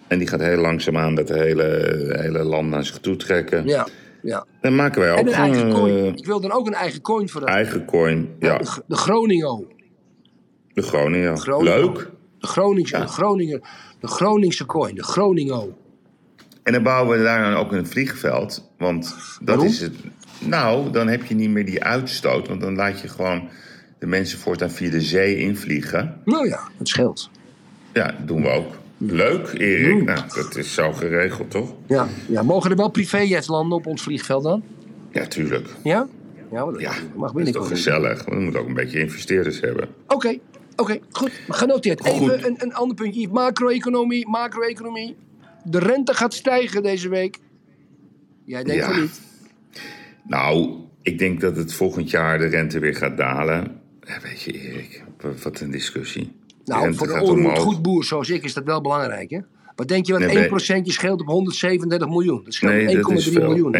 En 0.07 0.17
die 0.17 0.27
gaat 0.27 0.41
heel 0.41 0.61
langzaamaan 0.61 1.15
dat 1.15 1.29
hele, 1.29 2.15
hele 2.19 2.43
land 2.43 2.69
naar 2.69 2.85
zich 2.85 2.97
toe 2.99 3.15
trekken. 3.15 3.67
ja, 3.67 3.87
ja. 4.21 4.45
Dan 4.61 4.75
maken 4.75 5.01
wij 5.01 5.11
ook 5.11 5.17
En 5.17 5.27
een 5.27 5.33
eigen 5.33 5.59
gewoon 5.59 5.73
coin. 5.73 5.97
eh, 5.97 6.05
Ik 6.05 6.25
wil 6.25 6.41
dan 6.41 6.51
ook 6.51 6.67
een 6.67 6.73
eigen 6.73 7.01
coin 7.01 7.29
voor 7.29 7.41
dat. 7.41 7.49
eigen 7.49 7.85
coin. 7.85 8.29
Ja, 8.39 8.57
De, 8.57 8.65
G- 8.65 8.79
de. 8.87 8.95
Groningen. 8.95 9.65
Leuk. 10.73 12.09
De 12.39 12.47
Groningse, 12.47 12.99
de 12.99 13.07
Groninger, 13.07 13.59
de 13.99 14.07
Groningse 14.07 14.65
coin, 14.65 14.95
de 14.95 15.03
Groningen. 15.03 15.75
En 16.63 16.73
dan 16.73 16.83
bouwen 16.83 17.17
we 17.17 17.23
daar 17.23 17.51
dan 17.51 17.53
ook 17.59 17.71
een 17.71 17.87
vliegveld. 17.87 18.69
Want 18.77 19.03
dat 19.39 19.47
Waarom? 19.47 19.65
is 19.65 19.79
het. 19.81 19.93
Nou, 20.39 20.91
dan 20.91 21.07
heb 21.07 21.23
je 21.23 21.35
niet 21.35 21.49
meer 21.49 21.65
die 21.65 21.83
uitstoot. 21.83 22.47
Want 22.47 22.61
dan 22.61 22.75
laat 22.75 22.99
je 23.01 23.07
gewoon 23.07 23.49
de 23.99 24.07
mensen 24.07 24.39
voortaan 24.39 24.69
via 24.71 24.89
de 24.89 25.01
zee 25.01 25.37
invliegen. 25.37 26.21
Nou 26.25 26.47
ja, 26.47 26.59
het 26.77 26.87
scheelt. 26.87 27.29
Ja, 27.93 28.15
doen 28.25 28.41
we 28.41 28.49
ook. 28.49 28.71
Leuk, 28.97 29.53
Erik. 29.53 30.03
Nou, 30.03 30.19
dat 30.35 30.55
is 30.55 30.73
zo 30.73 30.91
geregeld, 30.91 31.51
toch? 31.51 31.73
Ja, 31.87 32.07
ja. 32.27 32.43
Mogen 32.43 32.71
er 32.71 32.77
wel 32.77 32.89
privéjets 32.89 33.47
landen 33.47 33.77
op 33.77 33.85
ons 33.85 34.01
vliegveld 34.01 34.43
dan? 34.43 34.63
Ja, 35.11 35.25
tuurlijk. 35.25 35.67
Ja? 35.83 36.07
Ja, 36.51 36.65
dat 36.65 36.79
Ja, 36.81 36.93
mag 37.15 37.31
dat 37.31 37.41
is 37.47 37.51
toch 37.51 37.67
gezellig. 37.67 38.25
We 38.25 38.35
moeten 38.35 38.61
ook 38.61 38.67
een 38.67 38.73
beetje 38.73 38.99
investeerders 38.99 39.59
hebben. 39.59 39.87
Oké, 40.07 40.37
oké, 40.75 40.99
goed. 41.11 41.31
Genoteerd. 41.47 42.07
Goed. 42.07 42.31
Even 42.31 42.45
een, 42.47 42.55
een 42.59 42.73
ander 42.73 42.95
puntje. 42.95 43.27
Macro-economie, 43.27 44.27
macro-economie. 44.27 45.15
De 45.63 45.79
rente 45.79 46.13
gaat 46.13 46.33
stijgen 46.33 46.83
deze 46.83 47.09
week. 47.09 47.37
Jij 48.45 48.63
denkt 48.63 48.81
Ja. 48.85 48.91
van 48.91 49.01
niet. 49.01 49.21
Nou, 50.27 50.75
ik 51.01 51.19
denk 51.19 51.41
dat 51.41 51.55
het 51.55 51.73
volgend 51.73 52.09
jaar 52.09 52.37
de 52.37 52.45
rente 52.45 52.79
weer 52.79 52.95
gaat 52.95 53.17
dalen. 53.17 53.79
Ja, 54.01 54.19
weet 54.21 54.41
je, 54.41 54.51
Erik, 54.53 55.03
wat 55.43 55.59
een 55.59 55.71
discussie. 55.71 56.31
Nou, 56.67 56.93
voor 56.93 57.09
een 57.09 57.21
onroerend 57.21 57.57
goed 57.57 57.81
boer 57.81 58.03
zoals 58.03 58.29
ik 58.29 58.43
is 58.43 58.53
dat 58.53 58.63
wel 58.63 58.81
belangrijk, 58.81 59.29
hè? 59.29 59.39
Wat 59.75 59.87
denk 59.87 60.05
je 60.05 60.11
wat 60.13 60.21
Nee, 60.21 60.81
1% 60.81 60.83
scheelt 60.83 61.21
op 61.21 61.27
137 61.27 62.07
miljoen? 62.09 62.41
Dat 62.43 62.53
scheelt 62.53 62.71
Nee, 62.71 62.97
dat 63.01 63.11
is 63.11 63.27
1,3 63.29 63.33
veel. 63.33 63.47
miljoen. 63.47 63.75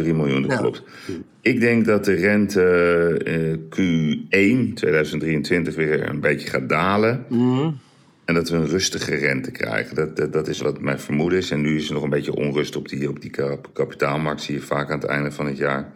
1,3 0.00 0.14
miljoen, 0.14 0.42
dat 0.42 0.58
klopt. 0.58 0.82
Ik 1.40 1.60
denk 1.60 1.84
dat 1.84 2.04
de 2.04 2.12
rente 2.14 2.62
eh, 3.24 3.52
Q1 4.68 4.72
2023 4.74 5.74
weer 5.74 6.08
een 6.08 6.20
beetje 6.20 6.48
gaat 6.48 6.68
dalen. 6.68 7.24
Mhm. 7.28 7.70
En 8.24 8.34
dat 8.34 8.48
we 8.48 8.56
een 8.56 8.68
rustige 8.68 9.14
rente 9.14 9.50
krijgen. 9.50 9.94
Dat, 9.96 10.16
dat, 10.16 10.32
dat 10.32 10.48
is 10.48 10.60
wat 10.60 10.80
mijn 10.80 11.00
vermoeden 11.00 11.38
is. 11.38 11.50
En 11.50 11.60
nu 11.60 11.76
is 11.76 11.88
er 11.88 11.94
nog 11.94 12.02
een 12.02 12.10
beetje 12.10 12.34
onrust 12.34 12.76
op 12.76 12.88
die, 12.88 13.08
op 13.08 13.20
die 13.20 13.30
kap- 13.30 13.70
kapitaalmarkt. 13.72 14.42
Zie 14.42 14.54
je 14.54 14.60
vaak 14.60 14.90
aan 14.90 14.98
het 14.98 15.08
einde 15.08 15.32
van 15.32 15.46
het 15.46 15.56
jaar. 15.56 15.92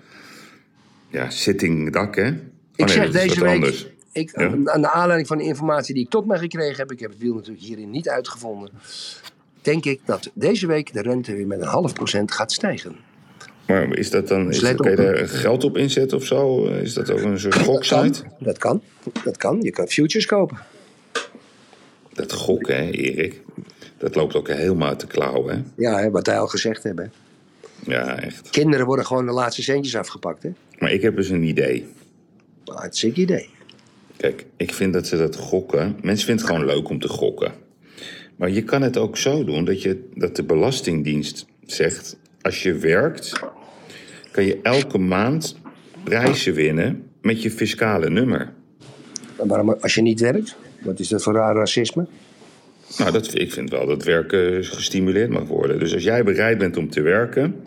Ja, 1.08 1.30
sitting 1.30 1.92
dak, 1.92 2.16
hè? 2.16 2.28
Oh, 2.28 2.34
Ik 2.76 2.88
zeg 2.88 3.10
deze 3.10 3.40
week, 3.40 3.54
anders. 3.54 3.86
Ik, 4.14 4.38
Ja? 4.38 4.44
aan 4.64 4.80
de 4.80 4.90
aanleiding 4.90 5.28
van 5.28 5.38
de 5.38 5.44
informatie 5.44 5.94
die 5.94 6.04
ik 6.04 6.10
tot 6.10 6.26
mij 6.26 6.38
gekregen 6.38 6.76
heb, 6.76 6.92
ik 6.92 7.00
heb 7.00 7.10
het 7.10 7.18
wiel 7.18 7.34
natuurlijk 7.34 7.64
hierin 7.64 7.90
niet 7.90 8.08
uitgevonden, 8.08 8.70
denk 9.62 9.84
ik 9.84 10.00
dat 10.04 10.30
deze 10.34 10.66
week 10.66 10.92
de 10.92 11.02
rente 11.02 11.34
weer 11.34 11.46
met 11.46 11.60
een 11.60 11.66
half 11.66 11.92
procent 11.92 12.32
gaat 12.32 12.52
stijgen. 12.52 12.96
Maar 13.66 13.96
is 13.96 14.10
dat 14.10 14.28
dan... 14.28 14.48
Is 14.48 14.60
dat, 14.60 14.76
kan 14.76 14.90
je 14.90 14.96
daar 14.96 15.28
geld 15.28 15.64
op 15.64 15.76
inzetten 15.76 16.16
of 16.18 16.24
zo? 16.24 16.64
Is 16.66 16.94
dat 16.94 17.10
ook 17.10 17.20
een 17.20 17.40
soort 17.40 17.54
goksite? 17.54 18.22
dat 18.38 18.58
kan, 18.58 18.82
dat 19.24 19.36
kan. 19.36 19.60
Je 19.60 19.70
kan 19.70 19.88
futures 19.88 20.26
kopen. 20.26 20.58
Dat 22.12 22.32
gokken, 22.32 22.76
hè, 22.76 22.90
Erik? 22.90 23.42
Dat 23.98 24.14
loopt 24.14 24.34
ook 24.34 24.48
helemaal 24.48 24.88
uit 24.88 25.00
de 25.00 25.06
klauw, 25.06 25.46
hè? 25.46 25.62
Ja, 25.76 25.98
hè, 25.98 26.10
wat 26.10 26.26
wij 26.26 26.38
al 26.38 26.46
gezegd 26.46 26.82
hebben. 26.82 27.12
Ja, 27.86 28.20
echt. 28.20 28.50
Kinderen 28.50 28.86
worden 28.86 29.06
gewoon 29.06 29.26
de 29.26 29.32
laatste 29.32 29.62
centjes 29.62 29.96
afgepakt. 29.96 30.42
Hè? 30.42 30.50
Maar 30.78 30.92
ik 30.92 31.02
heb 31.02 31.16
dus 31.16 31.28
een 31.28 31.42
idee. 31.42 31.86
Hartstikke 32.64 33.20
idee. 33.20 33.48
Kijk, 34.16 34.46
ik 34.56 34.74
vind 34.74 34.92
dat 34.92 35.06
ze 35.06 35.16
dat 35.16 35.36
gokken. 35.36 35.96
Mensen 36.02 36.26
vinden 36.26 36.46
het 36.46 36.54
gewoon 36.54 36.74
leuk 36.74 36.88
om 36.88 36.98
te 36.98 37.08
gokken. 37.08 37.52
Maar 38.36 38.50
je 38.50 38.62
kan 38.62 38.82
het 38.82 38.96
ook 38.96 39.16
zo 39.16 39.44
doen 39.44 39.64
dat, 39.64 39.82
je, 39.82 40.08
dat 40.14 40.36
de 40.36 40.44
Belastingdienst 40.44 41.46
zegt: 41.66 42.16
als 42.40 42.62
je 42.62 42.74
werkt, 42.74 43.32
kan 44.30 44.44
je 44.44 44.58
elke 44.62 44.98
maand 44.98 45.56
prijzen 46.04 46.54
winnen 46.54 47.02
met 47.22 47.42
je 47.42 47.50
fiscale 47.50 48.10
nummer. 48.10 48.52
En 49.36 49.48
waarom, 49.48 49.76
als 49.80 49.94
je 49.94 50.02
niet 50.02 50.20
werkt, 50.20 50.56
wat 50.80 51.00
is 51.00 51.08
dat 51.08 51.22
voor 51.22 51.34
raar 51.34 51.54
racisme? 51.54 52.06
Nou, 52.98 53.12
dat, 53.12 53.38
ik 53.38 53.52
vind 53.52 53.70
wel 53.70 53.86
dat 53.86 54.04
werken 54.04 54.64
gestimuleerd 54.64 55.30
mag 55.30 55.44
worden. 55.44 55.78
Dus 55.78 55.94
als 55.94 56.02
jij 56.02 56.24
bereid 56.24 56.58
bent 56.58 56.76
om 56.76 56.90
te 56.90 57.00
werken, 57.00 57.62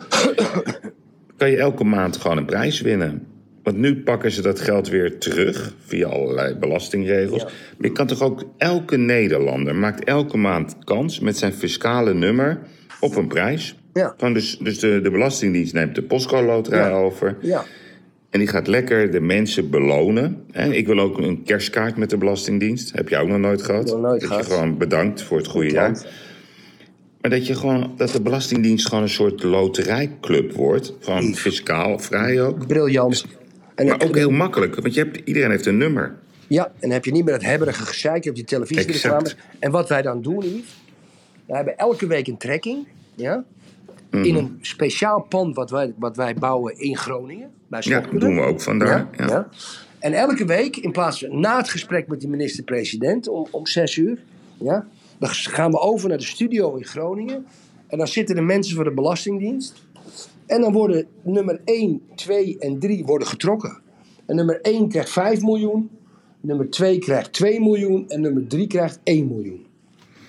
kan 1.36 1.50
je 1.50 1.56
elke 1.56 1.84
maand 1.84 2.16
gewoon 2.16 2.36
een 2.36 2.44
prijs 2.44 2.80
winnen. 2.80 3.26
Want 3.68 3.80
nu 3.80 3.96
pakken 4.02 4.30
ze 4.30 4.42
dat 4.42 4.60
geld 4.60 4.88
weer 4.88 5.18
terug 5.18 5.74
via 5.86 6.06
allerlei 6.06 6.54
belastingregels. 6.54 7.44
Maar 7.44 7.52
je 7.78 7.92
kan 7.92 8.06
toch 8.06 8.22
ook, 8.22 8.44
elke 8.58 8.96
Nederlander 8.96 9.74
maakt 9.74 10.04
elke 10.04 10.36
maand 10.36 10.76
kans 10.84 11.20
met 11.20 11.36
zijn 11.36 11.52
fiscale 11.52 12.14
nummer 12.14 12.58
op 13.00 13.16
een 13.16 13.26
prijs. 13.26 13.76
Ja. 13.92 14.14
Gewoon 14.18 14.34
dus 14.34 14.58
dus 14.58 14.78
de, 14.78 15.00
de 15.02 15.10
Belastingdienst 15.10 15.72
neemt 15.74 15.94
de 15.94 16.02
postcode 16.02 16.46
loterij 16.46 16.88
Ja. 16.88 16.96
over. 16.96 17.36
Ja. 17.40 17.64
En 18.30 18.38
die 18.38 18.48
gaat 18.48 18.66
lekker 18.66 19.10
de 19.10 19.20
mensen 19.20 19.70
belonen. 19.70 20.44
Hè, 20.50 20.72
Ik 20.72 20.86
wil 20.86 20.98
ook 20.98 21.18
een 21.18 21.42
kerstkaart 21.42 21.96
met 21.96 22.10
de 22.10 22.16
Belastingdienst. 22.16 22.92
Heb 22.94 23.08
jij 23.08 23.20
ook 23.20 23.28
nog 23.28 23.38
nooit 23.38 23.62
gehad? 23.62 23.86
Nog 23.86 24.00
nooit 24.00 24.20
dat 24.20 24.28
gehad. 24.30 24.46
je 24.46 24.52
gewoon 24.52 24.78
bedankt 24.78 25.22
voor 25.22 25.36
het 25.38 25.46
goede 25.46 25.70
jaar. 25.70 26.02
Maar 27.20 27.30
dat 27.30 27.46
je 27.46 27.54
gewoon 27.54 27.92
dat 27.96 28.10
de 28.10 28.20
Belastingdienst 28.20 28.86
gewoon 28.88 29.02
een 29.02 29.08
soort 29.10 29.42
loterijclub 29.42 30.52
wordt. 30.52 30.92
Gewoon 31.00 31.34
fiscaal 31.34 31.98
vrij 31.98 32.42
ook. 32.42 32.66
Briljant. 32.66 33.24
En, 33.78 33.86
Maar 33.86 34.02
ook 34.02 34.14
heel 34.14 34.30
makkelijk, 34.30 34.74
want 34.74 34.94
je 34.94 35.00
hebt, 35.00 35.20
iedereen 35.24 35.50
heeft 35.50 35.66
een 35.66 35.76
nummer. 35.76 36.14
Ja, 36.46 36.64
en 36.64 36.72
dan 36.80 36.90
heb 36.90 37.04
je 37.04 37.12
niet 37.12 37.24
meer 37.24 37.34
dat 37.34 37.42
hebberige 37.42 37.86
gezeik 37.86 38.26
op 38.26 38.34
die 38.34 38.44
televisiereclames. 38.44 39.36
En 39.58 39.70
wat 39.70 39.88
wij 39.88 40.02
dan 40.02 40.22
doen, 40.22 40.44
Yves, 40.44 40.76
we 41.46 41.54
hebben 41.54 41.78
elke 41.78 42.06
week 42.06 42.26
een 42.26 42.36
trekking. 42.36 42.86
Ja? 43.14 43.44
In 44.10 44.34
een 44.34 44.58
speciaal 44.60 45.20
pand 45.20 45.56
wat 45.56 45.70
wij, 45.70 45.92
wat 45.96 46.16
wij 46.16 46.34
bouwen 46.34 46.78
in 46.78 46.96
Groningen. 46.96 47.50
Bij 47.68 47.80
Ja, 47.84 48.00
doen 48.00 48.34
we 48.34 48.40
ook 48.40 48.60
vandaar. 48.60 49.08
Ja, 49.16 49.26
Ja. 49.26 49.48
En 49.98 50.12
elke 50.12 50.44
week, 50.44 50.76
in 50.76 50.92
plaats 50.92 51.18
van 51.18 51.40
na 51.40 51.56
het 51.56 51.68
gesprek 51.68 52.08
met 52.08 52.20
de 52.20 52.28
minister-president 52.28 53.28
om, 53.28 53.46
om 53.50 53.66
zes 53.66 53.96
uur, 53.96 54.18
ja, 54.58 54.86
dan 55.18 55.28
gaan 55.28 55.70
we 55.70 55.78
over 55.78 56.08
naar 56.08 56.18
de 56.18 56.24
studio 56.24 56.74
in 56.74 56.84
Groningen. 56.84 57.46
En 57.86 57.98
dan 57.98 58.08
zitten 58.08 58.34
de 58.34 58.42
mensen 58.42 58.76
van 58.76 58.84
de 58.84 58.90
Belastingdienst. 58.90 59.82
En 60.48 60.60
dan 60.60 60.72
worden 60.72 61.06
nummer 61.22 61.60
1, 61.64 62.00
2 62.14 62.58
en 62.58 62.78
3 62.78 63.04
worden 63.04 63.28
getrokken. 63.28 63.80
En 64.26 64.36
nummer 64.36 64.60
1 64.60 64.88
krijgt 64.88 65.10
5 65.10 65.42
miljoen, 65.42 65.90
nummer 66.40 66.70
2 66.70 66.98
krijgt 66.98 67.32
2 67.32 67.60
miljoen 67.60 68.08
en 68.08 68.20
nummer 68.20 68.46
3 68.46 68.66
krijgt 68.66 69.00
1 69.04 69.26
miljoen. 69.28 69.66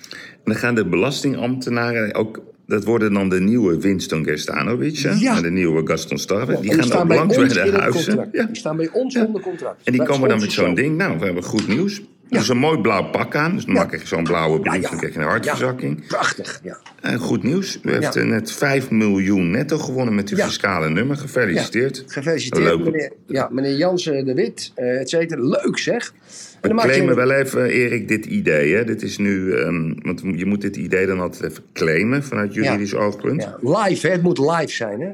En 0.10 0.44
dan 0.44 0.56
gaan 0.56 0.76
de 0.76 0.86
belastingambtenaren 0.86 2.16
ook... 2.16 2.42
Dat 2.66 2.84
worden 2.84 3.14
dan 3.14 3.30
de 3.30 3.40
nieuwe 3.40 3.80
Winston 3.80 4.24
Gerstanovic? 4.24 4.96
Ja. 4.96 5.36
en 5.36 5.42
de 5.42 5.52
nieuwe 5.52 5.88
Gaston 5.88 6.18
Starwe. 6.18 6.54
Ja, 6.54 6.60
die 6.60 6.74
gaan 6.74 7.02
ook 7.02 7.08
bij 7.08 7.18
langs 7.18 7.36
bij 7.36 7.48
de 7.48 7.72
huizen. 7.72 8.30
Ja. 8.32 8.46
Die 8.46 8.56
staan 8.56 8.78
bij 8.78 8.90
ons 8.94 9.16
onder 9.16 9.42
contract. 9.42 9.82
En 9.84 9.94
die 9.94 10.04
komen 10.04 10.30
dan 10.30 10.40
met 10.40 10.52
zo'n 10.52 10.74
ding. 10.74 10.98
Nou, 10.98 11.20
we 11.20 11.26
hebben 11.26 11.44
goed 11.44 11.68
nieuws. 11.68 12.02
Dus 12.30 12.50
een 12.50 12.58
mooi 12.58 12.80
blauw 12.82 13.10
pak 13.10 13.36
aan. 13.36 13.56
Dus 13.56 13.66
dan 13.66 13.74
maak 13.74 13.94
ik 13.94 14.08
zo'n 14.08 14.24
blauwe 14.24 14.60
brief. 14.60 14.82
Dan 14.90 14.98
krijg 14.98 15.14
je 15.14 15.20
een 15.20 15.26
hartverzakking. 15.26 16.08
Prachtig, 16.08 16.60
ja. 16.64 16.78
En 17.02 17.18
goed 17.20 17.44
nieuws. 17.44 17.80
U 17.84 17.92
heeft 17.92 18.16
eh, 18.16 18.24
net 18.24 18.52
5 18.52 18.90
miljoen 18.92 19.50
netto 19.52 19.78
gewonnen 19.78 20.16
met 20.16 20.30
uw 20.30 20.38
fiscale 20.38 20.90
nummer. 20.90 21.18
Gefeliciteerd. 21.18 22.04
Gefeliciteerd, 22.08 22.64
Leuk. 22.64 22.80
meneer, 22.84 23.12
ja, 23.28 23.50
meneer 23.52 23.76
Jansen 23.76 24.26
de 24.26 24.34
Wit, 24.34 24.72
eh 24.76 25.00
et 25.00 25.10
cetera. 25.10 25.42
Leuk 25.42 25.78
zeg. 25.78 26.14
We 26.62 26.68
je- 26.68 26.76
claimen 26.76 27.16
wel 27.16 27.32
even, 27.32 27.66
Erik, 27.66 28.08
dit 28.08 28.26
idee. 28.26 28.74
Hè? 28.76 28.84
Dit 28.86 29.02
is 29.02 29.18
nu, 29.18 29.54
ehm, 29.54 29.94
want 30.02 30.22
je 30.36 30.46
moet 30.46 30.62
dit 30.62 30.76
idee 30.76 31.06
dan 31.06 31.20
altijd 31.20 31.52
even 31.52 31.64
claimen 31.74 32.24
vanuit 32.24 32.54
juridisch 32.54 32.96
oogpunt. 32.96 33.42
Ja, 33.42 33.58
live, 33.88 34.08
hè? 34.08 34.14
het 34.14 34.22
moet 34.22 34.38
live 34.38 34.70
zijn. 34.72 35.02
Hè? 35.02 35.10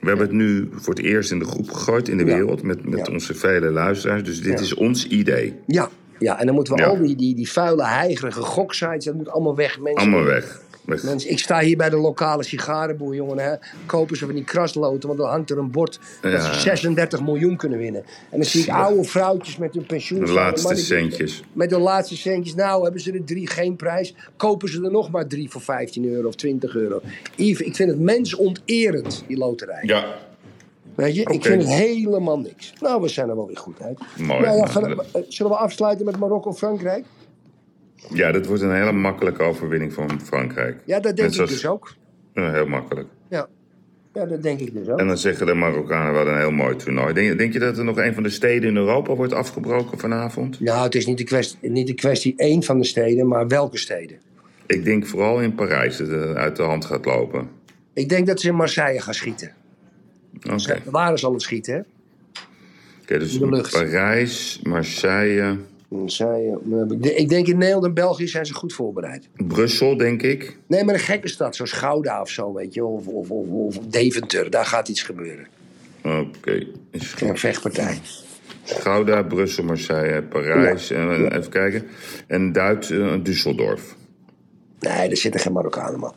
We 0.00 0.06
hebben 0.08 0.26
het 0.26 0.34
nu 0.34 0.68
voor 0.72 0.94
het 0.94 1.02
eerst 1.02 1.30
in 1.30 1.38
de 1.38 1.44
groep 1.44 1.70
gegooid 1.70 2.08
in 2.08 2.16
de 2.16 2.24
wereld 2.24 2.62
met, 2.62 2.88
met 2.88 3.08
onze 3.08 3.34
vele 3.34 3.70
luisteraars. 3.70 4.22
Dus 4.24 4.42
dit 4.42 4.60
is 4.60 4.74
ons 4.74 5.06
idee. 5.06 5.54
Ja, 5.66 5.88
ja, 6.20 6.38
en 6.40 6.46
dan 6.46 6.54
moeten 6.54 6.74
we 6.74 6.80
Ja. 6.80 6.86
al 6.88 6.98
die, 6.98 7.16
die, 7.16 7.34
die 7.34 7.50
vuile, 7.50 7.84
heigerige 7.86 8.40
goksites, 8.40 9.04
dat 9.04 9.14
moet 9.14 9.28
allemaal 9.28 9.56
weg. 9.56 9.78
Mensen, 9.80 10.00
Allemaal 10.12 10.24
weg. 10.24 10.60
mensen, 10.84 11.30
ik 11.30 11.38
sta 11.38 11.60
hier 11.60 11.76
bij 11.76 11.90
de 11.90 11.96
lokale 11.96 12.42
sigarenboer, 12.42 13.14
jongen. 13.14 13.38
Hè? 13.38 13.54
Kopen 13.86 14.16
ze 14.16 14.24
van 14.24 14.34
die 14.34 14.44
krasloten, 14.44 15.08
want 15.08 15.20
dan 15.20 15.28
hangt 15.28 15.50
er 15.50 15.58
een 15.58 15.70
bord 15.70 15.98
dat 16.20 16.42
ze 16.42 16.60
36 16.60 17.22
miljoen 17.22 17.56
kunnen 17.56 17.78
winnen. 17.78 18.02
En 18.30 18.36
dan 18.38 18.44
zie 18.44 18.62
ik 18.62 18.68
oude 18.70 19.04
vrouwtjes 19.04 19.56
met 19.56 19.74
hun 19.74 19.86
pensioen. 19.86 20.24
De 20.24 20.32
laatste 20.32 20.74
centjes. 20.76 21.42
Met 21.52 21.70
de 21.70 21.78
laatste 21.78 22.16
centjes. 22.16 22.54
Nou, 22.54 22.82
hebben 22.82 23.00
ze 23.00 23.12
er 23.12 23.24
drie 23.24 23.46
geen 23.48 23.76
prijs. 23.76 24.14
Kopen 24.36 24.68
ze 24.68 24.82
er 24.84 24.90
nog 24.90 25.10
maar 25.10 25.26
drie 25.26 25.50
voor 25.50 25.60
15 25.60 26.04
euro 26.04 26.28
of 26.28 26.34
20 26.34 26.74
euro. 26.74 27.00
Yves, 27.36 27.66
ik 27.66 27.76
vind 27.76 27.90
het 27.90 27.98
mensonterend, 28.00 29.24
die 29.26 29.36
loterij. 29.36 29.82
Ja, 29.82 30.04
Weet 31.00 31.14
je, 31.14 31.20
ik 31.20 31.44
vind 31.44 31.62
het 31.62 31.72
helemaal 31.72 32.38
niks. 32.38 32.72
Nou, 32.80 33.02
we 33.02 33.08
zijn 33.08 33.28
er 33.28 33.36
wel 33.36 33.46
weer 33.46 33.56
goed 33.56 33.82
uit. 33.82 33.98
Mooi. 34.18 34.40
Nou 34.40 34.56
ja, 34.56 34.66
gaan 34.66 34.84
eh, 34.84 35.22
zullen 35.28 35.52
we 35.52 35.58
afsluiten 35.58 36.06
met 36.06 36.18
Marokko-Frankrijk? 36.18 37.04
ja, 38.08 38.32
dat 38.32 38.46
wordt 38.46 38.62
een 38.62 38.74
hele 38.74 38.92
makkelijke 38.92 39.42
overwinning 39.42 39.92
van 39.92 40.20
Frankrijk. 40.20 40.76
Ja, 40.84 41.00
dat 41.00 41.16
denk 41.16 41.34
ik 41.34 41.48
dus 41.48 41.66
ook. 41.66 41.94
Ja, 42.34 42.52
heel 42.52 42.66
makkelijk. 42.66 43.08
Ja. 43.28 43.48
ja, 44.14 44.26
dat 44.26 44.42
denk 44.42 44.60
ik 44.60 44.74
dus 44.74 44.88
ook. 44.88 44.98
En 44.98 45.06
dan 45.06 45.18
zeggen 45.18 45.46
de 45.46 45.54
Marokkanen 45.54 46.12
wel 46.12 46.28
een 46.28 46.38
heel 46.38 46.50
mooi 46.50 46.76
toernooi. 46.76 47.14
Denk, 47.14 47.38
denk 47.38 47.52
je 47.52 47.58
dat 47.58 47.78
er 47.78 47.84
nog 47.84 47.96
een 47.96 48.14
van 48.14 48.22
de 48.22 48.30
steden 48.30 48.68
in 48.68 48.76
Europa 48.76 49.14
wordt 49.14 49.32
afgebroken 49.32 49.98
vanavond? 49.98 50.60
Nou, 50.60 50.82
het 50.82 50.94
is 50.94 51.06
niet 51.06 51.18
de, 51.18 51.24
kwestie, 51.24 51.70
niet 51.70 51.86
de 51.86 51.94
kwestie 51.94 52.34
één 52.36 52.62
van 52.62 52.78
de 52.78 52.84
steden, 52.84 53.28
maar 53.28 53.48
welke 53.48 53.78
steden. 53.78 54.18
Ik 54.66 54.84
denk 54.84 55.06
vooral 55.06 55.40
in 55.40 55.54
Parijs 55.54 55.96
dat 55.96 56.08
het 56.08 56.36
uit 56.36 56.56
de 56.56 56.62
hand 56.62 56.84
gaat 56.84 57.04
lopen. 57.04 57.48
Ik 57.92 58.08
denk 58.08 58.26
dat 58.26 58.40
ze 58.40 58.48
in 58.48 58.54
Marseille 58.54 59.00
gaan 59.00 59.14
schieten. 59.14 59.52
Oké, 60.52 60.82
Waar 60.84 61.12
is 61.12 61.24
al 61.24 61.32
het 61.32 61.42
schieten, 61.42 61.74
hè? 61.74 61.80
Oké, 63.02 63.18
dus 63.18 63.34
in 63.34 63.40
de 63.40 63.48
lucht. 63.56 63.72
Parijs, 63.72 64.60
Marseille, 64.62 65.56
Marseille. 65.88 66.58
eh, 67.02 67.18
Ik 67.20 67.28
denk 67.28 67.46
in 67.46 67.58
Nederland 67.58 67.84
en 67.84 67.94
België 67.94 68.28
zijn 68.28 68.46
ze 68.46 68.54
goed 68.54 68.72
voorbereid. 68.72 69.28
Brussel, 69.36 69.96
denk 69.96 70.22
ik. 70.22 70.56
Nee, 70.66 70.84
maar 70.84 70.94
een 70.94 71.00
gekke 71.00 71.28
stad, 71.28 71.56
zoals 71.56 71.72
Gouda 71.72 72.20
of 72.20 72.28
zo, 72.30 72.52
weet 72.52 72.74
je. 72.74 72.84
Of, 72.84 73.06
of, 73.06 73.30
of, 73.30 73.48
of 73.48 73.78
Deventer, 73.78 74.50
daar 74.50 74.64
gaat 74.66 74.88
iets 74.88 75.02
gebeuren. 75.02 75.46
Oké, 76.04 76.66
Een 77.20 77.38
vechtpartij. 77.38 77.98
Gouda, 78.64 79.22
Brussel, 79.22 79.64
Marseille, 79.64 80.22
Parijs. 80.22 80.90
En, 80.90 81.36
even 81.38 81.50
kijken. 81.50 81.86
En 82.26 82.52
Duits, 82.52 82.90
eh, 82.90 83.14
Düsseldorf. 83.22 83.82
Nee, 84.80 85.08
er 85.10 85.16
zitten 85.16 85.40
geen 85.40 85.52
Marokkanen, 85.52 86.00
man. 86.00 86.14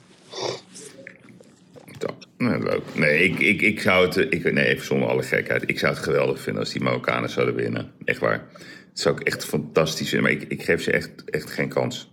Nou, 2.43 2.63
leuk. 2.63 2.81
Nee, 2.95 3.23
ik, 3.23 3.39
ik, 3.39 3.61
ik 3.61 3.79
zou 3.81 4.05
het... 4.05 4.17
Ik, 4.17 4.53
nee, 4.53 4.65
even 4.65 4.85
zonder 4.85 5.07
alle 5.09 5.23
gekheid. 5.23 5.63
Ik 5.65 5.79
zou 5.79 5.93
het 5.93 6.03
geweldig 6.03 6.39
vinden 6.41 6.61
als 6.61 6.71
die 6.71 6.81
Marokkanen 6.81 7.29
zouden 7.29 7.55
winnen. 7.55 7.91
Echt 8.05 8.19
waar. 8.19 8.43
Het 8.89 8.99
zou 9.01 9.15
ik 9.19 9.27
echt 9.27 9.45
fantastisch 9.45 10.09
vinden. 10.09 10.31
Maar 10.31 10.41
ik, 10.41 10.49
ik 10.51 10.63
geef 10.63 10.81
ze 10.81 10.91
echt, 10.91 11.11
echt 11.25 11.51
geen 11.51 11.69
kans. 11.69 12.11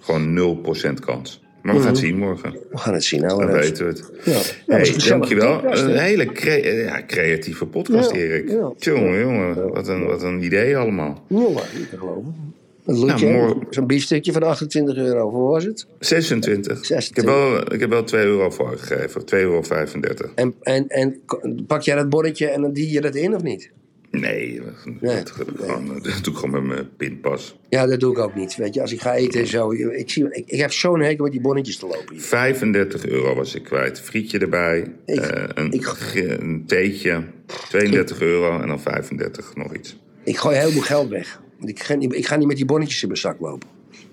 Gewoon 0.00 0.58
0% 0.64 1.04
kans. 1.04 1.42
Maar 1.62 1.74
we 1.74 1.80
gaan 1.80 1.88
het 1.90 1.98
zien 1.98 2.16
morgen. 2.18 2.52
We 2.70 2.78
gaan 2.78 2.94
het 2.94 3.04
zien, 3.04 3.20
nou. 3.20 3.38
Dan 3.44 3.52
weten 3.52 3.84
we 3.86 3.90
het. 3.92 4.10
Ja. 4.24 4.32
Dat 4.32 4.56
Hey, 4.66 4.78
gezellige 4.86 5.08
dankjewel. 5.08 5.60
podcast? 5.60 5.82
Een 5.82 5.98
hele 5.98 6.26
cre- 6.32 6.50
eh, 6.60 6.84
ja, 6.84 7.02
creatieve 7.06 7.66
podcast, 7.66 8.10
Ja, 8.10 8.16
Erik. 8.16 8.48
ja. 8.48 8.72
Jongen, 8.78 9.18
jongen. 9.20 9.72
Wat 9.72 9.88
een, 9.88 10.04
wat 10.06 10.22
een 10.22 10.42
idee 10.42 10.76
allemaal. 10.76 11.24
Jongen, 11.28 11.62
niet 11.78 11.90
te 11.90 11.98
geloven. 11.98 12.54
Een 12.90 12.98
loetje, 12.98 13.26
Nou, 13.30 13.38
morgen- 13.38 13.66
zo'n 13.70 13.86
biefstukje 13.86 14.32
van 14.32 14.42
28 14.42 14.96
euro. 14.96 15.30
Hoe 15.30 15.48
was 15.50 15.64
het? 15.64 15.86
26. 15.98 16.84
26. 16.86 17.08
Ik 17.10 17.16
heb 17.16 17.24
wel, 17.24 17.72
ik 17.74 17.80
heb 17.80 17.90
wel 17.90 18.04
2 18.04 18.24
euro 18.24 18.50
voor 18.50 18.68
uitgegeven. 18.68 19.24
2,35 19.24 20.20
euro. 20.20 20.32
En, 20.34 20.54
en, 20.62 20.88
en 20.88 21.20
pak 21.66 21.82
jij 21.82 21.96
dat 21.96 22.08
bonnetje 22.08 22.46
en 22.46 22.60
dan 22.62 22.72
die 22.72 22.90
je 22.90 23.00
dat 23.00 23.14
in 23.14 23.34
of 23.34 23.42
niet? 23.42 23.70
Nee, 24.10 24.60
Nee. 25.00 25.16
dat, 25.16 25.30
gewoon, 25.30 25.86
dat 25.86 26.02
doe 26.02 26.32
ik 26.32 26.38
gewoon 26.38 26.50
met 26.50 26.62
mijn 26.62 26.88
pinpas. 26.96 27.56
Ja, 27.68 27.86
dat 27.86 28.00
doe 28.00 28.12
ik 28.12 28.18
ook 28.18 28.34
niet. 28.34 28.56
Weet 28.56 28.74
je, 28.74 28.80
als 28.80 28.92
ik 28.92 29.00
ga 29.00 29.14
eten 29.14 29.40
en 29.40 29.46
zo. 29.46 29.70
Ik, 29.72 30.10
zie, 30.10 30.24
ik, 30.30 30.42
ik 30.46 30.58
heb 30.60 30.72
zo'n 30.72 31.00
hekel 31.00 31.22
met 31.24 31.32
die 31.32 31.40
bonnetjes 31.40 31.76
te 31.76 31.86
lopen 31.86 32.12
hier. 32.14 32.20
35 32.20 33.06
euro 33.06 33.34
was 33.34 33.54
ik 33.54 33.62
kwijt. 33.64 34.00
Frietje 34.00 34.38
erbij, 34.38 34.92
Ik- 35.06 35.18
eh, 35.20 35.44
een, 35.54 35.72
ik- 35.72 36.12
een 36.40 36.62
theetje, 36.66 37.22
32 37.68 38.20
euro 38.20 38.60
en 38.60 38.68
dan 38.68 38.80
35 38.80 39.54
nog 39.54 39.74
iets. 39.74 39.96
Ik 40.24 40.36
gooi 40.36 40.56
heel 40.56 40.70
veel 40.70 40.80
geld 40.82 41.08
weg. 41.08 41.40
Ik 41.64 41.82
ga 41.82 41.94
niet, 41.94 42.14
ik 42.14 42.26
ga 42.26 42.36
niet 42.36 42.46
met 42.46 42.56
die 42.56 42.64
bonnetjes 42.64 43.02
in 43.02 43.08
mijn 43.08 43.20
zak 43.20 43.40
lopen. 43.40 43.68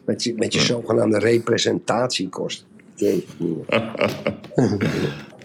Met 0.06 0.24
je, 0.24 0.34
met 0.36 0.54
je 0.54 0.60
zogenaamde 0.60 1.20
representatiekost. 1.20 2.66
Jezus. 2.96 3.24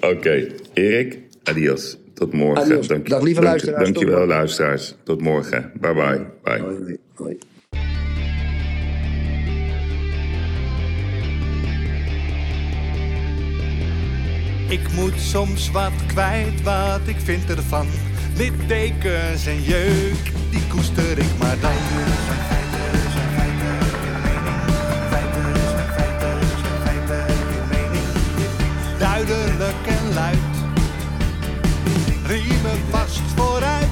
Oké, 0.01 0.47
Erik, 0.73 1.19
adios. 1.45 1.97
Tot 2.15 2.33
morgen. 2.33 2.65
Adios. 2.65 2.87
Dank, 2.87 3.09
Dag, 3.09 3.23
lieve 3.23 3.41
dank- 3.41 3.51
luisteraars. 3.53 3.85
Tot 3.85 3.95
Dankjewel, 3.95 4.19
morgen. 4.19 4.37
luisteraars. 4.37 4.95
Tot 5.03 5.21
morgen. 5.21 5.73
Bye 5.81 5.95
bye. 5.95 6.27
bye. 6.43 6.59
Hoi, 6.61 6.97
hoi. 7.15 7.39
Ik 14.69 14.93
moet 14.93 15.21
soms 15.21 15.71
wat 15.71 15.93
kwijt, 16.07 16.63
wat 16.63 17.01
ik 17.07 17.17
vind 17.25 17.51
ervan. 17.51 17.87
Littekens 18.37 19.47
en 19.47 19.63
jeuk, 19.63 20.33
die 20.51 20.67
koester 20.69 21.19
ik 21.19 21.39
maar 21.39 21.57
dan. 21.61 21.71
Duidelijk 28.99 29.87
en 29.87 30.15
luid. 30.15 30.39
Riemen 32.27 32.79
vast 32.91 33.21
vooruit, 33.37 33.92